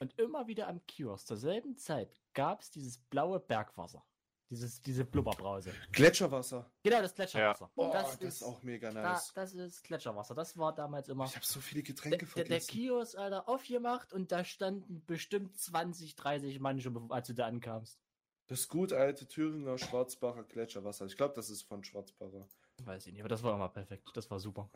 Und 0.01 0.19
immer 0.19 0.47
wieder 0.47 0.67
am 0.67 0.85
Kiosk 0.87 1.27
zur 1.27 1.37
selben 1.37 1.77
Zeit 1.77 2.19
gab 2.33 2.63
es 2.63 2.71
dieses 2.71 2.99
blaue 2.99 3.41
Bergwasser. 3.41 4.03
Dieses, 4.51 4.81
diese 4.81 5.05
Blubberbrause. 5.05 5.75
Gletscherwasser. 5.93 6.71
Genau, 6.83 7.03
das 7.03 7.15
Gletscherwasser. 7.15 7.71
Oh, 7.75 7.91
das, 7.93 8.19
das, 8.19 8.35
ist 8.37 8.43
auch 8.43 8.63
mega 8.63 8.91
da, 8.91 9.03
nice. 9.13 9.31
das 9.35 9.53
ist 9.53 9.85
Gletscherwasser. 9.85 10.35
Das 10.35 10.57
war 10.57 10.75
damals 10.75 11.09
immer. 11.11 11.27
Ich 11.27 11.37
habe 11.37 11.45
so 11.45 11.61
viele 11.61 11.83
Der, 11.83 11.95
Getränke 11.95 12.19
der, 12.19 12.27
der 12.35 12.45
vergessen. 12.47 12.71
Kiosk, 12.71 13.19
Alter, 13.19 13.47
aufgemacht 13.47 14.13
und 14.15 14.33
da 14.33 14.45
standen 14.45 15.05
bestimmt 15.05 15.59
20, 15.59 16.17
30 16.17 16.61
Mann 16.61 16.81
schon, 16.81 16.95
bevor- 16.95 17.15
als 17.15 17.27
du 17.27 17.35
da 17.35 17.47
ankamst. 17.47 18.01
Das 18.47 18.69
gut 18.69 18.95
alte 18.95 19.29
Thüringer 19.29 19.77
Schwarzbacher 19.77 20.45
Gletscherwasser. 20.45 21.05
Ich 21.05 21.19
glaube, 21.19 21.35
das 21.35 21.51
ist 21.51 21.63
von 21.63 21.85
Schwarzbacher. 21.85 22.49
Weiß 22.85 23.07
ich 23.07 23.13
nicht, 23.13 23.21
aber 23.21 23.29
das 23.29 23.43
war 23.43 23.55
immer 23.55 23.69
perfekt. 23.69 24.09
Das 24.15 24.31
war 24.31 24.41
super. 24.41 24.71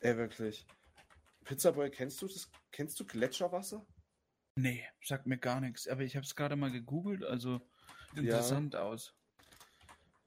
Ey, 0.00 0.14
wirklich. 0.18 0.66
Pizzaboy, 1.44 1.90
kennst 1.90 2.20
du 2.20 2.26
das? 2.28 2.50
Kennst 2.70 3.00
du 3.00 3.06
Gletscherwasser? 3.06 3.86
nee, 4.56 4.84
sagt 5.02 5.26
mir 5.26 5.38
gar 5.38 5.60
nichts. 5.60 5.88
Aber 5.88 6.02
ich 6.02 6.16
habe 6.16 6.26
es 6.26 6.34
gerade 6.36 6.56
mal 6.56 6.70
gegoogelt, 6.70 7.24
also 7.24 7.62
sieht 8.10 8.20
Ja. 8.20 8.26
interessant 8.26 8.76
aus. 8.76 9.14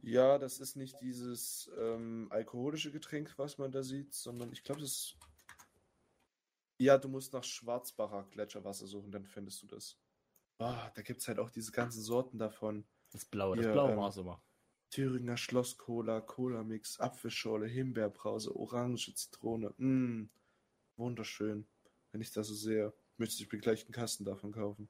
Ja, 0.04 0.38
das 0.38 0.60
ist 0.60 0.76
nicht 0.76 1.02
dieses 1.02 1.72
ähm, 1.80 2.28
alkoholische 2.30 2.92
Getränk, 2.92 3.34
was 3.38 3.58
man 3.58 3.72
da 3.72 3.82
sieht, 3.84 4.14
sondern 4.14 4.52
ich 4.52 4.64
glaube, 4.64 4.82
das 4.82 4.90
ist. 4.92 5.18
Ja, 6.78 7.00
du 7.00 7.10
musst 7.10 7.34
nach 7.34 7.44
Schwarzbacher 7.44 8.28
Gletscherwasser 8.30 8.86
suchen, 8.86 9.12
dann 9.12 9.26
findest 9.26 9.64
du 9.64 9.66
das. 9.66 9.98
Ah, 10.60 10.90
da 10.96 11.02
gibt 11.04 11.22
es 11.22 11.28
halt 11.28 11.38
auch 11.40 11.50
diese 11.52 11.72
ganzen 11.72 12.02
Sorten 12.02 12.38
davon. 12.40 12.86
Das 13.12 13.26
Blaue, 13.26 13.56
das 13.56 13.68
Ja, 13.68 13.72
Blaue 13.72 13.94
ähm, 13.94 13.96
war 13.96 14.10
es 14.10 14.18
immer. 14.18 14.42
Thüringer 14.92 15.38
Schloss-Cola, 15.38 16.22
Cola-Mix, 16.22 17.00
Apfelschorle, 17.00 17.68
Himbeerbrause, 17.68 18.56
Orange, 18.56 19.14
Zitrone. 19.16 19.74
Mm, 19.78 20.30
wunderschön. 20.98 21.68
Wenn 22.12 22.22
ich 22.22 22.32
das 22.32 22.48
so 22.48 22.56
sehe, 22.56 22.94
möchte 23.18 23.44
ich 23.44 23.52
mir 23.52 23.60
gleich 23.60 23.84
einen 23.86 23.94
Kasten 23.94 24.26
davon 24.26 24.52
kaufen. 24.54 24.90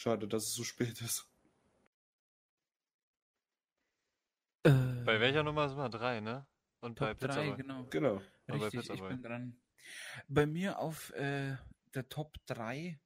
Schade, 0.00 0.26
dass 0.26 0.44
es 0.44 0.54
so 0.54 0.64
spät 0.64 0.98
ist. 1.02 1.30
Bei 4.62 5.20
welcher 5.20 5.42
Nummer 5.42 5.68
sind 5.68 5.76
wir? 5.76 5.90
Drei, 5.90 6.20
ne? 6.20 6.46
Und 6.80 6.98
bei 6.98 7.12
Top 7.12 7.18
3, 7.18 7.26
Pizza 7.26 7.42
Boy. 7.42 7.56
genau. 7.58 7.86
Genau. 7.90 8.22
Bei 8.46 8.54
Richtig, 8.54 8.80
Pizza 8.80 8.94
ich 8.94 9.00
Boy. 9.00 9.10
bin 9.10 9.22
dran. 9.22 9.60
Bei 10.26 10.46
mir 10.46 10.78
auf 10.78 11.10
äh, 11.10 11.54
der 11.92 12.08
Top 12.08 12.34
3 12.46 12.98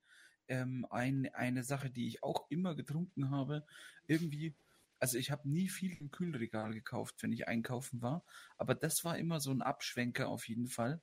ähm, 0.46 0.86
ein, 0.88 1.28
eine 1.34 1.64
Sache, 1.64 1.90
die 1.90 2.06
ich 2.06 2.22
auch 2.22 2.48
immer 2.48 2.76
getrunken 2.76 3.30
habe. 3.30 3.66
Irgendwie, 4.06 4.54
also 5.00 5.18
ich 5.18 5.32
habe 5.32 5.48
nie 5.48 5.68
viel 5.68 5.96
im 5.96 6.12
Kühlregal 6.12 6.72
gekauft, 6.74 7.16
wenn 7.22 7.32
ich 7.32 7.48
einkaufen 7.48 8.02
war, 8.02 8.24
aber 8.56 8.76
das 8.76 9.02
war 9.04 9.18
immer 9.18 9.40
so 9.40 9.50
ein 9.50 9.62
Abschwenker 9.62 10.28
auf 10.28 10.46
jeden 10.46 10.68
Fall. 10.68 11.02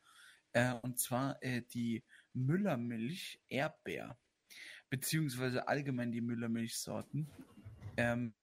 Äh, 0.53 0.75
und 0.75 0.99
zwar 0.99 1.43
äh, 1.43 1.63
die 1.63 2.05
Müllermilch 2.31 3.41
Erdbeer, 3.49 4.17
beziehungsweise 4.91 5.67
allgemein 5.67 6.11
die 6.11 6.21
Müllermilchsorten. 6.21 7.27
Ähm, 7.97 8.33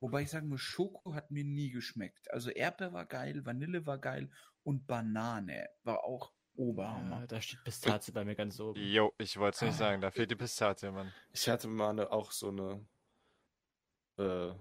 wobei 0.00 0.22
ich 0.22 0.30
sagen 0.30 0.48
muss, 0.48 0.60
Schoko 0.60 1.14
hat 1.14 1.30
mir 1.30 1.44
nie 1.44 1.70
geschmeckt. 1.70 2.30
Also 2.32 2.50
Erdbeer 2.50 2.92
war 2.92 3.06
geil, 3.06 3.44
Vanille 3.46 3.86
war 3.86 3.98
geil 3.98 4.28
und 4.64 4.86
Banane 4.88 5.68
war 5.84 6.02
auch 6.04 6.32
Oberhammer. 6.56 7.20
Ja, 7.20 7.26
da 7.28 7.40
steht 7.40 7.62
Pistazie 7.64 8.10
bei 8.12 8.24
mir 8.24 8.34
ganz 8.34 8.58
oben. 8.58 8.80
Jo, 8.80 9.12
ich 9.18 9.36
wollte 9.38 9.54
es 9.56 9.62
nicht 9.62 9.74
Ah. 9.74 9.78
sagen, 9.78 10.00
da 10.00 10.10
fehlt 10.10 10.30
die 10.30 10.34
Pistazie, 10.36 10.90
Mann. 10.90 11.12
Ich 11.32 11.48
hatte 11.48 11.68
mal 11.68 11.90
eine, 11.90 12.10
auch 12.10 12.32
so 12.32 12.48
eine 12.48 12.84
äh, 14.18 14.52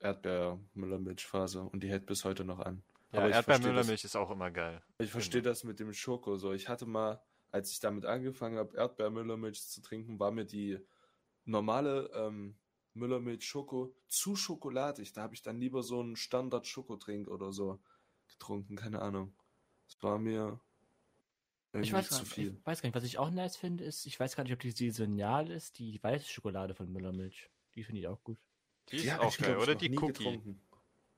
Erdbeer-Müllermilchphase 0.00 1.62
und 1.62 1.82
die 1.82 1.88
hält 1.88 2.06
bis 2.06 2.24
heute 2.24 2.44
noch 2.44 2.58
an. 2.60 2.82
Ja, 3.12 3.20
Aber 3.20 3.28
ich 3.28 3.34
verstehe 3.34 3.54
Erdbeermüllermilch 3.54 4.04
ist 4.04 4.16
auch 4.16 4.30
immer 4.30 4.50
geil. 4.50 4.82
Ich 4.98 5.10
verstehe 5.10 5.42
das 5.42 5.64
mit 5.64 5.80
dem 5.80 5.92
Schoko 5.92 6.36
so. 6.36 6.52
Ich 6.52 6.68
hatte 6.68 6.86
mal, 6.86 7.20
als 7.52 7.70
ich 7.70 7.80
damit 7.80 8.04
angefangen 8.06 8.58
habe, 8.58 8.76
Erdbeermüllermilch 8.76 9.66
zu 9.66 9.80
trinken, 9.82 10.18
war 10.18 10.30
mir 10.30 10.44
die 10.44 10.78
normale 11.44 12.10
ähm, 12.14 12.56
Müllermilch 12.94 13.44
Schoko 13.44 13.94
zu 14.08 14.36
schokoladig. 14.36 15.12
Da 15.12 15.22
habe 15.22 15.34
ich 15.34 15.42
dann 15.42 15.58
lieber 15.58 15.82
so 15.82 16.00
einen 16.00 16.16
Standard 16.16 16.66
Schokotrink 16.66 17.28
oder 17.28 17.52
so 17.52 17.80
getrunken, 18.28 18.76
keine 18.76 19.02
Ahnung. 19.02 19.32
Das 19.86 20.02
war 20.02 20.18
mir 20.18 20.60
irgendwie 21.72 21.88
Ich 21.88 21.92
weiß, 21.92 22.08
zu 22.08 22.24
viel. 22.24 22.56
ich 22.58 22.66
weiß 22.66 22.82
gar 22.82 22.88
nicht, 22.88 22.96
was 22.96 23.04
ich 23.04 23.18
auch 23.18 23.30
nice 23.30 23.56
finde, 23.56 23.84
ist, 23.84 24.06
ich 24.06 24.18
weiß 24.18 24.36
gar 24.36 24.44
nicht, 24.44 24.52
ob 24.52 24.60
die 24.60 24.70
saisonal 24.70 25.50
ist, 25.50 25.78
die 25.78 26.02
weiße 26.02 26.28
Schokolade 26.28 26.74
von 26.74 26.90
Müllermilch. 26.92 27.50
Die 27.74 27.84
finde 27.84 28.00
ich 28.00 28.08
auch 28.08 28.22
gut. 28.22 28.38
Die 28.90 28.96
ist 28.96 29.12
hab 29.12 29.20
auch 29.20 29.36
geil, 29.38 29.56
oder? 29.56 29.74
Die 29.74 29.96
Cookie. 29.96 30.12
getrunken. 30.12 30.60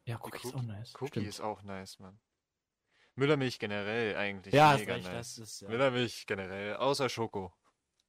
Ja, 0.04 0.16
Die 0.16 0.22
Cookie 0.22 0.48
ist 0.48 0.54
auch 0.54 0.62
nice. 0.62 0.94
Cookie 0.94 1.06
Stimmt. 1.08 1.26
ist 1.28 1.40
auch 1.40 1.62
nice, 1.62 1.98
Mann. 2.00 2.18
Müllermilch 3.14 3.58
generell 3.58 4.16
eigentlich 4.16 4.54
ja, 4.54 4.76
mega 4.76 4.94
recht, 4.94 5.04
nice. 5.06 5.36
das 5.36 5.38
ist 5.38 5.60
ja. 5.62 5.68
Müllermilch 5.68 6.26
generell, 6.26 6.76
außer 6.76 7.08
Schoko. 7.08 7.52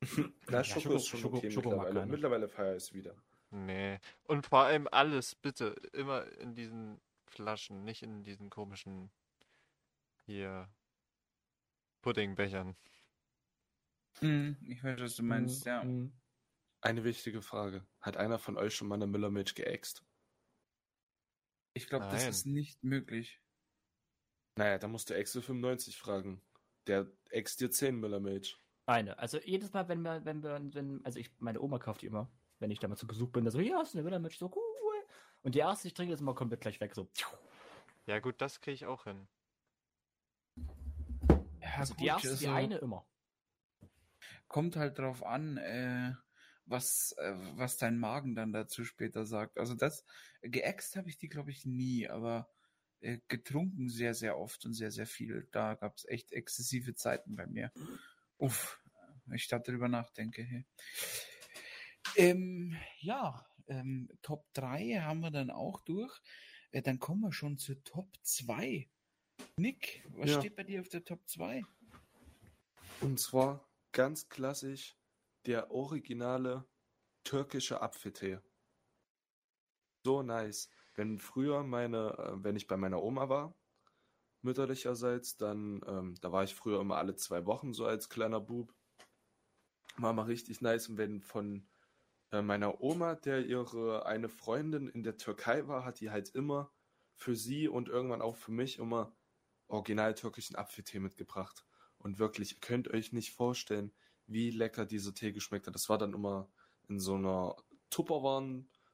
Na, 0.48 0.58
Ja, 0.58 0.64
Schoko, 0.64 0.80
Schoko- 0.82 0.96
ist 0.96 1.08
schon 1.08 1.20
Schoko- 1.22 1.38
okay 1.38 1.52
Schoko 1.52 1.70
mittlerweile. 1.70 1.94
keiner. 2.00 2.06
Mittlerweile 2.12 2.48
feiere 2.50 2.76
ich 2.76 2.84
es 2.84 2.94
wieder. 2.94 3.16
Nee. 3.52 4.00
Und 4.24 4.48
vor 4.48 4.64
allem 4.64 4.88
alles, 4.92 5.36
bitte, 5.36 5.76
immer 5.94 6.26
in 6.40 6.56
diesen 6.56 7.00
Flaschen, 7.28 7.84
nicht 7.84 8.02
in 8.02 8.24
diesen 8.24 8.50
komischen 8.50 9.12
hier 10.26 10.70
Puddingbechern. 12.02 12.76
Hm, 14.20 14.58
ich 14.68 14.84
weiß, 14.84 15.00
was 15.02 15.16
du 15.16 15.24
meinst, 15.24 15.66
Mm, 15.66 15.70
ja. 15.70 15.84
mm. 15.84 16.14
Eine 16.82 17.04
wichtige 17.04 17.42
Frage. 17.42 17.86
Hat 18.02 18.18
einer 18.18 18.40
von 18.40 18.58
euch 18.58 18.76
schon 18.76 18.88
mal 18.88 18.96
eine 18.96 19.08
Müllermilch 19.08 19.56
geäxt? 19.56 20.04
Ich 21.74 21.88
glaube, 21.88 22.06
das 22.12 22.26
ist 22.28 22.46
nicht 22.46 22.84
möglich. 22.84 23.40
Naja, 24.56 24.78
da 24.78 24.88
musst 24.88 25.10
du 25.10 25.16
Excel 25.16 25.42
95 25.42 25.98
fragen. 25.98 26.42
Der 26.88 27.08
äxt 27.30 27.60
dir 27.62 27.72
10 27.72 28.00
Müllermilch. 28.00 28.58
Eine. 28.86 29.18
Also 29.18 29.40
jedes 29.40 29.72
Mal, 29.74 29.88
wenn 29.88 30.02
wir, 30.02 30.24
wenn 30.26 30.44
wir, 30.44 30.60
wenn, 30.74 31.04
also 31.06 31.18
ich, 31.20 31.32
meine 31.40 31.62
Oma 31.62 31.80
kauft 31.80 32.02
die 32.02 32.08
immer, 32.08 32.30
wenn 32.60 32.70
ich 32.72 32.80
da 32.80 32.88
mal 32.88 32.98
zu 32.98 33.08
Besuch 33.08 33.30
bin, 33.32 33.46
da 33.46 33.52
so, 33.52 33.60
hier 33.60 33.78
hast 33.78 33.94
du 33.94 33.98
eine 33.98 34.04
Müllermilch, 34.04 34.38
so 34.38 34.52
cool. 34.54 34.64
Und 35.42 35.56
die 35.56 35.60
erste, 35.60 35.84
die 35.84 35.88
ich 35.90 35.94
trinke, 35.94 36.14
ist 36.14 36.22
immer 36.22 36.36
komplett 36.36 36.62
gleich 36.62 36.80
weg, 36.80 36.94
so. 36.96 37.10
Ja 38.06 38.20
gut, 38.20 38.36
das 38.42 38.62
kriege 38.62 38.76
ich 38.76 38.86
auch 38.86 39.06
hin. 39.06 39.28
Ja, 41.62 41.70
Also 41.78 41.94
die 41.96 42.00
gut, 42.02 42.08
erste, 42.08 42.28
die 42.38 42.48
also- 42.48 42.52
eine 42.52 42.78
immer. 42.78 43.06
kommt 44.48 44.76
halt 44.76 45.00
drauf 45.00 45.24
an, 45.24 45.58
äh, 45.58 46.14
was, 46.66 47.14
äh, 47.18 47.34
was 47.58 47.78
dein 47.78 47.98
Magen 47.98 48.36
dann 48.36 48.54
dazu 48.54 48.86
später 48.86 49.26
sagt. 49.26 49.58
Also 49.58 49.74
das, 49.76 50.06
geäxt 50.42 50.96
habe 50.96 51.10
ich 51.10 51.18
die, 51.18 51.28
glaube 51.30 51.52
ich, 51.52 51.66
nie, 51.66 52.08
aber 52.08 52.53
äh, 53.04 53.20
getrunken 53.28 53.90
sehr, 53.90 54.14
sehr 54.14 54.38
oft 54.38 54.66
und 54.66 54.74
sehr, 54.74 54.92
sehr 54.92 55.06
viel. 55.06 55.48
Da 55.52 55.76
gab 55.76 55.96
es 55.98 56.06
echt 56.06 56.32
exzessive 56.32 56.96
Zeiten 56.96 57.36
bei 57.36 57.46
mir. 57.46 57.72
Uff, 58.38 58.82
wenn 59.26 59.36
ich 59.36 59.48
darüber 59.48 59.88
nachdenke. 59.90 60.44
Hey. 60.44 60.66
Ähm, 62.16 62.76
ja, 63.00 63.46
ähm, 63.68 64.10
Top 64.22 64.46
3 64.54 65.02
haben 65.02 65.20
wir 65.22 65.32
dann 65.32 65.52
auch 65.52 65.82
durch. 65.82 66.18
Äh, 66.72 66.82
dann 66.82 67.00
kommen 67.00 67.22
wir 67.22 67.34
schon 67.34 67.58
zur 67.58 67.84
Top 67.84 68.10
2. 68.24 68.90
Nick, 69.58 70.04
was 70.10 70.32
Ja. 70.32 70.40
steht 70.40 70.56
bei 70.56 70.64
dir 70.64 70.82
auf 70.82 70.90
der 70.90 71.04
Top 71.04 71.28
2? 71.28 71.64
Und 73.02 73.20
zwar 73.20 73.70
ganz 73.92 74.30
klassisch 74.30 74.96
der 75.46 75.72
originale 75.72 76.66
türkische 77.24 77.82
Apfeltee. 77.82 78.40
So 80.06 80.22
nice. 80.22 80.70
Wenn 80.96 81.20
früher 81.20 81.64
meine, 81.64 82.18
äh, 82.18 82.44
wenn 82.44 82.56
ich 82.56 82.68
bei 82.68 82.78
meiner 82.78 83.02
Oma 83.02 83.30
war, 83.30 83.56
mütterlicherseits, 84.42 85.38
dann, 85.38 85.82
ähm, 85.88 86.16
da 86.22 86.32
war 86.32 86.44
ich 86.44 86.54
früher 86.54 86.82
immer 86.82 86.98
alle 86.98 87.16
zwei 87.16 87.46
Wochen 87.46 87.74
so 87.74 87.86
als 87.86 88.10
kleiner 88.10 88.40
Bub. 88.40 88.74
War 89.98 90.14
mal 90.14 90.24
richtig 90.24 90.62
nice. 90.62 90.90
Und 90.90 90.98
wenn 90.98 91.22
von 91.22 91.68
äh, 92.32 92.42
meiner 92.42 92.82
Oma, 92.82 93.16
der 93.16 93.46
ihre 93.46 94.06
eine 94.06 94.30
Freundin 94.30 94.88
in 94.88 95.04
der 95.04 95.18
Türkei 95.18 95.68
war, 95.68 95.86
hat 95.86 96.00
die 96.00 96.12
halt 96.12 96.30
immer 96.30 96.72
für 97.16 97.36
sie 97.36 97.68
und 97.68 97.90
irgendwann 97.90 98.22
auch 98.22 98.36
für 98.36 98.52
mich 98.52 98.80
immer 98.80 99.16
original 99.68 100.14
türkischen 100.14 100.56
Apfeltee 100.56 101.00
mitgebracht. 101.00 101.66
Und 101.98 102.20
wirklich, 102.20 102.54
ihr 102.54 102.60
könnt 102.60 102.90
euch 102.90 103.14
nicht 103.14 103.32
vorstellen, 103.32 103.94
wie 104.28 104.52
lecker 104.52 104.86
dieser 104.86 105.14
Tee 105.14 105.32
geschmeckt 105.32 105.68
hat. 105.68 105.76
Das 105.76 105.90
war 105.90 105.98
dann 105.98 106.14
immer 106.14 106.50
in 106.90 107.00
so 107.00 107.16
einer 107.16 107.56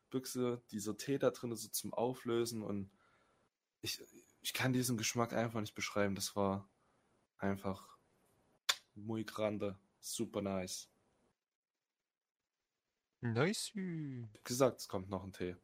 Tupperwarenbüchse, 0.10 0.62
dieser 0.72 0.98
Tee 0.98 1.18
da 1.18 1.32
drin 1.32 1.56
so 1.56 1.70
zum 1.70 1.94
Auflösen 1.94 2.64
und 2.64 2.92
ich, 3.82 4.02
ich 4.42 4.54
kann 4.54 4.74
diesen 4.74 4.98
Geschmack 4.98 5.34
einfach 5.34 5.62
nicht 5.62 5.76
beschreiben. 5.76 6.16
Das 6.16 6.36
war 6.36 6.70
einfach 7.38 7.98
muy 8.96 9.24
grande, 9.24 9.80
super 10.00 10.42
nice. 10.42 10.90
Nice. 13.22 13.72
Gesagt, 14.44 14.80
es 14.80 14.88
kommt 14.88 15.10
noch 15.10 15.24
ein 15.24 15.34
Tee. 15.34 15.56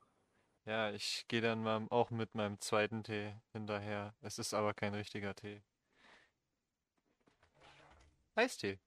Ja, 0.65 0.91
ich 0.91 1.25
gehe 1.27 1.41
dann 1.41 1.61
mal 1.61 1.87
auch 1.89 2.09
mit 2.09 2.33
meinem 2.35 2.59
zweiten 2.59 3.03
Tee 3.03 3.35
hinterher. 3.51 4.15
Es 4.21 4.39
ist 4.39 4.53
aber 4.53 4.73
kein 4.73 4.93
richtiger 4.93 5.35
Tee. 5.35 5.61
Eistee. 8.35 8.79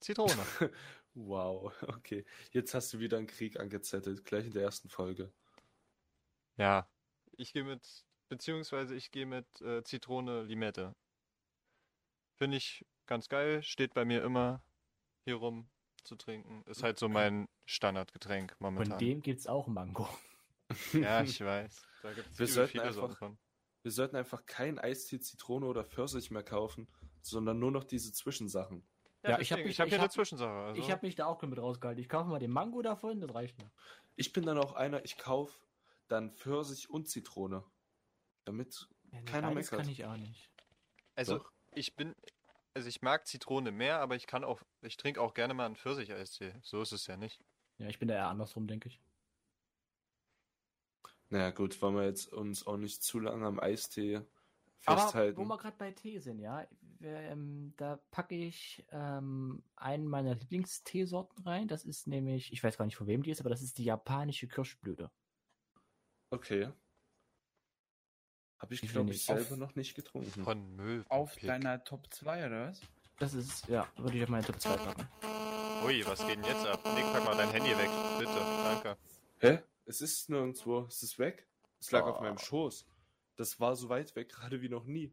Zitrone. 0.00 0.44
Wow, 1.14 1.72
okay. 1.82 2.24
Jetzt 2.52 2.74
hast 2.74 2.92
du 2.92 2.98
wieder 2.98 3.18
einen 3.18 3.26
Krieg 3.26 3.58
angezettelt, 3.58 4.24
gleich 4.24 4.46
in 4.46 4.52
der 4.52 4.62
ersten 4.62 4.88
Folge. 4.88 5.32
Ja, 6.56 6.88
ich 7.36 7.52
gehe 7.52 7.64
mit, 7.64 8.04
beziehungsweise 8.28 8.94
ich 8.94 9.10
gehe 9.10 9.26
mit 9.26 9.60
äh, 9.60 9.82
Zitrone 9.82 10.42
Limette. 10.42 10.94
Finde 12.36 12.56
ich 12.56 12.84
ganz 13.06 13.28
geil, 13.28 13.62
steht 13.62 13.94
bei 13.94 14.04
mir 14.04 14.22
immer 14.22 14.62
hier 15.24 15.36
rum 15.36 15.68
zu 16.02 16.16
trinken. 16.16 16.62
Ist 16.66 16.82
halt 16.82 16.98
so 16.98 17.08
mein 17.08 17.48
Standardgetränk 17.64 18.52
Von 18.58 18.74
momentan. 18.74 18.98
dem 18.98 19.22
gibt's 19.22 19.46
auch 19.46 19.66
Mango. 19.66 20.08
Ja, 20.94 21.22
ich 21.22 21.40
weiß. 21.40 21.86
Da 22.02 22.12
gibt 22.14 22.30
es 22.30 22.38
Wir 22.38 22.46
sollten 22.48 22.70
viele 22.72 22.82
einfach- 22.84 22.94
Sorten 22.94 23.16
von. 23.16 23.38
Wir 23.82 23.92
sollten 23.92 24.16
einfach 24.16 24.46
kein 24.46 24.78
Eistee, 24.78 25.20
Zitrone 25.20 25.66
oder 25.66 25.84
Pfirsich 25.84 26.30
mehr 26.30 26.42
kaufen, 26.42 26.88
sondern 27.20 27.58
nur 27.58 27.70
noch 27.70 27.84
diese 27.84 28.12
Zwischensachen. 28.14 28.82
Ja, 29.30 29.38
ich 29.38 29.52
hab 29.52 29.58
mich- 29.60 29.68
ich 29.70 29.80
habe 29.80 29.88
ich 29.88 29.94
eine 29.94 30.04
hab- 30.04 30.12
Zwischensache. 30.12 30.50
Also. 30.50 30.80
Ich 30.80 30.90
habe 30.90 31.06
mich 31.06 31.14
da 31.14 31.26
auch 31.26 31.40
mit 31.42 31.58
rausgehalten. 31.58 32.00
Ich 32.02 32.08
kaufe 32.08 32.28
mal 32.28 32.38
den 32.38 32.50
Mango 32.50 32.82
davon, 32.82 33.20
das 33.20 33.34
reicht 33.34 33.58
mir. 33.58 33.70
Ich 34.16 34.32
bin 34.32 34.44
dann 34.44 34.58
auch 34.58 34.74
einer, 34.74 35.04
ich 35.04 35.16
kaufe 35.18 35.58
dann 36.08 36.32
Pfirsich 36.32 36.90
und 36.90 37.08
Zitrone. 37.08 37.64
Damit 38.44 38.88
Keiner 39.26 39.48
Beides 39.48 39.70
meckert. 39.70 39.84
kann 39.84 39.88
ich 39.92 40.04
auch 40.04 40.16
nicht. 40.16 40.50
Also 41.16 41.38
Doch. 41.38 41.52
ich 41.72 41.94
bin, 41.96 42.14
also 42.74 42.88
ich 42.88 43.00
mag 43.00 43.26
Zitrone 43.26 43.72
mehr, 43.72 44.00
aber 44.00 44.14
ich 44.16 44.26
kann 44.26 44.44
auch, 44.44 44.60
ich 44.82 44.96
trinke 44.96 45.20
auch 45.20 45.32
gerne 45.34 45.54
mal 45.54 45.66
einen 45.66 45.76
Pfirsicheistee. 45.76 46.52
So 46.62 46.82
ist 46.82 46.92
es 46.92 47.06
ja 47.06 47.16
nicht. 47.16 47.40
Ja, 47.78 47.88
ich 47.88 47.98
bin 47.98 48.08
da 48.08 48.14
eher 48.14 48.28
andersrum, 48.28 48.66
denke 48.66 48.88
ich. 48.88 49.00
Naja, 51.30 51.50
gut, 51.50 51.80
wollen 51.80 51.96
wir 51.96 52.04
jetzt 52.04 52.32
uns 52.32 52.66
auch 52.66 52.76
nicht 52.76 53.02
zu 53.02 53.18
lange 53.18 53.46
am 53.46 53.58
Eistee 53.58 54.20
Aber 54.84 55.00
festhalten. 55.00 55.38
wo 55.38 55.44
wir 55.44 55.56
gerade 55.58 55.76
bei 55.78 55.90
Tee 55.90 56.18
sind, 56.18 56.38
ja, 56.38 56.66
ähm, 57.02 57.72
da 57.76 57.96
packe 58.10 58.34
ich 58.34 58.84
ähm, 58.90 59.62
einen 59.76 60.06
meiner 60.06 60.34
Lieblingsteesorten 60.34 61.44
rein. 61.44 61.68
Das 61.68 61.84
ist 61.84 62.06
nämlich, 62.06 62.52
ich 62.52 62.62
weiß 62.62 62.76
gar 62.78 62.84
nicht, 62.84 62.96
von 62.96 63.06
wem 63.06 63.22
die 63.22 63.30
ist, 63.30 63.40
aber 63.40 63.50
das 63.50 63.62
ist 63.62 63.78
die 63.78 63.84
japanische 63.84 64.46
Kirschblüte. 64.48 65.10
Okay. 66.30 66.70
Habe 68.58 68.74
ich, 68.74 68.82
Ich 68.82 68.90
glaube 68.92 69.10
ich, 69.12 69.24
selber 69.24 69.56
noch 69.56 69.74
nicht 69.74 69.94
getrunken. 69.94 70.42
Von 70.42 70.76
Müll. 70.76 71.04
Auf 71.08 71.36
deiner 71.36 71.84
Top 71.84 72.12
2 72.12 72.46
oder 72.46 72.68
was? 72.68 72.80
Das 73.18 73.34
ist, 73.34 73.68
ja, 73.68 73.86
würde 73.96 74.16
ich 74.16 74.22
auf 74.22 74.28
meine 74.30 74.44
Top 74.46 74.60
2 74.60 74.76
packen. 74.76 75.08
Ui, 75.84 76.04
was 76.06 76.26
geht 76.26 76.36
denn 76.38 76.44
jetzt 76.44 76.66
ab? 76.66 76.80
Nick, 76.94 77.04
pack 77.12 77.24
mal 77.24 77.36
dein 77.36 77.50
Handy 77.50 77.70
weg. 77.70 77.90
Bitte, 78.18 78.34
danke. 78.64 78.96
Hä? 79.38 79.62
Es 79.84 80.00
ist 80.00 80.30
nirgendwo. 80.30 80.80
Es 80.86 81.02
ist 81.02 81.18
weg. 81.18 81.46
Es 81.78 81.90
lag 81.90 82.04
auf 82.04 82.18
Oh. 82.18 82.22
meinem 82.22 82.38
Schoß. 82.38 82.86
Das 83.36 83.60
war 83.60 83.76
so 83.76 83.88
weit 83.88 84.16
weg, 84.16 84.30
gerade 84.30 84.62
wie 84.62 84.68
noch 84.68 84.84
nie. 84.84 85.12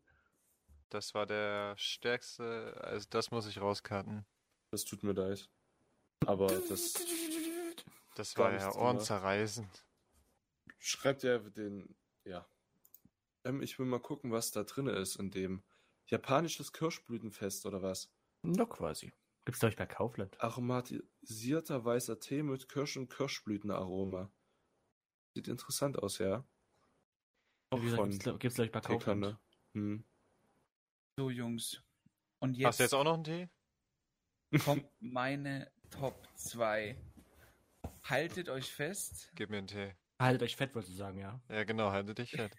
Das 0.92 1.14
war 1.14 1.26
der 1.26 1.74
stärkste, 1.78 2.78
also 2.84 3.08
das 3.10 3.32
muss 3.32 3.48
ich 3.48 3.62
rauskarten. 3.62 4.26
Das 4.72 4.84
tut 4.84 5.04
mir 5.04 5.14
leid. 5.14 5.50
Aber 6.26 6.48
das 6.48 6.94
Das 8.16 8.38
war 8.38 8.52
ja 8.52 8.76
ohrenzerreißend. 8.76 9.86
schreibt 10.80 11.24
ja 11.24 11.40
den. 11.40 11.96
Ja. 12.26 12.46
Ähm, 13.46 13.62
ich 13.64 13.80
will 13.80 13.86
mal 13.86 14.02
gucken, 14.02 14.34
was 14.34 14.52
da 14.52 14.64
drin 14.64 14.88
ist 14.88 15.16
in 15.16 15.32
dem 15.32 15.64
japanisches 16.08 16.74
Kirschblütenfest 16.74 17.66
oder 17.66 17.82
was. 17.82 18.12
Ja, 18.44 18.66
quasi. 18.66 19.14
Gibt's, 19.46 19.62
glaube 19.62 19.72
ich, 19.72 19.78
bei 19.78 19.86
Kaufland. 19.86 20.40
Aromatisierter 20.42 21.86
weißer 21.86 22.20
Tee 22.20 22.44
mit 22.44 22.68
Kirsch- 22.68 22.98
und 22.98 23.10
Kirschblütenaroma. 23.10 24.30
Sieht 25.36 25.48
interessant 25.48 25.98
aus, 25.98 26.18
ja. 26.18 26.44
Auch 27.70 27.80
Wie 27.80 27.86
gesagt, 27.86 28.02
von 28.02 28.10
gibt's, 28.10 28.40
gibt's, 28.40 28.56
glaube 28.56 28.66
ich, 28.66 28.72
bei 28.74 28.82
Kaufland. 28.82 29.38
Hm. 29.74 30.04
So, 31.18 31.30
Jungs. 31.30 31.84
Und 32.40 32.52
Hast 32.52 32.58
du 32.58 32.64
jetzt, 32.64 32.80
jetzt 32.80 32.94
auch 32.94 33.04
noch 33.04 33.14
einen 33.16 33.24
Tee? 33.24 33.50
kommt 34.64 34.86
meine 35.00 35.72
Top 35.90 36.28
2. 36.36 36.96
Haltet 38.04 38.50
euch 38.50 38.72
fest. 38.72 39.32
Gib 39.36 39.50
mir 39.50 39.60
einen 39.60 39.68
Tee. 39.68 39.96
Haltet 40.20 40.44
euch 40.44 40.56
fett, 40.56 40.74
wollte 40.76 40.90
ich 40.90 40.98
sagen, 40.98 41.20
ja. 41.20 41.42
Ja, 41.50 41.64
genau, 41.64 41.92
halte 41.92 42.14
dich 42.16 42.32
fett. 42.32 42.56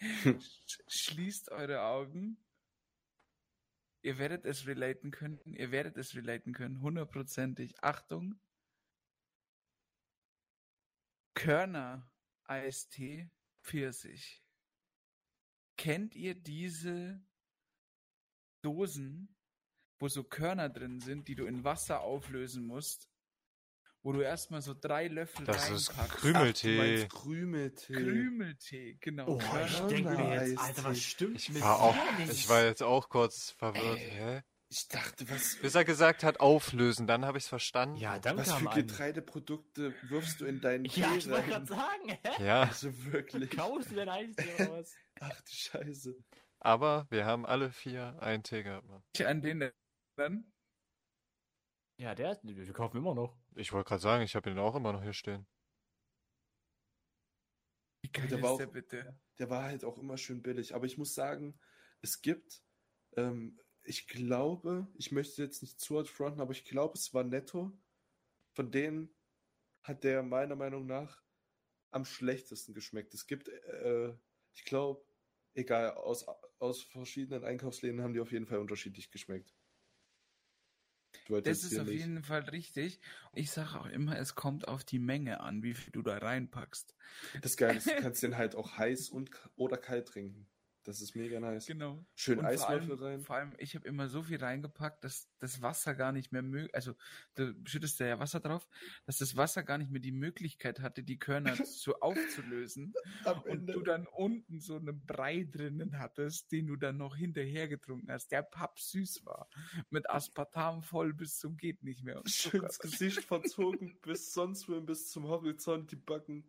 Sch- 0.00 0.80
Schließt 0.88 1.50
eure 1.50 1.82
Augen. 1.82 2.38
Ihr 4.02 4.18
werdet 4.18 4.44
es 4.44 4.66
relaten 4.66 5.10
können. 5.10 5.40
Ihr 5.54 5.70
werdet 5.70 5.96
es 5.96 6.14
relaten 6.14 6.52
können. 6.52 6.80
Hundertprozentig. 6.82 7.82
Achtung. 7.82 8.38
Körner 11.34 12.10
Eistee 12.44 13.30
Pfirsich. 13.62 14.42
Kennt 15.76 16.14
ihr 16.14 16.34
diese 16.34 17.20
Dosen, 18.64 19.34
wo 19.98 20.08
so 20.08 20.24
Körner 20.24 20.68
drin 20.68 21.00
sind, 21.00 21.28
die 21.28 21.34
du 21.34 21.44
in 21.46 21.64
Wasser 21.64 22.00
auflösen 22.00 22.66
musst? 22.66 23.08
Wo 24.02 24.12
du 24.12 24.20
erstmal 24.20 24.60
so 24.60 24.74
drei 24.78 25.08
Löffel 25.08 25.46
Das 25.46 25.70
ist 25.70 25.90
reinpackst. 25.96 26.18
Krümeltee. 26.20 26.78
Ach, 26.78 26.82
du 26.84 26.90
meinst 26.90 27.10
Krümeltee. 27.10 27.94
Krümeltee, 27.94 28.98
genau. 29.00 29.28
Oh, 29.28 29.38
Körner- 29.38 29.66
ich 29.66 29.80
denke 29.80 30.10
mir 30.10 30.46
jetzt. 30.46 30.58
Alter, 30.58 30.84
was 30.84 30.98
stimmt 31.00 31.36
Ich 31.38 31.48
mit 31.50 31.62
war 31.62 31.80
auch, 31.80 31.96
ich 32.30 32.48
war 32.48 32.64
jetzt 32.64 32.82
auch 32.82 33.08
kurz 33.08 33.50
verwirrt. 33.50 33.98
Ey. 33.98 34.10
Hä? 34.10 34.42
Ich 34.68 34.88
dachte, 34.88 35.28
was, 35.30 35.56
Bis 35.62 35.74
er 35.74 35.84
gesagt 35.84 36.24
hat, 36.24 36.40
auflösen, 36.40 37.06
dann 37.06 37.24
habe 37.24 37.38
ich 37.38 37.44
es 37.44 37.48
verstanden. 37.48 37.96
Ja, 37.96 38.18
dann 38.18 38.36
was 38.36 38.52
für. 38.52 38.68
Getreideprodukte 38.70 39.94
wirfst 40.08 40.40
du 40.40 40.46
in 40.46 40.60
deinen 40.60 40.84
Ja, 40.86 41.12
Tee 41.12 41.18
ich 41.18 41.30
wollte 41.30 41.48
gerade 41.48 41.66
sagen, 41.66 42.08
hä? 42.08 42.44
Ja, 42.44 42.62
Also 42.64 42.90
wirklich. 43.12 43.50
Kaust 43.50 43.90
du 43.90 43.94
denn 43.94 44.08
Eistee 44.08 44.52
oder 44.56 44.72
was? 44.80 44.92
Ach 45.20 45.40
du 45.40 45.50
Scheiße. 45.52 46.14
Aber 46.64 47.06
wir 47.10 47.26
haben 47.26 47.44
alle 47.46 47.70
vier 47.70 48.20
einen 48.20 48.42
Tee 48.42 48.62
gehabt. 48.62 48.88
Mann. 48.88 49.02
Ich 49.14 49.26
an 49.26 49.42
den 49.42 49.70
dann. 50.16 50.52
Ja, 52.00 52.14
der, 52.14 52.40
wir 52.42 52.72
kaufen 52.72 52.96
immer 52.96 53.14
noch. 53.14 53.38
Ich 53.54 53.72
wollte 53.72 53.88
gerade 53.88 54.02
sagen, 54.02 54.24
ich 54.24 54.34
habe 54.34 54.50
ihn 54.50 54.58
auch 54.58 54.74
immer 54.74 54.92
noch 54.92 55.02
hier 55.02 55.12
stehen. 55.12 55.46
Wie 58.02 58.10
geil 58.10 58.26
Der 58.28 58.38
ist 58.38 58.42
war 58.42 58.50
auch- 58.52 58.58
der 58.58 58.66
bitte? 58.66 59.20
Der 59.38 59.50
war 59.50 59.64
halt 59.64 59.84
auch 59.84 59.98
immer 59.98 60.16
schön 60.18 60.42
billig. 60.42 60.74
Aber 60.74 60.86
ich 60.86 60.98
muss 60.98 61.14
sagen, 61.14 61.58
es 62.00 62.20
gibt, 62.22 62.62
ähm, 63.16 63.60
ich 63.82 64.08
glaube, 64.08 64.88
ich 64.94 65.12
möchte 65.12 65.42
jetzt 65.42 65.62
nicht 65.62 65.80
zu 65.80 65.98
hart 65.98 66.08
fronten, 66.08 66.40
aber 66.40 66.52
ich 66.52 66.64
glaube, 66.64 66.94
es 66.98 67.12
war 67.14 67.24
netto. 67.24 67.72
Von 68.54 68.70
denen 68.70 69.14
hat 69.82 70.02
der 70.04 70.22
meiner 70.22 70.56
Meinung 70.56 70.86
nach 70.86 71.22
am 71.90 72.04
schlechtesten 72.04 72.74
geschmeckt. 72.74 73.14
Es 73.14 73.26
gibt, 73.26 73.48
äh, 73.48 74.16
ich 74.52 74.64
glaube, 74.64 75.04
egal, 75.54 75.92
aus, 75.94 76.26
aus 76.58 76.82
verschiedenen 76.82 77.44
Einkaufsläden 77.44 78.02
haben 78.02 78.12
die 78.14 78.20
auf 78.20 78.32
jeden 78.32 78.46
Fall 78.46 78.58
unterschiedlich 78.58 79.10
geschmeckt. 79.10 79.54
Das 81.42 81.64
ist 81.64 81.78
auf 81.78 81.86
nicht- 81.86 82.00
jeden 82.00 82.22
Fall 82.22 82.42
richtig. 82.42 83.00
Ich 83.34 83.50
sage 83.50 83.80
auch 83.80 83.86
immer, 83.86 84.18
es 84.18 84.34
kommt 84.34 84.68
auf 84.68 84.84
die 84.84 84.98
Menge 84.98 85.40
an, 85.40 85.62
wie 85.62 85.74
viel 85.74 85.90
du 85.92 86.02
da 86.02 86.18
reinpackst. 86.18 86.94
Das 87.40 87.56
Geile 87.56 87.78
ist, 87.78 87.86
du 87.88 87.96
kannst 88.12 88.22
den 88.22 88.36
halt 88.36 88.54
auch 88.54 88.76
heiß 88.76 89.08
und 89.08 89.30
oder 89.56 89.78
kalt 89.78 90.08
trinken. 90.08 90.46
Das 90.84 91.00
ist 91.00 91.16
mega 91.16 91.40
nice. 91.40 91.66
Genau. 91.66 92.04
Schön 92.14 92.38
Und 92.38 92.44
Eiswürfel 92.44 92.92
allem, 92.92 93.02
rein. 93.02 93.20
vor 93.22 93.36
allem, 93.36 93.52
ich 93.58 93.74
habe 93.74 93.88
immer 93.88 94.08
so 94.08 94.22
viel 94.22 94.38
reingepackt, 94.38 95.02
dass 95.02 95.28
das 95.38 95.62
Wasser 95.62 95.94
gar 95.94 96.12
nicht 96.12 96.30
mehr 96.30 96.42
möglich, 96.42 96.74
also 96.74 96.94
du 97.34 97.54
schüttest 97.64 97.98
da 98.00 98.04
ja 98.06 98.18
Wasser 98.18 98.40
drauf, 98.40 98.68
dass 99.06 99.18
das 99.18 99.36
Wasser 99.36 99.62
gar 99.62 99.78
nicht 99.78 99.90
mehr 99.90 100.00
die 100.02 100.12
Möglichkeit 100.12 100.80
hatte, 100.80 101.02
die 101.02 101.18
Körner 101.18 101.56
so 101.64 102.00
aufzulösen 102.00 102.92
und 103.44 103.46
Ende. 103.46 103.72
du 103.72 103.80
dann 103.80 104.06
unten 104.06 104.60
so 104.60 104.76
einen 104.76 105.04
Brei 105.06 105.44
drinnen 105.50 105.98
hattest, 105.98 106.52
den 106.52 106.66
du 106.66 106.76
dann 106.76 106.98
noch 106.98 107.16
hinterher 107.16 107.66
getrunken 107.68 108.10
hast, 108.12 108.28
der 108.30 108.42
pappsüß 108.42 109.24
war, 109.24 109.48
mit 109.90 110.10
Aspartam 110.10 110.82
voll 110.82 111.14
bis 111.14 111.38
zum 111.38 111.56
geht 111.56 111.82
nicht 111.82 112.02
mehr 112.04 112.18
und 112.18 112.28
Schön 112.28 112.60
Zucker. 112.60 112.66
ins 112.66 112.78
Gesicht 112.78 113.24
verzogen, 113.24 113.98
bis 114.02 114.32
sonst 114.34 114.68
wohin, 114.68 114.84
bis 114.86 115.08
zum 115.10 115.24
Horizont, 115.28 115.90
die 115.90 115.96
Backen. 115.96 116.44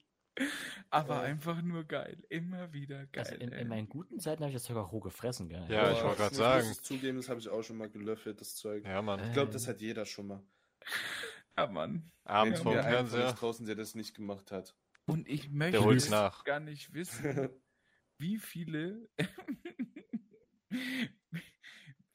Aber 0.89 1.23
Äh. 1.23 1.27
einfach 1.27 1.61
nur 1.61 1.83
geil, 1.85 2.23
immer 2.29 2.73
wieder 2.73 3.05
geil. 3.07 3.23
Also 3.25 3.35
in, 3.35 3.51
in 3.51 3.67
meinen 3.67 3.89
guten 3.89 4.19
Zeiten 4.19 4.41
habe 4.43 4.51
ich 4.51 4.55
das 4.55 4.65
sogar 4.65 4.85
roh 4.85 4.99
gefressen, 4.99 5.49
gell? 5.49 5.65
Ja, 5.69 5.91
ich 5.91 5.97
Boah, 5.99 6.05
wollte 6.07 6.17
gerade 6.21 6.35
sagen. 6.35 6.67
Muss 6.67 6.77
ich 6.77 6.83
zugeben, 6.83 7.17
das 7.17 7.29
habe 7.29 7.39
ich 7.39 7.49
auch 7.49 7.63
schon 7.63 7.77
mal 7.77 7.89
gelöffelt, 7.89 8.39
das 8.41 8.55
Zeug. 8.55 8.85
Ja, 8.85 9.01
Mann. 9.01 9.23
Ich 9.25 9.33
glaube, 9.33 9.51
das 9.51 9.67
hat 9.67 9.81
jeder 9.81 10.05
schon 10.05 10.27
mal. 10.27 10.43
ja, 11.57 11.67
Mann. 11.67 12.11
Abends 12.25 12.59
einen 12.61 12.63
von 12.63 12.73
Fernseher. 12.83 13.33
draußen, 13.33 13.65
der 13.65 13.75
das 13.75 13.95
nicht 13.95 14.15
gemacht 14.15 14.51
hat. 14.51 14.75
Und 15.05 15.27
ich 15.27 15.49
möchte 15.51 16.09
nach. 16.09 16.43
gar 16.43 16.59
nicht 16.59 16.93
wissen, 16.93 17.49
wie 18.17 18.37
viele. 18.37 19.07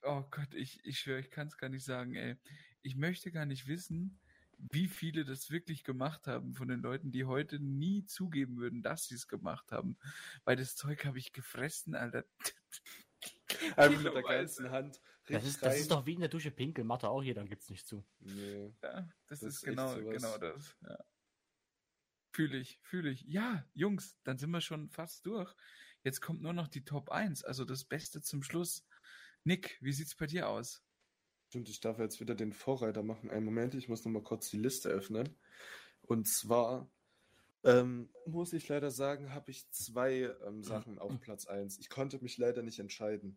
oh 0.02 0.22
Gott, 0.30 0.54
ich, 0.54 0.84
ich 0.84 0.98
schwöre, 0.98 1.20
ich 1.20 1.30
kann 1.30 1.46
es 1.46 1.56
gar 1.56 1.68
nicht 1.68 1.84
sagen, 1.84 2.14
ey. 2.14 2.36
Ich 2.82 2.96
möchte 2.96 3.30
gar 3.30 3.46
nicht 3.46 3.66
wissen, 3.66 4.20
wie 4.70 4.88
viele 4.88 5.24
das 5.24 5.50
wirklich 5.50 5.84
gemacht 5.84 6.26
haben 6.26 6.54
von 6.54 6.68
den 6.68 6.80
Leuten, 6.80 7.10
die 7.12 7.24
heute 7.24 7.58
nie 7.58 8.04
zugeben 8.04 8.58
würden, 8.58 8.82
dass 8.82 9.06
sie 9.06 9.14
es 9.14 9.28
gemacht 9.28 9.72
haben. 9.72 9.96
Weil 10.44 10.56
das 10.56 10.76
Zeug 10.76 11.04
habe 11.04 11.18
ich 11.18 11.32
gefressen, 11.32 11.94
Alter. 11.94 12.24
Einfach 13.76 14.02
mit 14.02 14.14
der 14.14 14.22
ganzen 14.22 14.70
Hand. 14.70 15.00
Das 15.26 15.44
ist, 15.44 15.62
das 15.62 15.78
ist 15.78 15.90
doch 15.90 16.06
wie 16.06 16.14
in 16.14 16.20
der 16.20 16.28
Dusche 16.28 16.50
pinkeln, 16.50 16.86
macht 16.86 17.04
er 17.04 17.10
auch 17.10 17.22
jeder, 17.22 17.44
gibt's 17.44 17.70
nicht 17.70 17.86
zu. 17.86 18.04
Nee. 18.20 18.72
Ja, 18.82 19.08
das, 19.26 19.40
Das 19.40 19.42
ist 19.42 19.54
ist 19.56 19.64
genau, 19.64 19.94
sowas. 19.94 20.14
genau 20.14 20.38
das. 20.38 20.76
Ja. 20.82 20.98
Fühle 22.32 22.58
ich, 22.58 22.80
fühle 22.82 23.10
ich. 23.10 23.22
Ja, 23.22 23.64
Jungs, 23.74 24.16
dann 24.24 24.38
sind 24.38 24.50
wir 24.50 24.60
schon 24.60 24.88
fast 24.88 25.26
durch. 25.26 25.54
Jetzt 26.02 26.20
kommt 26.20 26.42
nur 26.42 26.52
noch 26.52 26.68
die 26.68 26.84
Top 26.84 27.10
1, 27.10 27.44
also 27.44 27.64
das 27.64 27.84
Beste 27.84 28.22
zum 28.22 28.42
Schluss. 28.42 28.86
Nick, 29.44 29.78
wie 29.80 29.92
sieht's 29.92 30.14
bei 30.14 30.26
dir 30.26 30.48
aus? 30.48 30.82
Stimmt, 31.50 31.68
ich 31.68 31.80
darf 31.80 31.98
jetzt 31.98 32.20
wieder 32.20 32.36
den 32.36 32.52
Vorreiter 32.52 33.02
machen. 33.02 33.28
Einen 33.28 33.44
Moment, 33.44 33.74
ich 33.74 33.88
muss 33.88 34.04
nochmal 34.04 34.22
kurz 34.22 34.50
die 34.50 34.56
Liste 34.56 34.88
öffnen. 34.88 35.36
Und 36.02 36.28
zwar 36.28 36.88
ähm, 37.64 38.08
muss 38.24 38.52
ich 38.52 38.68
leider 38.68 38.92
sagen, 38.92 39.34
habe 39.34 39.50
ich 39.50 39.68
zwei 39.72 40.32
ähm, 40.46 40.62
Sachen 40.62 41.00
auf 41.00 41.18
Platz 41.18 41.48
1. 41.48 41.80
Ich 41.80 41.88
konnte 41.88 42.22
mich 42.22 42.38
leider 42.38 42.62
nicht 42.62 42.78
entscheiden. 42.78 43.36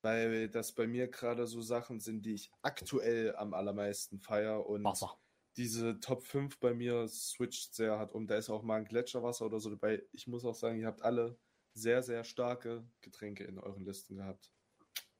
Weil 0.00 0.48
das 0.48 0.72
bei 0.72 0.86
mir 0.86 1.08
gerade 1.08 1.46
so 1.46 1.60
Sachen 1.60 2.00
sind, 2.00 2.24
die 2.24 2.32
ich 2.32 2.50
aktuell 2.62 3.36
am 3.36 3.52
allermeisten 3.52 4.18
feiere. 4.18 4.66
Und 4.66 4.82
Wasser. 4.82 5.20
diese 5.58 6.00
Top 6.00 6.22
5 6.22 6.58
bei 6.58 6.72
mir 6.72 7.06
switcht 7.06 7.74
sehr 7.74 7.98
hart 7.98 8.12
um. 8.14 8.28
Da 8.28 8.36
ist 8.36 8.48
auch 8.48 8.62
mal 8.62 8.76
ein 8.76 8.86
Gletscherwasser 8.86 9.44
oder 9.44 9.60
so 9.60 9.68
dabei. 9.68 10.02
Ich 10.12 10.26
muss 10.26 10.46
auch 10.46 10.54
sagen, 10.54 10.78
ihr 10.78 10.86
habt 10.86 11.02
alle 11.02 11.36
sehr, 11.74 12.02
sehr 12.02 12.24
starke 12.24 12.82
Getränke 13.02 13.44
in 13.44 13.58
euren 13.58 13.84
Listen 13.84 14.16
gehabt. 14.16 14.50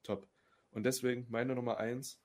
Top. 0.01 0.27
Und 0.71 0.83
deswegen 0.83 1.27
meine 1.29 1.55
Nummer 1.55 1.77
1 1.77 2.19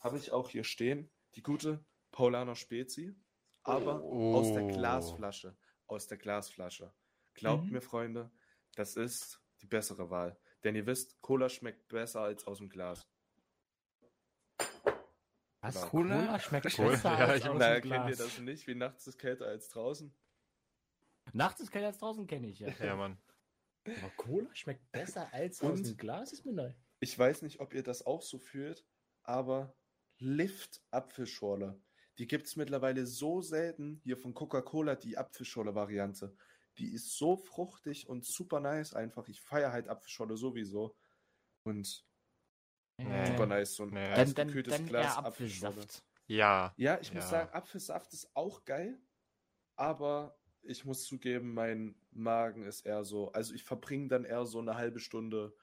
habe 0.00 0.18
ich 0.18 0.32
auch 0.32 0.48
hier 0.48 0.64
stehen. 0.64 1.10
Die 1.34 1.42
gute 1.42 1.84
Paulaner 2.12 2.54
Spezi. 2.56 3.14
Aber 3.62 4.02
Oh. 4.02 4.36
aus 4.36 4.52
der 4.52 4.64
Glasflasche. 4.64 5.56
Aus 5.86 6.06
der 6.06 6.18
Glasflasche. 6.18 6.92
Glaubt 7.34 7.64
Mhm. 7.66 7.72
mir, 7.72 7.80
Freunde, 7.80 8.30
das 8.74 8.96
ist 8.96 9.40
die 9.60 9.66
bessere 9.66 10.10
Wahl. 10.10 10.38
Denn 10.62 10.76
ihr 10.76 10.86
wisst, 10.86 11.20
Cola 11.20 11.48
schmeckt 11.48 11.88
besser 11.88 12.20
als 12.20 12.46
aus 12.46 12.58
dem 12.58 12.68
Glas. 12.68 13.06
Was? 15.60 15.74
Genau. 15.74 15.86
Cola, 15.88 16.18
Cola? 16.26 16.38
schmeckt 16.38 16.76
Cola, 16.76 16.88
besser 16.90 17.10
ja, 17.18 17.26
als 17.26 17.42
ich- 17.44 17.48
aus 17.50 17.58
Naja, 17.58 17.80
dem 17.80 17.90
kennt 17.90 18.10
ihr 18.10 18.16
Glas. 18.16 18.18
das 18.18 18.38
nicht? 18.40 18.66
Wie 18.66 18.74
nachts 18.74 19.06
ist 19.06 19.18
kälter 19.18 19.46
als 19.46 19.68
draußen? 19.70 20.14
Nachts 21.32 21.60
ist 21.60 21.70
kälter 21.70 21.86
als 21.88 21.98
draußen, 21.98 22.26
kenne 22.26 22.48
ich 22.48 22.58
ja. 22.60 22.68
Ja, 22.68 22.96
Mann. 22.96 23.18
Aber 23.86 24.10
Cola 24.16 24.54
schmeckt 24.54 24.90
besser 24.92 25.32
als 25.32 25.60
Und? 25.62 25.72
aus 25.72 25.82
dem 25.82 25.96
Glas, 25.96 26.32
ist 26.32 26.44
mir 26.44 26.52
neu. 26.52 26.72
Ich 27.04 27.18
weiß 27.18 27.42
nicht, 27.42 27.60
ob 27.60 27.74
ihr 27.74 27.82
das 27.82 28.06
auch 28.06 28.22
so 28.22 28.38
fühlt, 28.38 28.86
aber 29.24 29.76
Lift 30.20 30.80
Apfelschorle, 30.90 31.78
die 32.16 32.26
gibt 32.26 32.46
es 32.46 32.56
mittlerweile 32.56 33.04
so 33.04 33.42
selten. 33.42 34.00
Hier 34.04 34.16
von 34.16 34.32
Coca-Cola, 34.32 34.94
die 34.94 35.18
Apfelschorle-Variante. 35.18 36.34
Die 36.78 36.94
ist 36.94 37.18
so 37.18 37.36
fruchtig 37.36 38.08
und 38.08 38.24
super 38.24 38.58
nice 38.58 38.94
einfach. 38.94 39.28
Ich 39.28 39.42
feiere 39.42 39.70
halt 39.70 39.86
Apfelschorle 39.86 40.38
sowieso. 40.38 40.96
Und 41.64 42.06
Nee. 42.96 43.26
super 43.26 43.46
nice. 43.48 43.74
So 43.74 43.82
ein 43.82 43.90
Nee. 43.90 44.14
Dann, 44.14 44.32
dann, 44.34 44.62
dann 44.62 44.86
Glas 44.86 45.18
eher 45.18 45.26
Apfelschorle. 45.26 45.72
Apfelsaft. 45.74 46.04
Ja. 46.26 46.72
Ja, 46.78 46.98
ich 47.02 47.12
muss 47.12 47.24
Ja. 47.24 47.30
sagen, 47.30 47.52
Apfelsaft 47.52 48.14
ist 48.14 48.34
auch 48.34 48.64
geil, 48.64 48.98
aber 49.76 50.38
ich 50.62 50.86
muss 50.86 51.04
zugeben, 51.04 51.52
mein 51.52 52.00
Magen 52.12 52.64
ist 52.64 52.86
eher 52.86 53.04
so, 53.04 53.30
also 53.32 53.52
ich 53.52 53.62
verbringe 53.62 54.08
dann 54.08 54.24
eher 54.24 54.46
so 54.46 54.58
eine 54.60 54.76
halbe 54.76 55.00
Stunde 55.00 55.54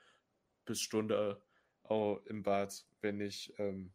bis 0.66 0.82
Stunde 0.82 1.42
auch 1.84 2.18
im 2.26 2.44
Bad, 2.44 2.86
wenn 3.02 3.20
ich 3.20 3.54
ähm, 3.60 3.94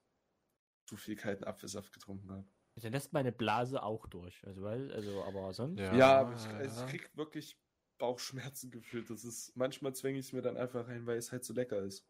zu 0.87 0.97
viel 0.97 1.17
kalten 1.17 1.45
Apfelsaft 1.45 1.93
getrunken 1.93 2.31
habe. 2.31 2.47
Dann 2.77 2.93
lässt 2.93 3.13
meine 3.13 3.33
Blase 3.33 3.83
auch 3.83 4.07
durch. 4.07 4.47
Also, 4.47 4.63
weil, 4.63 4.93
also 4.93 5.25
aber 5.25 5.53
sonst. 5.55 5.81
Ja. 5.81 5.95
Ja, 5.95 6.21
aber 6.21 6.35
ich, 6.35 6.45
ja. 6.45 6.61
ich 6.63 6.87
krieg 6.91 7.11
wirklich 7.17 7.59
Bauchschmerzen 7.99 8.71
gefühlt. 8.71 9.09
Das 9.09 9.25
ist, 9.25 9.57
manchmal 9.57 9.95
zwänge 9.95 10.19
ich 10.19 10.27
es 10.27 10.33
mir 10.33 10.43
dann 10.43 10.59
einfach 10.59 10.87
rein, 10.87 11.07
weil 11.07 11.17
es 11.17 11.33
halt 11.33 11.45
so 11.45 11.55
lecker 11.55 11.79
ist. 11.79 12.07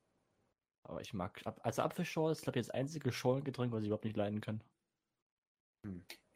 Aber 0.82 1.00
ich 1.00 1.14
mag. 1.14 1.40
Also 1.62 1.82
Apfelschorle 1.82 2.32
ist, 2.32 2.42
glaube 2.42 2.58
ich, 2.58 2.66
das 2.66 2.74
einzige 2.74 3.12
Schorlengetränk, 3.12 3.72
was 3.72 3.82
ich 3.82 3.86
überhaupt 3.86 4.04
nicht 4.04 4.16
leiden 4.16 4.40
kann. 4.40 4.62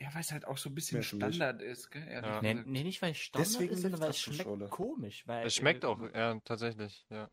Ja, 0.01 0.15
weil 0.15 0.21
es 0.21 0.33
halt 0.33 0.47
auch 0.47 0.57
so 0.57 0.71
ein 0.71 0.75
bisschen 0.75 0.99
Mehr. 0.99 1.03
Standard 1.03 1.61
ist, 1.61 1.91
gell? 1.91 2.07
Ja. 2.09 2.41
Nee, 2.41 2.55
nee, 2.55 2.85
nicht 2.85 3.03
weil 3.03 3.13
es 3.13 3.19
Standard 3.19 3.51
Deswegen 3.51 3.75
ist, 3.75 3.83
sondern 3.83 4.01
weil 4.01 4.11
es 4.11 4.21
schmeckt 4.21 4.71
komisch. 4.71 5.27
Weil, 5.27 5.47
Es 5.47 5.55
schmeckt 5.55 5.85
äh, 5.85 5.87
auch, 5.89 6.01
ja, 6.15 6.41
tatsächlich, 6.41 7.07
ja. 7.11 7.31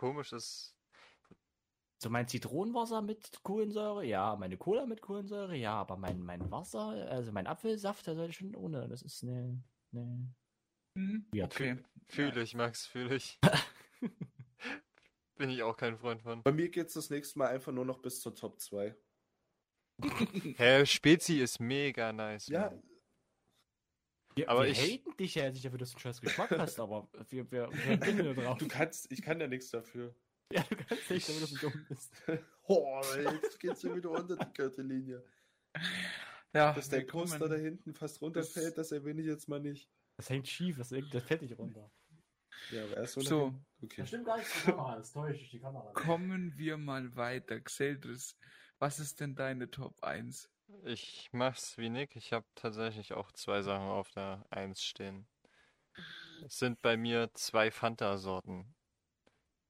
Komisch 0.00 0.32
ist. 0.32 0.74
So 2.02 2.08
mein 2.08 2.26
Zitronenwasser 2.26 3.02
mit 3.02 3.42
Kohlensäure, 3.42 4.02
ja. 4.06 4.34
Meine 4.36 4.56
Cola 4.56 4.86
mit 4.86 5.02
Kohlensäure, 5.02 5.54
ja. 5.54 5.74
Aber 5.74 5.98
mein, 5.98 6.22
mein 6.22 6.50
Wasser, 6.50 7.06
also 7.10 7.32
mein 7.32 7.46
Apfelsaft, 7.46 8.06
der 8.06 8.14
sollte 8.14 8.32
schon 8.32 8.54
ohne. 8.54 8.88
Das 8.88 9.02
ist 9.02 9.22
ne. 9.24 9.62
ne. 9.90 10.34
Hm, 10.96 11.26
Ja, 11.34 11.44
okay. 11.44 11.76
Fühle 12.08 12.42
ich, 12.42 12.54
Max, 12.54 12.86
fühle 12.86 13.16
ich. 13.16 13.38
Bin 15.36 15.50
ich 15.50 15.62
auch 15.62 15.76
kein 15.76 15.98
Freund 15.98 16.22
von. 16.22 16.42
Bei 16.42 16.52
mir 16.52 16.70
geht's 16.70 16.94
das 16.94 17.10
nächste 17.10 17.38
Mal 17.38 17.48
einfach 17.48 17.72
nur 17.72 17.84
noch 17.84 18.00
bis 18.00 18.22
zur 18.22 18.34
Top 18.34 18.58
2. 18.58 18.96
Hä, 20.56 20.86
Spezi 20.86 21.40
ist 21.40 21.60
mega 21.60 22.10
nice. 22.14 22.48
Ja. 22.48 22.72
Wir, 24.36 24.48
Aber 24.48 24.62
wir 24.64 24.70
ich- 24.70 24.80
haten 24.80 25.16
dich 25.16 25.34
ja 25.34 25.50
nicht 25.50 25.64
dafür, 25.64 25.78
dass 25.78 25.90
du 25.90 25.96
einen 25.96 26.00
scheiß 26.02 26.20
Geschmack 26.20 26.50
hast, 26.52 26.78
aber 26.80 27.08
wir, 27.30 27.50
wir, 27.50 27.68
wir 27.72 28.34
drauf. 28.34 28.58
du 28.58 28.68
kannst, 28.68 29.10
ich 29.10 29.22
kann 29.22 29.40
ja 29.40 29.46
nichts 29.48 29.70
dafür. 29.70 30.14
ja, 30.52 30.62
du 30.68 30.76
kannst 30.76 31.10
nicht 31.10 31.28
dafür, 31.28 31.40
dass 31.40 31.50
du 31.50 31.58
dumm 31.70 31.86
bist. 31.88 32.12
Oh, 32.72 33.00
jetzt 33.40 33.58
geht's 33.58 33.80
hier 33.80 33.96
wieder 33.96 34.10
unter 34.12 34.36
die 34.36 34.52
Gürtellinie. 34.54 35.24
Ja, 36.54 36.72
Dass 36.72 36.88
der 36.88 37.04
Coaster 37.04 37.48
da 37.48 37.56
hinten 37.56 37.94
fast 37.94 38.20
runterfällt, 38.22 38.78
das 38.78 38.92
erwähne 38.92 39.20
ich 39.22 39.26
jetzt 39.26 39.48
mal 39.48 39.58
nicht. 39.58 39.90
Das 40.16 40.30
hängt 40.30 40.46
schief, 40.46 40.76
das, 40.78 40.90
das 40.90 41.24
fällt 41.24 41.42
nicht 41.42 41.58
runter. 41.58 41.90
Ja, 42.70 42.84
aber 42.84 42.98
erst 42.98 43.14
so. 43.14 43.20
So. 43.22 43.54
Okay. 43.82 44.06
stimmt 44.06 44.26
gar 44.26 44.36
nicht, 44.38 44.48
die 44.54 44.70
Kamera, 44.70 44.96
das 44.96 45.12
täuscht 45.12 45.40
durch 45.40 45.50
die 45.50 45.58
Kamera. 45.60 45.92
Kommen 45.94 46.52
wir 46.56 46.76
mal 46.76 47.16
weiter. 47.16 47.58
Xeldris, 47.60 48.36
was 48.78 49.00
ist 49.00 49.18
denn 49.18 49.34
deine 49.34 49.68
Top 49.70 50.00
1? 50.04 50.48
Ich 50.84 51.28
mach's 51.32 51.76
wie 51.78 51.88
Nick. 51.90 52.16
Ich 52.16 52.32
habe 52.32 52.46
tatsächlich 52.54 53.12
auch 53.12 53.32
zwei 53.32 53.62
Sachen 53.62 53.86
auf 53.88 54.10
der 54.10 54.44
Eins 54.50 54.82
stehen. 54.82 55.28
Es 56.44 56.58
sind 56.58 56.80
bei 56.82 56.96
mir 56.96 57.30
zwei 57.34 57.70
Fanta-Sorten. 57.70 58.74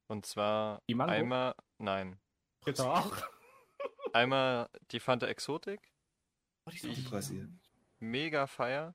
Und 0.06 0.26
zwar 0.26 0.82
Die 0.88 0.94
Mango? 0.94 1.12
einmal, 1.12 1.54
nein, 1.78 2.20
Jetzt 2.66 2.80
auch. 2.80 3.16
einmal 4.12 4.68
die 4.90 5.00
Fanta 5.00 5.26
Exotik, 5.26 5.80
Oh, 6.66 6.70
die 6.70 6.76
ist 6.76 6.84
Die 6.84 6.90
auch 6.90 6.94
Die 6.94 7.00
mega. 7.02 7.10
Brasil. 7.10 7.48
mega 8.00 8.46
feier, 8.46 8.94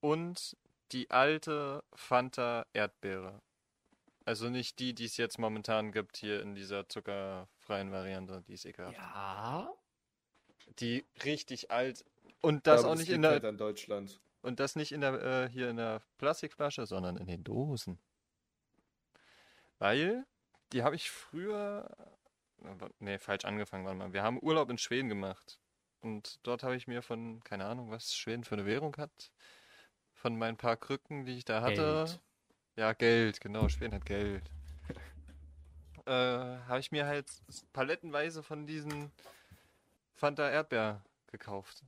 und 0.00 0.56
die 0.92 1.10
alte 1.10 1.84
Fanta 1.94 2.66
Erdbeere. 2.72 3.40
Also 4.24 4.50
nicht 4.50 4.78
die, 4.78 4.94
die 4.94 5.04
es 5.06 5.16
jetzt 5.16 5.38
momentan 5.38 5.92
gibt 5.92 6.16
hier 6.16 6.42
in 6.42 6.54
dieser 6.54 6.88
zuckerfreien 6.88 7.92
Variante, 7.92 8.42
die 8.42 8.54
ist 8.54 8.64
ekelhaft. 8.66 8.96
Ja. 8.96 9.72
Die 10.78 11.04
richtig 11.24 11.70
alt 11.70 12.04
und 12.40 12.66
das 12.66 12.84
auch 12.84 12.96
nicht 12.96 13.08
in 13.08 13.22
der 13.22 13.32
halt 13.32 13.44
an 13.44 13.56
Deutschland. 13.56 14.20
Und 14.42 14.58
das 14.58 14.74
nicht 14.74 14.92
in 14.92 15.00
der, 15.00 15.22
äh, 15.22 15.48
hier 15.48 15.70
in 15.70 15.76
der 15.76 16.02
Plastikflasche, 16.18 16.86
sondern 16.86 17.16
in 17.16 17.26
den 17.26 17.44
Dosen. 17.44 17.98
Weil, 19.78 20.26
die 20.72 20.82
habe 20.82 20.96
ich 20.96 21.10
früher, 21.10 21.88
nee, 22.98 23.18
falsch 23.18 23.44
angefangen, 23.44 23.84
warte 23.84 23.98
mal. 23.98 24.12
Wir 24.12 24.24
haben 24.24 24.42
Urlaub 24.42 24.68
in 24.70 24.78
Schweden 24.78 25.08
gemacht. 25.08 25.60
Und 26.00 26.40
dort 26.42 26.64
habe 26.64 26.74
ich 26.74 26.88
mir 26.88 27.02
von, 27.02 27.42
keine 27.44 27.66
Ahnung, 27.66 27.90
was 27.92 28.14
Schweden 28.14 28.42
für 28.42 28.56
eine 28.56 28.66
Währung 28.66 28.96
hat, 28.96 29.30
von 30.14 30.36
meinen 30.36 30.56
paar 30.56 30.76
Krücken, 30.76 31.24
die 31.24 31.38
ich 31.38 31.44
da 31.44 31.62
hatte. 31.62 32.04
Geld. 32.06 32.20
Ja, 32.74 32.92
Geld, 32.94 33.40
genau, 33.40 33.68
Schweden 33.68 33.94
hat 33.94 34.06
Geld. 34.06 34.42
Äh, 36.04 36.10
habe 36.10 36.80
ich 36.80 36.90
mir 36.90 37.06
halt 37.06 37.30
palettenweise 37.72 38.42
von 38.42 38.66
diesen 38.66 39.12
Fanta 40.14 40.50
Erdbeer 40.50 41.04
gekauft. 41.26 41.84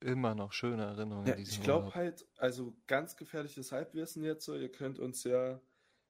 Immer 0.00 0.34
noch 0.34 0.52
schöne 0.52 0.84
Erinnerungen 0.84 1.26
Ja, 1.26 1.36
ich 1.36 1.60
glaube 1.62 1.94
halt, 1.94 2.26
also 2.36 2.76
ganz 2.86 3.16
gefährliches 3.16 3.72
Halbwissen 3.72 4.22
jetzt 4.22 4.44
so. 4.44 4.54
Ihr 4.54 4.70
könnt 4.70 4.98
uns 4.98 5.24
ja 5.24 5.60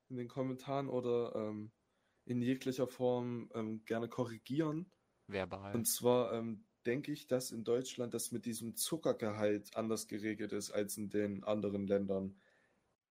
in 0.08 0.16
den 0.16 0.28
Kommentaren 0.28 0.88
oder 0.88 1.34
ähm, 1.34 1.72
in 2.26 2.42
jeglicher 2.42 2.86
Form 2.86 3.50
ähm, 3.54 3.84
gerne 3.86 4.08
korrigieren. 4.08 4.90
Verbal. 5.26 5.74
Und 5.74 5.86
zwar 5.86 6.32
ähm, 6.34 6.66
denke 6.84 7.12
ich, 7.12 7.26
dass 7.26 7.50
in 7.50 7.64
Deutschland 7.64 8.12
das 8.14 8.30
mit 8.30 8.44
diesem 8.44 8.76
Zuckergehalt 8.76 9.74
anders 9.76 10.06
geregelt 10.06 10.52
ist 10.52 10.70
als 10.70 10.96
in 10.96 11.08
den 11.08 11.44
anderen 11.44 11.86
Ländern. 11.86 12.38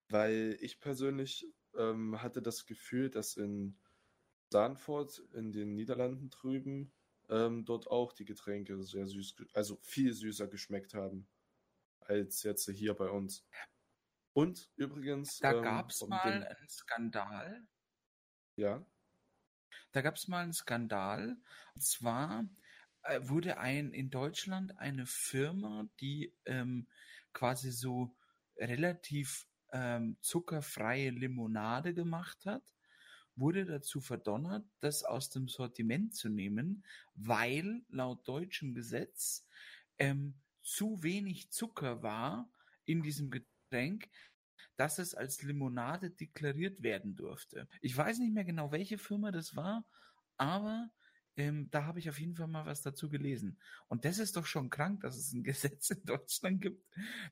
Weil 0.08 0.56
ich 0.60 0.80
persönlich 0.80 1.46
ähm, 1.76 2.22
hatte 2.22 2.40
das 2.40 2.66
Gefühl, 2.66 3.10
dass 3.10 3.36
in 3.36 3.76
Sanford, 4.50 5.18
in 5.34 5.52
den 5.52 5.74
Niederlanden 5.74 6.30
drüben, 6.30 6.92
ähm, 7.28 7.64
dort 7.64 7.86
auch 7.88 8.12
die 8.12 8.24
Getränke 8.24 8.82
sehr 8.82 9.06
süß, 9.06 9.36
also 9.52 9.78
viel 9.82 10.12
süßer 10.12 10.48
geschmeckt 10.48 10.94
haben 10.94 11.28
als 12.00 12.42
jetzt 12.42 12.68
hier 12.70 12.94
bei 12.94 13.10
uns. 13.10 13.46
Und 14.32 14.70
übrigens, 14.76 15.38
Da 15.38 15.52
ähm, 15.52 15.62
gab 15.62 15.90
es 15.90 16.06
mal 16.06 16.20
einen 16.22 16.68
Skandal. 16.68 17.66
ja, 18.56 18.84
Da 19.92 20.00
gab 20.02 20.16
es 20.16 20.28
mal 20.28 20.42
einen 20.42 20.52
Skandal. 20.52 21.36
Und 21.74 21.82
zwar 21.82 22.48
äh, 23.02 23.20
wurde 23.22 23.58
ein 23.58 23.92
in 23.92 24.10
Deutschland 24.10 24.78
eine 24.78 25.06
Firma, 25.06 25.88
die 26.00 26.34
ähm, 26.46 26.88
quasi 27.32 27.70
so 27.70 28.16
relativ 28.56 29.46
ähm, 29.72 30.16
zuckerfreie 30.20 31.10
Limonade 31.10 31.94
gemacht 31.94 32.46
hat, 32.46 32.62
wurde 33.38 33.64
dazu 33.64 34.00
verdonnert, 34.00 34.64
das 34.80 35.04
aus 35.04 35.30
dem 35.30 35.48
Sortiment 35.48 36.14
zu 36.14 36.28
nehmen, 36.28 36.84
weil 37.14 37.82
laut 37.88 38.26
deutschem 38.26 38.74
Gesetz 38.74 39.46
ähm, 39.98 40.34
zu 40.62 41.02
wenig 41.02 41.50
Zucker 41.50 42.02
war 42.02 42.50
in 42.84 43.02
diesem 43.02 43.30
Getränk, 43.30 44.08
dass 44.76 44.98
es 44.98 45.14
als 45.14 45.42
Limonade 45.42 46.10
deklariert 46.10 46.82
werden 46.82 47.16
durfte. 47.16 47.68
Ich 47.80 47.96
weiß 47.96 48.18
nicht 48.18 48.32
mehr 48.32 48.44
genau, 48.44 48.70
welche 48.70 48.98
Firma 48.98 49.30
das 49.32 49.56
war, 49.56 49.84
aber 50.36 50.90
ähm, 51.36 51.68
da 51.70 51.84
habe 51.84 52.00
ich 52.00 52.08
auf 52.08 52.18
jeden 52.18 52.34
Fall 52.34 52.48
mal 52.48 52.66
was 52.66 52.82
dazu 52.82 53.08
gelesen. 53.08 53.58
Und 53.86 54.04
das 54.04 54.18
ist 54.18 54.36
doch 54.36 54.46
schon 54.46 54.70
krank, 54.70 55.00
dass 55.00 55.16
es 55.16 55.32
ein 55.32 55.44
Gesetz 55.44 55.90
in 55.90 56.04
Deutschland 56.04 56.60
gibt, 56.60 56.84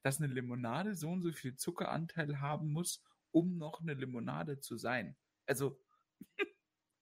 dass 0.03 0.21
eine 0.21 0.33
Limonade 0.33 0.95
so 0.95 1.09
und 1.11 1.23
so 1.23 1.33
viel 1.33 1.57
Zuckeranteil 1.57 2.41
haben 2.41 2.73
muss, 2.73 3.03
um 3.33 3.59
noch 3.59 3.81
eine 3.81 3.95
Limonade 3.95 4.61
zu 4.61 4.77
sein. 4.77 5.17
Also, 5.47 5.79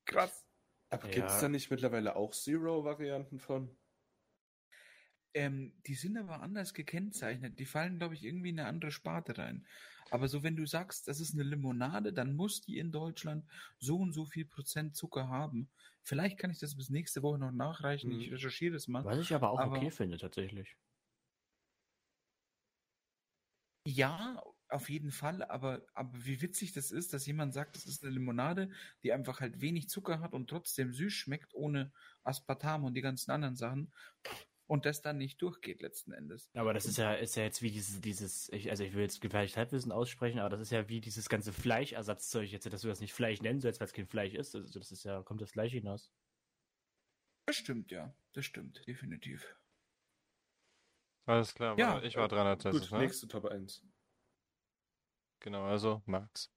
krass. 0.06 0.46
aber 0.90 1.06
Ja. 1.08 1.14
gibt 1.14 1.30
es 1.30 1.40
da 1.40 1.48
nicht 1.48 1.70
mittlerweile 1.70 2.14
auch 2.16 2.32
Zero-Varianten 2.32 3.38
von? 3.38 3.76
Ähm, 5.36 5.74
die 5.86 5.94
sind 5.94 6.16
aber 6.16 6.40
anders 6.42 6.74
gekennzeichnet. 6.74 7.58
Die 7.58 7.66
fallen, 7.66 7.98
glaube 7.98 8.14
ich, 8.14 8.22
irgendwie 8.24 8.50
in 8.50 8.60
eine 8.60 8.68
andere 8.68 8.92
Sparte 8.92 9.36
rein. 9.36 9.66
Aber 10.10 10.28
so, 10.28 10.44
wenn 10.44 10.54
du 10.54 10.64
sagst, 10.66 11.08
das 11.08 11.18
ist 11.18 11.34
eine 11.34 11.42
Limonade, 11.42 12.12
dann 12.12 12.36
muss 12.36 12.60
die 12.60 12.78
in 12.78 12.92
Deutschland 12.92 13.44
so 13.80 13.96
und 13.98 14.12
so 14.12 14.26
viel 14.26 14.44
Prozent 14.44 14.94
Zucker 14.94 15.26
haben. 15.28 15.72
Vielleicht 16.02 16.38
kann 16.38 16.50
ich 16.52 16.58
das 16.60 16.76
bis 16.76 16.88
nächste 16.90 17.22
Woche 17.22 17.38
noch 17.38 17.50
nachreichen. 17.50 18.12
Ich 18.20 18.28
Mhm. 18.28 18.34
recherchiere 18.34 18.74
das 18.74 18.86
mal. 18.86 19.04
Was 19.04 19.18
ich 19.18 19.34
aber 19.34 19.50
auch 19.50 19.58
Aber- 19.58 19.76
okay 19.78 19.90
finde, 19.90 20.18
tatsächlich. 20.18 20.76
Ja, 23.86 24.42
auf 24.68 24.88
jeden 24.88 25.10
Fall, 25.10 25.42
aber, 25.44 25.82
aber 25.94 26.12
wie 26.24 26.40
witzig 26.42 26.72
das 26.72 26.90
ist, 26.90 27.12
dass 27.12 27.26
jemand 27.26 27.54
sagt, 27.54 27.76
das 27.76 27.86
ist 27.86 28.02
eine 28.02 28.12
Limonade, 28.12 28.70
die 29.02 29.12
einfach 29.12 29.40
halt 29.40 29.60
wenig 29.60 29.88
Zucker 29.88 30.20
hat 30.20 30.32
und 30.32 30.48
trotzdem 30.48 30.92
süß 30.92 31.12
schmeckt, 31.12 31.54
ohne 31.54 31.92
Aspartam 32.22 32.84
und 32.84 32.94
die 32.94 33.02
ganzen 33.02 33.30
anderen 33.30 33.56
Sachen. 33.56 33.92
Und 34.66 34.86
das 34.86 35.02
dann 35.02 35.18
nicht 35.18 35.42
durchgeht 35.42 35.82
letzten 35.82 36.12
Endes. 36.12 36.48
Aber 36.54 36.72
das 36.72 36.86
ist 36.86 36.96
ja, 36.96 37.12
ist 37.12 37.36
ja 37.36 37.42
jetzt 37.42 37.60
wie 37.60 37.70
dieses, 37.70 38.00
dieses, 38.00 38.48
ich, 38.48 38.70
also 38.70 38.82
ich 38.82 38.94
will 38.94 39.02
jetzt 39.02 39.20
gefährliches 39.20 39.58
Halbwissen 39.58 39.92
aussprechen, 39.92 40.38
aber 40.38 40.48
das 40.48 40.60
ist 40.60 40.72
ja 40.72 40.88
wie 40.88 41.02
dieses 41.02 41.28
ganze 41.28 41.52
Fleischersatzzeug 41.52 42.50
jetzt, 42.50 42.64
dass 42.72 42.80
du 42.80 42.88
das 42.88 43.00
nicht 43.00 43.12
Fleisch 43.12 43.42
nennen 43.42 43.60
sollst, 43.60 43.80
weil 43.80 43.88
es 43.88 43.92
kein 43.92 44.06
Fleisch 44.06 44.32
ist. 44.32 44.54
Also 44.54 44.78
das 44.78 44.90
ist 44.90 45.04
ja, 45.04 45.22
kommt 45.22 45.42
das 45.42 45.50
Fleisch 45.50 45.72
hinaus. 45.72 46.10
Das 47.46 47.56
stimmt, 47.56 47.90
ja. 47.90 48.16
Das 48.32 48.46
stimmt, 48.46 48.86
definitiv. 48.86 49.54
Alles 51.26 51.54
klar, 51.54 51.78
Ja, 51.78 52.02
ich 52.02 52.16
war 52.16 52.28
dran 52.28 52.46
als 52.46 52.64
Gut, 52.64 52.90
ne? 52.90 52.98
nächste 52.98 53.28
Top 53.28 53.46
1. 53.46 53.82
Genau, 55.44 55.64
also 55.64 56.00
Max. 56.06 56.50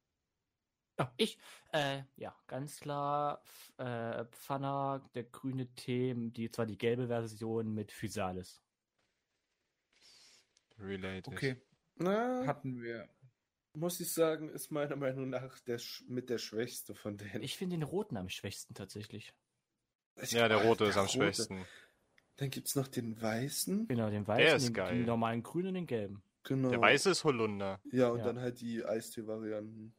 Ja, 0.98 1.14
ich, 1.18 1.38
äh, 1.74 2.04
ja, 2.16 2.34
ganz 2.48 2.80
klar, 2.80 3.44
äh, 3.78 4.24
Pfanner, 4.32 5.04
der 5.14 5.26
grüne 5.26 5.68
Tee, 5.76 6.14
die, 6.16 6.50
zwar 6.50 6.66
die 6.66 6.78
gelbe 6.78 7.08
Version 7.08 7.74
mit 7.74 7.92
Physalis. 7.92 8.64
Related. 10.80 11.28
Okay, 11.28 11.62
Na, 11.96 12.46
hatten 12.48 12.82
wir. 12.82 13.10
muss 13.74 14.00
ich 14.00 14.14
sagen, 14.14 14.50
ist 14.50 14.72
meiner 14.72 14.96
Meinung 14.96 15.30
nach 15.30 15.60
der, 15.60 15.80
sch- 15.82 16.04
mit 16.08 16.30
der 16.30 16.38
schwächste 16.38 16.96
von 16.96 17.18
denen. 17.18 17.44
Ich 17.44 17.58
finde 17.58 17.76
den 17.76 17.84
roten 17.84 18.16
am 18.16 18.30
schwächsten 18.30 18.74
tatsächlich. 18.74 19.34
Ich- 20.22 20.32
Ja, 20.32 20.48
der 20.48 20.64
rote 20.64 20.86
ist 20.86 20.96
am 20.96 21.08
rote. 21.08 21.18
schwächsten. 21.18 21.66
Dann 22.38 22.52
gibt 22.52 22.68
es 22.70 22.76
noch 22.76 22.88
den 22.88 23.22
weißen. 23.22 23.88
Genau, 23.90 24.10
den 24.10 24.24
Der 24.24 24.28
weißen, 24.28 24.58
ist 24.58 24.68
den, 24.68 24.74
geil. 24.74 24.96
den 24.96 25.06
normalen 25.06 25.44
grünen 25.44 25.68
und 25.70 25.74
den 25.74 25.88
gelben. 25.88 26.24
Genau. 26.48 26.70
Der 26.70 26.82
weiße 26.82 27.10
ist 27.12 27.24
Holunder. 27.24 27.82
Ja, 27.92 28.10
und 28.10 28.20
Ja. 28.20 28.26
dann 28.26 28.40
halt 28.40 28.60
die 28.62 28.84
Eistee-Varianten. 28.86 29.96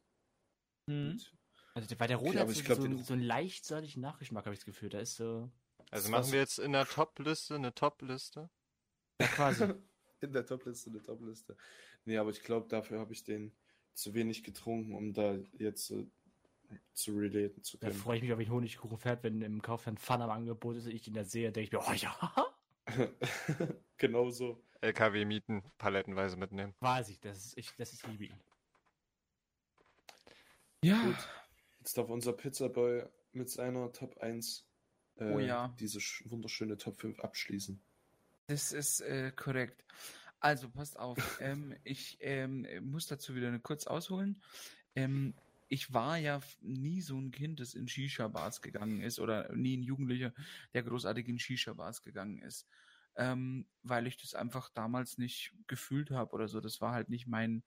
Mhm. 0.87 1.11
Und- 1.11 1.35
Also 1.75 1.87
der- 1.87 1.99
weil 1.99 2.07
der 2.07 2.17
rote 2.17 2.29
Okay, 2.31 2.39
hat 2.39 2.47
so, 2.49 2.53
ich 2.59 2.65
glaub, 2.65 2.77
so, 2.81 2.97
so 2.97 3.13
einen 3.13 3.21
leicht 3.23 3.69
Nachgeschmack, 3.97 4.45
habe 4.45 4.53
ich 4.53 4.59
das 4.59 4.65
Gefühl. 4.65 4.89
Da 4.89 4.99
ist 4.99 5.15
so, 5.15 5.49
Also 5.91 6.03
Das 6.03 6.09
machen 6.09 6.31
wir 6.31 6.39
jetzt 6.39 6.59
in 6.59 6.73
der 6.73 6.85
Top-Liste 6.85 7.55
eine 7.55 7.73
Top-Liste. 7.73 8.49
ja 9.21 9.27
quasi. 9.27 9.63
In 10.21 10.33
der 10.33 10.45
Topliste, 10.45 10.91
der 10.91 11.01
Topliste. 11.01 11.55
Nee, 12.03 12.17
aber 12.17 12.29
ich 12.31 12.43
glaube, 12.43 12.67
dafür 12.67 12.99
habe 12.99 13.13
ich 13.13 13.23
den 13.23 13.55
zu 13.93 14.13
wenig 14.13 14.43
getrunken, 14.43 14.93
um 14.93 15.13
da 15.13 15.37
jetzt 15.57 15.91
äh, 15.91 16.05
zu 16.93 17.15
relaten 17.17 17.63
zu 17.63 17.77
Da 17.77 17.87
können. 17.87 17.97
freue 17.99 18.17
ich 18.17 18.23
mich 18.23 18.33
auf 18.33 18.39
den 18.39 18.49
Honigkuchenpferd, 18.51 19.23
wenn 19.23 19.41
im 19.41 19.61
Kaufland 19.61 19.97
Pfanne 20.01 20.25
am 20.25 20.31
Angebot 20.31 20.75
ist 20.75 20.85
und 20.87 20.91
ich 20.91 21.03
den 21.03 21.13
da 21.13 21.23
sehe, 21.23 21.53
denke 21.53 21.67
ich 21.67 21.71
mir, 21.71 21.79
oh 21.79 21.93
ja. 21.93 22.53
genau 23.97 24.29
so. 24.29 24.61
LKW 24.81 25.25
mieten, 25.25 25.63
palettenweise 25.77 26.37
mitnehmen. 26.37 26.73
Weiß 26.79 27.09
ich, 27.09 27.19
das 27.19 27.37
ist, 27.45 27.57
ich, 27.57 27.75
das 27.77 27.93
ist 27.93 28.05
liebe 28.07 28.25
ihn. 28.25 28.39
Ja. 30.83 31.01
Gut. 31.03 31.15
Jetzt 31.79 31.97
darf 31.97 32.09
unser 32.09 32.33
Pizzaboy 32.33 33.03
mit 33.33 33.49
seiner 33.49 33.91
Top 33.91 34.17
1 34.19 34.65
äh, 35.17 35.25
Oh 35.33 35.39
ja. 35.39 35.73
diese 35.79 35.99
sch- 35.99 36.29
wunderschöne 36.29 36.77
Top 36.77 36.99
5 36.99 37.19
abschließen. 37.19 37.79
Das 38.47 38.71
ist 38.71 39.01
äh, 39.01 39.31
korrekt. 39.35 39.83
Also, 40.39 40.69
passt 40.69 40.97
auf. 40.97 41.17
ähm, 41.41 41.75
ich 41.83 42.17
ähm, 42.21 42.65
muss 42.81 43.07
dazu 43.07 43.35
wieder 43.35 43.57
kurz 43.59 43.87
ausholen. 43.87 44.41
Ähm, 44.95 45.33
ich 45.67 45.93
war 45.93 46.17
ja 46.17 46.39
nie 46.61 47.01
so 47.01 47.15
ein 47.19 47.31
Kind, 47.31 47.59
das 47.59 47.75
in 47.75 47.87
Shisha-Bars 47.87 48.61
gegangen 48.61 49.01
ist 49.01 49.19
oder 49.19 49.53
nie 49.55 49.77
ein 49.77 49.83
Jugendlicher, 49.83 50.33
der 50.73 50.81
großartig 50.83 51.27
in 51.27 51.37
Shisha-Bars 51.37 52.01
gegangen 52.03 52.41
ist. 52.41 52.65
Ähm, 53.15 53.67
weil 53.83 54.07
ich 54.07 54.17
das 54.17 54.33
einfach 54.33 54.69
damals 54.73 55.17
nicht 55.17 55.53
gefühlt 55.67 56.11
habe 56.11 56.31
oder 56.33 56.47
so. 56.47 56.61
Das 56.61 56.79
war 56.81 56.93
halt 56.93 57.09
nicht 57.09 57.27
mein, 57.27 57.63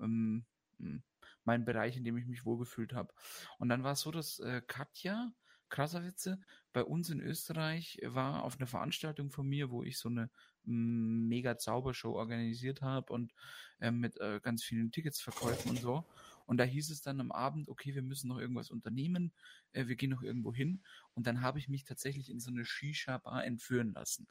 ähm, 0.00 0.44
hm, 0.78 1.02
mein 1.44 1.64
Bereich, 1.64 1.96
in 1.96 2.04
dem 2.04 2.16
ich 2.16 2.26
mich 2.26 2.44
wohlgefühlt 2.44 2.92
habe. 2.92 3.12
Und 3.58 3.68
dann 3.68 3.84
war 3.84 3.92
es 3.92 4.00
so, 4.00 4.10
dass 4.10 4.38
äh, 4.40 4.62
Katja 4.66 5.32
Krasavitze 5.68 6.40
bei 6.72 6.82
uns 6.82 7.10
in 7.10 7.20
Österreich 7.20 7.98
war 8.04 8.42
auf 8.44 8.58
einer 8.58 8.66
Veranstaltung 8.66 9.30
von 9.30 9.46
mir, 9.46 9.70
wo 9.70 9.82
ich 9.82 9.98
so 9.98 10.08
eine 10.08 10.30
mm, 10.64 11.28
mega 11.28 11.58
Zaubershow 11.58 12.12
organisiert 12.14 12.82
habe 12.82 13.12
und 13.12 13.32
ähm, 13.80 13.98
mit 13.98 14.18
äh, 14.20 14.40
ganz 14.42 14.62
vielen 14.64 14.90
Ticketsverkäufen 14.90 15.72
und 15.72 15.80
so. 15.80 16.04
Und 16.48 16.56
da 16.56 16.64
hieß 16.64 16.90
es 16.90 17.02
dann 17.02 17.20
am 17.20 17.30
Abend, 17.30 17.68
okay, 17.68 17.94
wir 17.94 18.00
müssen 18.00 18.28
noch 18.28 18.38
irgendwas 18.38 18.70
unternehmen, 18.70 19.32
äh, 19.72 19.86
wir 19.86 19.96
gehen 19.96 20.08
noch 20.08 20.22
irgendwo 20.22 20.54
hin. 20.54 20.82
Und 21.12 21.26
dann 21.26 21.42
habe 21.42 21.58
ich 21.58 21.68
mich 21.68 21.84
tatsächlich 21.84 22.30
in 22.30 22.40
so 22.40 22.50
eine 22.50 22.64
Shisha-Bar 22.64 23.44
entführen 23.44 23.92
lassen. 23.92 24.26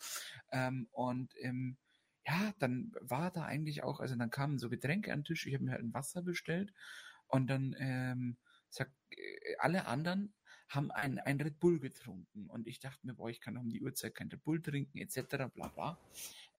Ähm, 0.51 0.87
und 0.91 1.31
ähm, 1.39 1.77
ja, 2.25 2.53
dann 2.57 2.91
war 3.01 3.29
da 3.29 3.43
eigentlich 3.45 3.83
auch, 3.83 3.99
also 3.99 4.15
dann 4.15 4.31
kamen 4.31 4.57
so 4.57 4.67
Getränke 4.67 5.13
an 5.13 5.19
den 5.19 5.25
Tisch, 5.25 5.45
ich 5.45 5.53
habe 5.53 5.63
mir 5.63 5.73
halt 5.73 5.83
ein 5.83 5.93
Wasser 5.93 6.23
bestellt 6.23 6.73
und 7.27 7.47
dann 7.47 7.75
ähm, 7.77 8.37
sagt, 8.69 8.93
äh, 9.11 9.55
alle 9.59 9.85
anderen 9.85 10.33
haben 10.69 10.91
ein, 10.91 11.19
ein 11.19 11.39
Red 11.39 11.59
Bull 11.59 11.79
getrunken 11.79 12.49
und 12.49 12.67
ich 12.67 12.79
dachte 12.79 13.05
mir, 13.05 13.13
boah, 13.13 13.29
ich 13.29 13.41
kann 13.41 13.57
um 13.57 13.69
die 13.69 13.81
Uhrzeit 13.81 14.15
kein 14.15 14.29
Red 14.29 14.43
Bull 14.43 14.59
trinken, 14.59 14.97
etc. 14.97 15.49
bla 15.53 15.67
bla. 15.67 15.99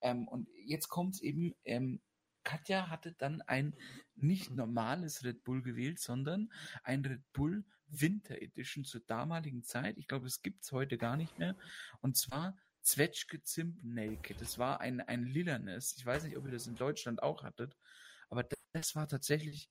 Ähm, 0.02 0.28
und 0.28 0.48
jetzt 0.64 0.88
kommt 0.88 1.16
es 1.16 1.20
eben, 1.20 1.54
ähm, 1.64 2.00
Katja 2.48 2.88
hatte 2.88 3.12
dann 3.12 3.42
ein 3.42 3.76
nicht 4.16 4.50
normales 4.50 5.22
Red 5.22 5.44
Bull 5.44 5.62
gewählt, 5.62 5.98
sondern 5.98 6.50
ein 6.82 7.04
Red 7.04 7.20
Bull 7.34 7.62
Winter 7.88 8.40
Edition 8.40 8.86
zur 8.86 9.02
damaligen 9.02 9.64
Zeit. 9.64 9.98
Ich 9.98 10.08
glaube, 10.08 10.26
es 10.26 10.40
gibt's 10.40 10.72
heute 10.72 10.96
gar 10.96 11.18
nicht 11.18 11.38
mehr. 11.38 11.58
Und 12.00 12.16
zwar 12.16 12.56
Zwetschge 12.80 13.42
Zimtnelke. 13.42 14.34
Das 14.34 14.56
war 14.56 14.80
ein, 14.80 15.02
ein 15.02 15.24
lilanes. 15.24 15.94
Ich 15.98 16.06
weiß 16.06 16.24
nicht, 16.24 16.38
ob 16.38 16.46
ihr 16.46 16.52
das 16.52 16.66
in 16.66 16.76
Deutschland 16.76 17.22
auch 17.22 17.42
hattet, 17.42 17.76
aber 18.30 18.44
das, 18.44 18.58
das 18.72 18.94
war 18.94 19.06
tatsächlich, 19.06 19.70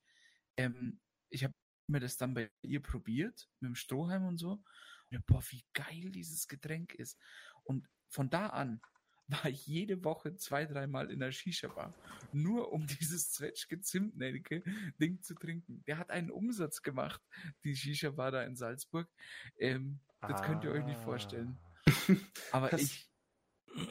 ähm, 0.55 0.99
ich 1.29 1.43
habe 1.43 1.55
mir 1.87 1.99
das 1.99 2.17
dann 2.17 2.35
bei 2.35 2.51
ihr 2.61 2.83
probiert, 2.83 3.49
mit 3.59 3.69
dem 3.69 3.75
Strohhalm 3.75 4.23
und 4.25 4.37
so. 4.37 4.63
Und 5.09 5.25
boah, 5.25 5.41
wie 5.49 5.63
geil 5.73 6.11
dieses 6.11 6.47
Getränk 6.47 6.93
ist. 6.93 7.17
Und 7.63 7.87
von 8.07 8.29
da 8.29 8.47
an 8.47 8.81
war 9.27 9.45
ich 9.45 9.67
jede 9.67 10.03
Woche 10.03 10.35
zwei, 10.35 10.65
dreimal 10.65 11.11
in 11.11 11.19
der 11.19 11.31
Shisha-Bar, 11.31 11.93
nur 12.31 12.71
um 12.71 12.87
dieses 12.87 13.31
Zwetschge 13.31 13.81
Zimtnelke 13.81 14.63
Ding 15.01 15.21
zu 15.21 15.35
trinken. 15.35 15.83
Der 15.85 15.97
hat 15.97 16.09
einen 16.11 16.31
Umsatz 16.31 16.81
gemacht, 16.81 17.21
die 17.63 17.75
Shisha-Bar 17.75 18.31
da 18.31 18.43
in 18.43 18.55
Salzburg. 18.55 19.09
Ähm, 19.57 19.99
das 20.21 20.41
könnt 20.43 20.63
ihr 20.63 20.71
euch 20.71 20.85
nicht 20.85 20.99
vorstellen. 20.99 21.57
Aber 22.51 22.69
Das- 22.69 22.81
ich, 22.81 23.09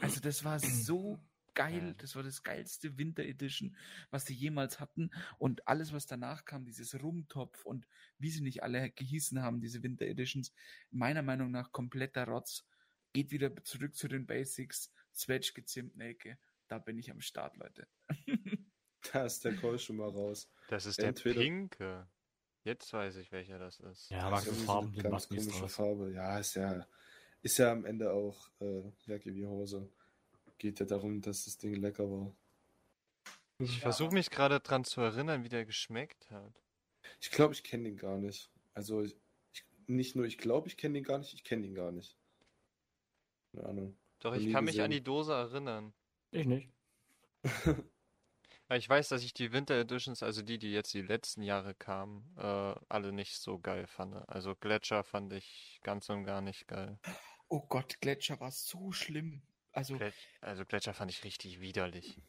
also 0.01 0.21
das 0.21 0.43
war 0.45 0.59
so 0.59 1.21
geil, 1.55 1.95
das 1.99 2.15
war 2.17 2.23
das 2.23 2.43
geilste 2.43 2.99
Winter 2.99 3.23
Edition, 3.23 3.77
was 4.11 4.25
die 4.27 4.35
jemals 4.35 4.79
hatten. 4.81 5.11
Und 5.39 5.67
alles, 5.69 5.93
was 5.93 6.07
danach 6.07 6.45
kam, 6.45 6.65
dieses 6.65 7.01
Rumtopf 7.03 7.65
und 7.65 7.87
wie 8.19 8.31
sie 8.31 8.43
nicht 8.43 8.63
alle 8.63 8.91
gehießen 8.91 9.41
haben, 9.43 9.61
diese 9.61 9.83
Winter 9.83 10.07
Editions, 10.07 10.53
meiner 10.91 11.23
Meinung 11.23 11.51
nach 11.51 11.73
kompletter 11.73 12.25
Rotz. 12.27 12.65
Geht 13.13 13.31
wieder 13.31 13.55
zurück 13.65 13.95
zu 13.95 14.09
den 14.09 14.27
Basics. 14.27 14.93
Zwetschge 15.17 15.65
Zimtnelke. 15.65 16.39
Da 16.69 16.79
bin 16.79 16.99
ich 16.99 17.11
am 17.11 17.21
Start, 17.21 17.57
Leute. 17.57 17.87
Da 19.13 19.25
ist 19.25 19.45
der 19.45 19.55
Call 19.55 19.79
schon 19.79 19.97
mal 19.97 20.09
raus. 20.09 20.51
Das 20.69 20.85
ist 20.85 20.99
der 20.99 21.09
Entweder- 21.09 21.41
pinke. 21.41 22.09
Jetzt 22.65 22.93
weiß 22.93 23.15
ich, 23.17 23.31
welcher 23.31 23.57
das 23.57 23.79
ist. 23.79 24.11
Ja, 24.11 24.29
Das 24.31 24.49
ist 24.49 24.63
Farben, 24.65 24.89
eine 24.89 24.97
den 25.03 25.11
ganz 25.13 25.29
komische 25.29 25.51
draus. 25.61 25.75
Farbe. 25.77 26.11
Ja, 26.13 26.41
ist 26.41 26.55
ja, 26.57 26.85
ist 27.41 27.59
ja 27.59 27.71
am 27.71 27.85
Ende 27.85 28.13
auch 28.13 28.51
äh, 28.61 28.83
Jacke 29.07 29.33
wie 29.33 29.47
Hose. 29.47 29.89
Geht 30.59 30.81
ja 30.81 30.87
darum, 30.87 31.21
dass 31.21 31.45
das 31.45 31.57
Ding 31.57 31.75
lecker 31.75 32.11
war. 32.11 32.35
Ich 33.59 33.79
versuche 33.79 34.13
mich 34.13 34.31
gerade 34.31 34.59
dran 34.59 34.83
zu 34.83 35.01
erinnern, 35.01 35.45
wie 35.45 35.49
der 35.49 35.65
geschmeckt 35.65 36.29
hat. 36.33 36.61
Ich 37.21 37.31
glaube, 37.31 37.55
ich 37.55 37.63
kenne 37.63 37.85
den 37.85 37.97
gar 37.97 38.19
nicht. 38.19 38.51
Also 38.75 39.03
ich, 39.03 39.17
ich, 39.53 39.65
nicht 39.87 40.17
nur 40.17 40.27
ich 40.27 40.37
glaube, 40.39 40.67
ich 40.67 40.77
kenne 40.77 40.95
den 40.95 41.05
gar 41.05 41.19
nicht, 41.19 41.33
ich 41.33 41.45
kenne 41.45 41.63
den 41.63 41.75
gar 41.77 41.93
nicht. 41.93 42.19
Keine 43.53 43.67
Ahnung. 43.69 43.97
Doch, 44.21 44.35
ich 44.35 44.53
kann 44.53 44.65
mich 44.65 44.81
an 44.81 44.89
gesehen. 44.89 44.91
die 44.91 45.03
Dose 45.05 45.33
erinnern. 45.33 45.93
Ich 46.31 46.47
nicht. 46.47 46.69
Ich 48.75 48.89
weiß, 48.89 49.11
dass 49.11 49.23
ich 49.23 49.33
die 49.33 49.53
Winter 49.53 49.77
Editions, 49.77 50.25
also 50.25 50.43
die, 50.43 50.59
die 50.59 50.73
jetzt 50.73 50.93
die 50.93 51.03
letzten 51.03 51.43
Jahre 51.43 51.73
kamen, 51.73 52.35
äh, 52.37 52.75
alle 52.89 53.13
nicht 53.13 53.39
so 53.39 53.61
geil 53.61 53.87
fand. 53.87 54.17
Also 54.29 54.57
Gletscher 54.57 55.05
fand 55.05 55.33
ich 55.33 55.79
ganz 55.85 56.09
und 56.09 56.25
gar 56.25 56.41
nicht 56.41 56.67
geil. 56.67 56.99
Oh 57.49 57.61
Gott, 57.61 58.01
Gletscher 58.01 58.41
war 58.41 58.51
so 58.51 58.91
schlimm. 58.91 59.43
Also, 59.71 59.97
Glet 59.97 60.15
also 60.41 60.65
Gletscher 60.65 60.95
fand 60.95 61.13
ich 61.13 61.23
richtig 61.23 61.61
widerlich. 61.61 62.21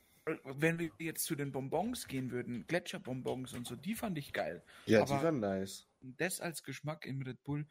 wenn 0.43 0.77
wir 0.77 0.91
jetzt 0.99 1.23
zu 1.23 1.35
den 1.35 1.51
Bonbons 1.51 2.07
gehen 2.07 2.29
würden, 2.29 2.67
Gletscherbonbons 2.67 3.53
und 3.53 3.65
so, 3.65 3.75
die 3.75 3.95
fand 3.95 4.15
ich 4.19 4.31
geil. 4.31 4.63
Ja, 4.85 5.01
Aber- 5.01 5.17
die 5.17 5.23
waren 5.23 5.39
nice. 5.39 5.87
Das 6.01 6.39
als 6.39 6.61
Geschmack 6.61 7.07
im 7.07 7.23
Red 7.23 7.43
Bull. 7.43 7.65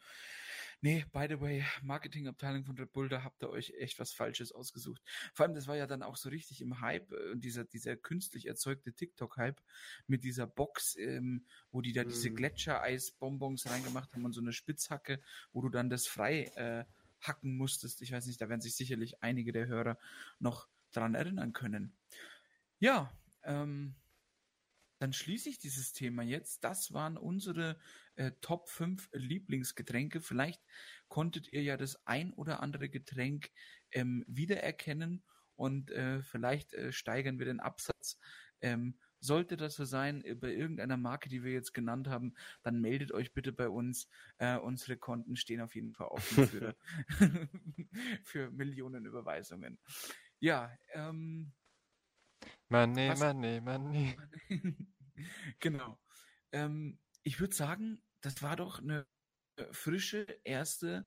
Nee, 0.83 1.05
by 1.13 1.27
the 1.29 1.41
way, 1.41 1.65
Marketingabteilung 1.83 2.65
von 2.65 2.77
Red 2.77 2.93
Bull, 2.93 3.09
da 3.09 3.25
habt 3.25 3.43
ihr 3.43 3.49
euch 3.49 3.73
echt 3.79 3.99
was 3.99 4.13
Falsches 4.13 4.53
ausgesucht. 4.53 5.03
Vor 5.33 5.47
allem, 5.47 5.55
das 5.55 5.67
war 5.67 5.77
ja 5.77 5.87
dann 5.87 6.03
auch 6.03 6.17
so 6.17 6.29
richtig 6.29 6.61
im 6.61 6.81
Hype, 6.81 7.11
äh, 7.13 7.35
dieser, 7.37 7.65
dieser 7.65 7.97
künstlich 7.97 8.47
erzeugte 8.47 8.93
TikTok-Hype 8.93 9.61
mit 10.07 10.23
dieser 10.23 10.47
Box, 10.47 10.97
ähm, 10.97 11.47
wo 11.73 11.81
die 11.81 11.93
da 11.93 12.05
diese 12.05 12.31
Mhm. 12.31 12.37
Gletschereis-Bonbons 12.37 13.67
reingemacht 13.67 14.13
haben 14.15 14.25
und 14.25 14.33
so 14.33 14.41
eine 14.41 14.53
Spitzhacke, 14.53 15.21
wo 15.53 15.63
du 15.63 15.71
dann 15.71 15.89
das 15.89 16.07
frei 16.07 16.45
äh, 16.57 16.85
hacken 17.21 17.57
musstest. 17.57 18.03
Ich 18.03 18.13
weiß 18.13 18.27
nicht, 18.27 18.41
da 18.41 18.49
werden 18.49 18.61
sich 18.61 18.77
sicherlich 18.77 19.23
einige 19.23 19.53
der 19.53 19.67
Hörer 19.67 19.99
noch 20.39 20.69
dran 20.93 21.15
erinnern 21.15 21.53
können. 21.53 21.97
Ja, 22.79 23.11
ähm, 23.45 23.95
dann 24.99 25.13
schließe 25.13 25.49
ich 25.49 25.59
dieses 25.59 25.93
Thema 25.93 26.23
jetzt. 26.23 26.65
Das 26.65 26.93
waren 26.93 27.17
unsere 27.17 27.79
äh, 28.17 28.33
Top 28.41 28.69
5 28.69 29.09
Lieblingsgetränke. 29.13 30.21
Vielleicht 30.21 30.63
konntet 31.09 31.53
ihr 31.53 31.63
ja 31.63 31.77
das 31.77 32.07
ein 32.07 32.33
oder 32.33 32.61
andere 32.61 32.89
Getränk 32.89 33.51
ähm, 33.93 34.25
wiedererkennen 34.27 35.25
und 35.55 35.91
äh, 35.91 36.23
vielleicht 36.23 36.75
äh, 36.75 36.93
steigern 36.93 37.39
wir 37.39 37.47
den 37.47 37.61
Absatz. 37.61 38.19
Ähm, 38.61 38.99
sollte 39.21 39.57
das 39.57 39.75
so 39.75 39.85
sein, 39.85 40.23
äh, 40.25 40.35
bei 40.35 40.53
irgendeiner 40.53 40.97
Marke, 40.97 41.29
die 41.29 41.43
wir 41.43 41.53
jetzt 41.53 41.73
genannt 41.73 42.09
haben, 42.09 42.35
dann 42.63 42.81
meldet 42.81 43.13
euch 43.13 43.33
bitte 43.33 43.53
bei 43.53 43.69
uns. 43.69 44.09
Äh, 44.39 44.57
unsere 44.57 44.97
Konten 44.97 45.37
stehen 45.37 45.61
auf 45.61 45.75
jeden 45.75 45.93
Fall 45.93 46.09
offen 46.09 46.47
für, 46.47 46.77
für 48.25 48.51
Millionen 48.51 49.07
Überweisungen. 49.07 49.79
Ja, 50.39 50.71
ähm, 50.93 51.53
Money, 52.69 53.11
Was- 53.11 53.21
money, 53.21 53.61
money. 53.61 54.17
genau. 55.61 55.99
Ähm, 56.53 56.99
ich 57.23 57.39
würde 57.41 57.55
sagen, 57.55 58.03
das 58.21 58.43
war 58.43 58.57
doch 58.57 58.81
eine 58.81 59.07
frische 59.73 60.27
erste 60.45 61.07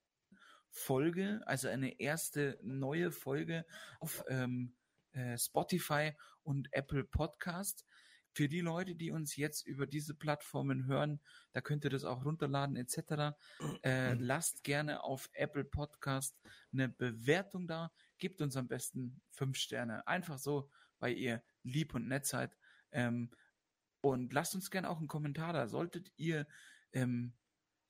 Folge, 0.72 1.42
also 1.46 1.68
eine 1.68 2.00
erste 2.00 2.60
neue 2.64 3.12
Folge 3.12 3.66
auf 4.00 4.24
ähm, 4.28 4.76
äh, 5.12 5.38
Spotify 5.38 6.14
und 6.44 6.70
Apple 6.72 7.04
Podcast. 7.04 7.86
Für 8.32 8.48
die 8.48 8.62
Leute, 8.62 8.96
die 8.96 9.12
uns 9.12 9.36
jetzt 9.36 9.66
über 9.66 9.88
diese 9.88 10.14
Plattformen 10.14 10.86
hören, 10.86 11.20
da 11.52 11.62
könnt 11.62 11.84
ihr 11.84 11.90
das 11.90 12.06
auch 12.06 12.24
runterladen 12.24 12.76
etc. 12.78 13.36
Äh, 13.84 14.14
lasst 14.14 14.64
gerne 14.64 15.04
auf 15.04 15.30
Apple 15.34 15.66
Podcast 15.66 16.38
eine 16.72 16.90
Bewertung 16.90 17.68
da. 17.68 17.92
Gebt 18.20 18.40
uns 18.42 18.56
am 18.56 18.68
besten 18.68 19.20
fünf 19.32 19.58
Sterne. 19.58 20.08
Einfach 20.08 20.38
so, 20.38 20.70
weil 21.00 21.18
ihr 21.18 21.44
lieb 21.64 21.94
und 21.94 22.08
nett 22.08 22.26
seid. 22.26 22.58
Ähm, 22.92 23.32
und 24.02 24.32
lasst 24.34 24.56
uns 24.56 24.72
gerne 24.72 24.90
auch 24.90 25.00
einen 25.00 25.08
Kommentar 25.08 25.54
da. 25.54 25.68
Solltet 25.68 26.12
ihr 26.16 26.48
ähm, 26.94 27.34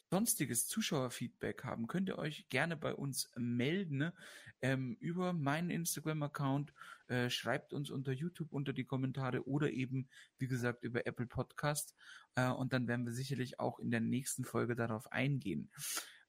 sonstiges 0.09 0.67
Zuschauerfeedback 0.67 1.63
haben, 1.63 1.87
könnt 1.87 2.09
ihr 2.09 2.17
euch 2.17 2.47
gerne 2.49 2.75
bei 2.75 2.93
uns 2.93 3.29
melden 3.35 3.97
ne? 3.97 4.13
ähm, 4.61 4.97
über 4.99 5.33
meinen 5.33 5.69
Instagram-Account. 5.69 6.73
Äh, 7.07 7.29
schreibt 7.29 7.73
uns 7.73 7.89
unter 7.89 8.11
YouTube 8.11 8.51
unter 8.51 8.73
die 8.73 8.85
Kommentare 8.85 9.47
oder 9.47 9.71
eben, 9.71 10.09
wie 10.37 10.47
gesagt, 10.47 10.83
über 10.83 11.05
Apple 11.05 11.27
Podcast. 11.27 11.95
Äh, 12.35 12.49
und 12.49 12.73
dann 12.73 12.87
werden 12.87 13.05
wir 13.05 13.13
sicherlich 13.13 13.59
auch 13.59 13.79
in 13.79 13.91
der 13.91 14.01
nächsten 14.01 14.45
Folge 14.45 14.75
darauf 14.75 15.11
eingehen. 15.11 15.71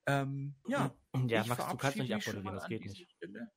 Ähm, 0.06 0.56
ja, 0.66 0.94
Ja, 1.28 1.42
ich 1.42 1.48
Max, 1.48 1.66
du 1.66 1.76
kannst 1.76 1.98
nicht 1.98 2.14
abmoderieren, 2.14 2.54
das 2.54 2.68
geht 2.68 2.84
nicht. 2.84 3.10
Stelle. 3.12 3.50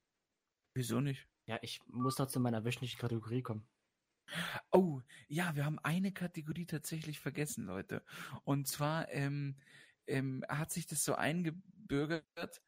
Wieso 0.74 1.02
nicht? 1.02 1.28
Ja, 1.46 1.60
ich 1.62 1.82
muss 1.88 2.18
noch 2.18 2.28
zu 2.28 2.40
meiner 2.40 2.64
wöchentlichen 2.64 3.00
Kategorie 3.00 3.42
kommen. 3.42 3.68
Oh, 4.72 5.02
ja, 5.28 5.56
wir 5.56 5.66
haben 5.66 5.80
eine 5.80 6.12
Kategorie 6.12 6.66
tatsächlich 6.66 7.20
vergessen, 7.20 7.66
Leute. 7.66 8.04
Und 8.44 8.68
zwar 8.68 9.10
ähm, 9.12 9.58
ähm, 10.08 10.44
hat 10.48 10.72
sich 10.72 10.88
das 10.88 11.04
so 11.04 11.16
eingebürgert. 11.16 12.62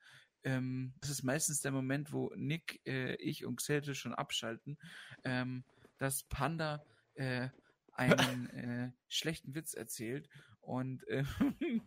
Ähm, 0.44 0.94
das 1.00 1.10
ist 1.10 1.24
meistens 1.24 1.62
der 1.62 1.72
Moment, 1.72 2.12
wo 2.12 2.32
Nick, 2.36 2.82
äh, 2.86 3.16
ich 3.16 3.46
und 3.46 3.58
Xelte 3.58 3.96
schon 3.96 4.14
abschalten, 4.14 4.78
ähm, 5.24 5.64
dass 5.98 6.24
Panda 6.24 6.84
äh, 7.16 7.50
einen 7.94 8.50
äh, 8.50 8.92
schlechten 9.08 9.56
Witz 9.56 9.74
erzählt. 9.74 10.30
Und 10.60 11.08
äh, 11.08 11.24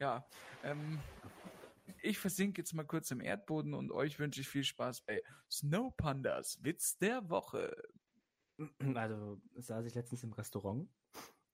ja, 0.00 0.26
ähm, 0.62 0.98
ich 2.02 2.18
versinke 2.18 2.60
jetzt 2.60 2.74
mal 2.74 2.84
kurz 2.84 3.10
im 3.10 3.20
Erdboden 3.20 3.74
und 3.74 3.92
euch 3.92 4.18
wünsche 4.18 4.40
ich 4.40 4.48
viel 4.48 4.64
Spaß 4.64 5.02
bei 5.02 5.22
Snow 5.50 5.96
Pandas 5.96 6.62
Witz 6.62 6.98
der 6.98 7.28
Woche. 7.28 7.82
Also 8.94 9.40
saß 9.54 9.86
ich 9.86 9.94
letztens 9.94 10.24
im 10.24 10.32
Restaurant, 10.32 10.88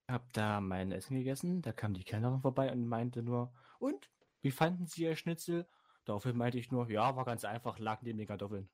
hab 0.09 0.33
da 0.33 0.61
mein 0.61 0.93
Essen 0.93 1.17
gegessen, 1.17 1.63
da 1.63 1.73
kam 1.73 1.95
die 1.95 2.05
Kellnerin 2.05 2.41
vorbei 2.41 2.71
und 2.73 2.87
meinte 2.87 3.23
nur, 3.23 3.53
und, 3.79 4.11
wie 4.43 4.51
fanden 4.51 4.87
Sie 4.87 5.05
Ihr 5.05 5.17
Schnitzel? 5.17 5.67
Daraufhin 6.05 6.37
meinte 6.37 6.59
ich 6.59 6.71
nur, 6.71 6.91
ja, 6.91 7.17
war 7.17 7.25
ganz 7.25 7.45
einfach, 7.45 7.79
lag 7.79 8.03
neben 8.03 8.19
den 8.19 8.27
Kartoffeln. 8.27 8.69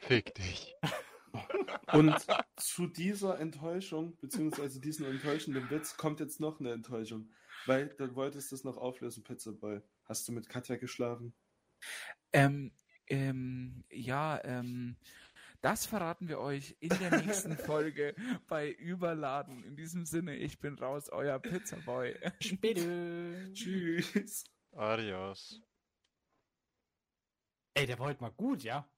Fick 0.00 0.34
dich. 0.34 0.74
Und 1.92 2.14
zu 2.56 2.86
dieser 2.86 3.38
Enttäuschung, 3.38 4.16
beziehungsweise 4.18 4.80
diesem 4.80 5.06
enttäuschenden 5.06 5.68
Witz, 5.70 5.96
kommt 5.96 6.20
jetzt 6.20 6.40
noch 6.40 6.60
eine 6.60 6.72
Enttäuschung. 6.72 7.30
Weil 7.66 7.88
du 7.88 8.14
wolltest 8.14 8.52
das 8.52 8.64
noch 8.64 8.76
auflösen, 8.76 9.24
Pizzaboy. 9.24 9.80
Hast 10.04 10.26
du 10.28 10.32
mit 10.32 10.48
Katja 10.48 10.76
geschlafen? 10.76 11.34
Ähm, 12.32 12.72
ähm, 13.06 13.84
ja, 13.90 14.40
ähm, 14.44 14.96
das 15.60 15.84
verraten 15.84 16.28
wir 16.28 16.38
euch 16.38 16.76
in 16.80 16.88
der 16.88 17.22
nächsten 17.22 17.56
Folge 17.56 18.14
bei 18.48 18.70
Überladen. 18.70 19.62
In 19.64 19.76
diesem 19.76 20.06
Sinne, 20.06 20.36
ich 20.36 20.58
bin 20.58 20.78
raus, 20.78 21.10
euer 21.10 21.38
Pizzaboy. 21.38 22.16
Später. 22.40 22.80
Tschüss. 23.52 24.44
Adios. 24.72 25.60
Ey, 27.74 27.86
der 27.86 27.98
war 27.98 28.06
heute 28.06 28.22
mal 28.22 28.32
gut, 28.32 28.62
ja? 28.62 28.88